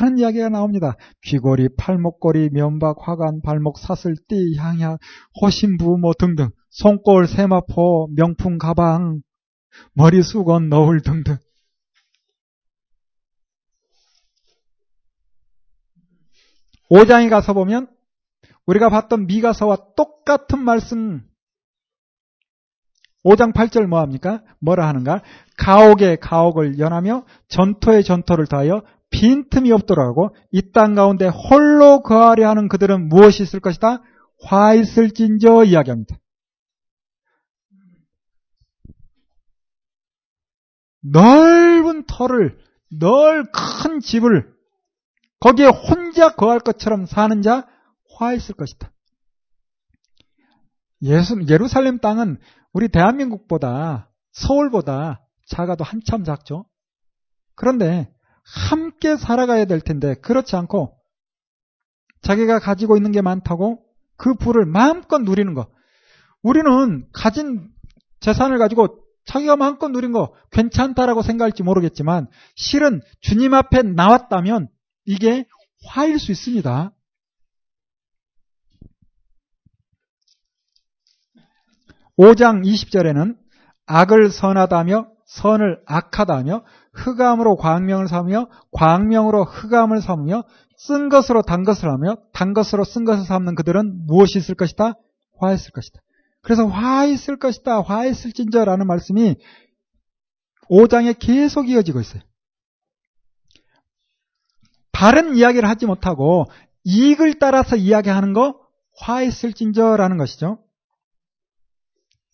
[0.00, 0.96] 많은 이야기가 나옵니다.
[1.22, 4.98] 귀걸이, 팔목걸이, 면박, 화관, 발목, 사슬, 띠, 향약,
[5.40, 9.20] 호신부 뭐 등등, 손골, 세마포, 명품 가방,
[9.94, 11.36] 머리 수건, 너울 등등.
[16.94, 17.88] 오장에 가서 보면
[18.66, 21.22] 우리가 봤던 미가서와 똑같은 말씀
[23.24, 24.42] 5장 8절 뭐 합니까?
[24.60, 25.22] 뭐라 하는가?
[25.56, 32.68] 가옥에 가옥을 연하며 전토에 전토를 다하여 빈틈이 없도록 하고 이 땅 가운데 홀로 거하려 하는
[32.68, 34.02] 그들은 무엇이 있을 것이다?
[34.44, 36.18] 화 있을진저 이야기합니다.
[41.00, 42.58] 넓은 터를
[42.90, 44.51] 널큰 집을
[45.42, 47.66] 거기에 혼자 거할 것처럼 사는 자
[48.22, 48.92] 화 있을 것이다.
[51.02, 52.38] 예수, 예루살렘 땅은
[52.72, 56.64] 우리 대한민국보다 서울보다 작아도 한참 작죠.
[57.54, 58.12] 그런데
[58.44, 60.96] 함께 살아가야 될 텐데 그렇지 않고
[62.22, 63.84] 자기가 가지고 있는 게 많다고
[64.16, 65.68] 그 부를 마음껏 누리는 거.
[66.42, 67.68] 우리는 가진
[68.20, 74.68] 재산을 가지고 자기가 마음껏 누린 거 괜찮다라고 생각할지 모르겠지만 실은 주님 앞에 나왔다면
[75.04, 75.46] 이게
[75.84, 76.92] 화일 수 있습니다.
[82.18, 83.36] 5장 20절에는
[83.86, 90.44] 악을 선하다며 선을 악하다며 흑암으로 광명을 삼으며 광명으로 흑암을 삼으며
[90.76, 94.94] 쓴 것으로 단 것을 하며 단 것으로 쓴 것을 삼는 그들은 무엇이 있을 것이다?
[95.38, 96.00] 화 있을 것이다.
[96.42, 97.80] 그래서 화 있을 것이다.
[97.80, 99.36] 화 있을진저라는 말씀이
[100.70, 102.22] 5장에 계속 이어지고 있어요.
[105.02, 106.44] 바른 이야기를 하지 못하고
[106.84, 110.64] 이익을 따라서 이야기하는 거화 있을진저라는 것이죠.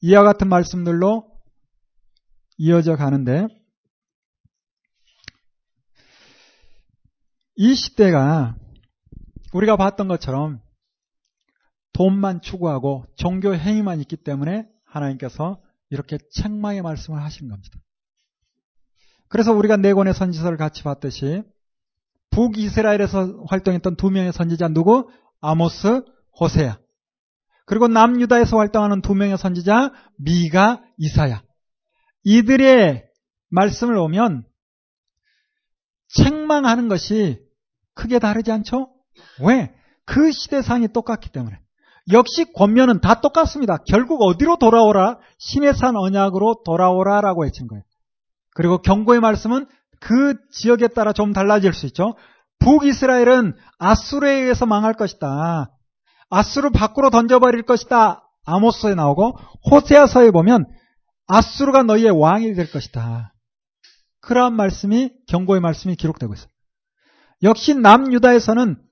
[0.02, 1.32] 이와 같은 말씀들로
[2.58, 3.46] 이어져 가는데
[7.56, 8.54] 이 시대가
[9.54, 10.60] 우리가 봤던 것처럼
[11.94, 15.58] 돈만 추구하고 종교 행위만 있기 때문에 하나님께서
[15.88, 17.78] 이렇게 책망의 말씀을 하시는 겁니다.
[19.28, 21.44] 그래서 우리가 네 권의 선지서를 같이 봤듯이
[22.38, 25.10] 북이스라엘에서 활동했던 두 명의 선지자 누구?
[25.40, 26.02] 아모스,
[26.38, 26.78] 호세야.
[27.66, 31.42] 그리고 남유다에서 활동하는 두 명의 선지자 미가, 이사야.
[32.22, 33.04] 이들의
[33.50, 34.44] 말씀을 보면
[36.14, 37.40] 책망하는 것이
[37.94, 38.88] 크게 다르지 않죠?
[39.44, 39.74] 왜?
[40.04, 41.58] 그 시대상이 똑같기 때문에.
[42.12, 43.78] 역시 권면은 다 똑같습니다.
[43.88, 45.18] 결국 어디로 돌아오라?
[45.38, 47.82] 신의 산 언약으로 돌아오라라고 외친 거예요.
[48.54, 49.66] 그리고 경고의 말씀은
[50.00, 52.16] 그 지역에 따라 좀 달라질 수 있죠.
[52.60, 55.70] 북이스라엘은 아수르에 의해서 망할 것이다.
[56.30, 58.24] 아수르 밖으로 던져버릴 것이다.
[58.44, 59.38] 아모스에 나오고
[59.70, 60.66] 호세아서에 보면
[61.26, 63.34] 아수르가 너희의 왕이 될 것이다.
[64.20, 66.48] 그러한 말씀이 경고의 말씀이 기록되고 있어요.
[67.42, 68.82] 역시 남유다에서는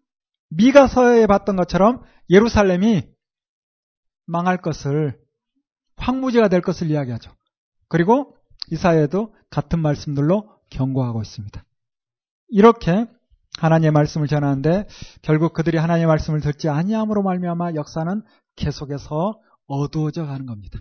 [0.51, 3.03] 미가서에 봤던 것처럼 예루살렘이
[4.27, 5.19] 망할 것을
[5.97, 7.33] 황무지가 될 것을 이야기하죠.
[7.89, 8.37] 그리고
[8.71, 11.65] 이사야에도 같은 말씀들로 경고하고 있습니다.
[12.49, 13.07] 이렇게
[13.59, 14.87] 하나님의 말씀을 전하는데
[15.23, 18.23] 결국 그들이 하나님의 말씀을 듣지 아니함으로 말미암아 역사는
[18.57, 20.79] 계속해서 어두워져 가는 겁니다.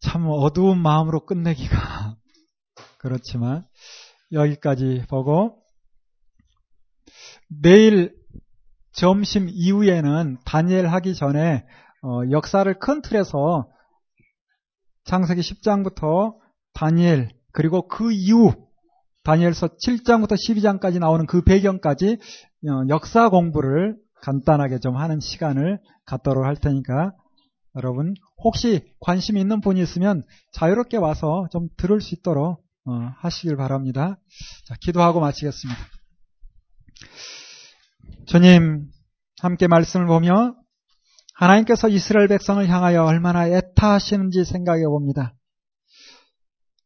[0.00, 2.16] 참 어두운 마음으로 끝내기가
[2.98, 3.66] 그렇지만
[4.32, 5.62] 여기까지 보고
[7.48, 8.14] 내일
[8.92, 11.66] 점심 이후에는 다니엘 하기 전에
[12.02, 13.70] 어, 역사를 큰 틀에서
[15.04, 16.36] 창세기 10장부터
[16.72, 18.52] 다니엘 그리고 그 이후
[19.24, 22.18] 다니엘서 7장부터 12장까지 나오는 그 배경까지
[22.68, 27.12] 어, 역사 공부를 간단하게 좀 하는 시간을 갖도록 할 테니까
[27.74, 28.12] 여러분
[28.44, 30.22] 혹시 관심 있는 분이 있으면
[30.52, 34.18] 자유롭게 와서 좀 들을 수 있도록 어, 하시길 바랍니다.
[34.66, 35.80] 자, 기도하고 마치겠습니다.
[38.26, 38.86] 주님
[39.40, 40.54] 함께 말씀을 보며
[41.34, 45.34] 하나님께서 이스라엘 백성을 향하여 얼마나 애타하시는지 생각해 봅니다.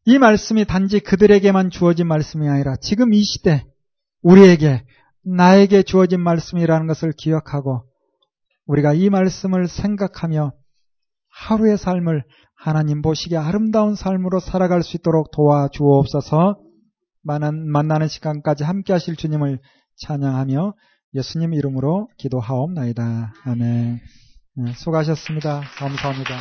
[0.07, 3.67] 이 말씀이 단지 그들에게만 주어진 말씀이 아니라 지금 이 시대
[4.23, 4.85] 우리에게
[5.25, 7.85] 나에게 주어진 말씀이라는 것을 기억하고
[8.67, 10.53] 우리가 이 말씀을 생각하며
[11.29, 12.25] 하루의 삶을
[12.55, 16.59] 하나님 보시기에 아름다운 삶으로 살아갈 수 있도록 도와주옵소서
[17.23, 19.61] 만나는 시간까지 함께 하실 주님을
[20.07, 20.75] 찬양하며
[21.15, 23.35] 예수님 이름으로 기도하옵나이다.
[23.45, 24.01] 아멘.
[24.57, 25.61] 네, 수고하셨습니다.
[25.79, 26.37] 감사합니다.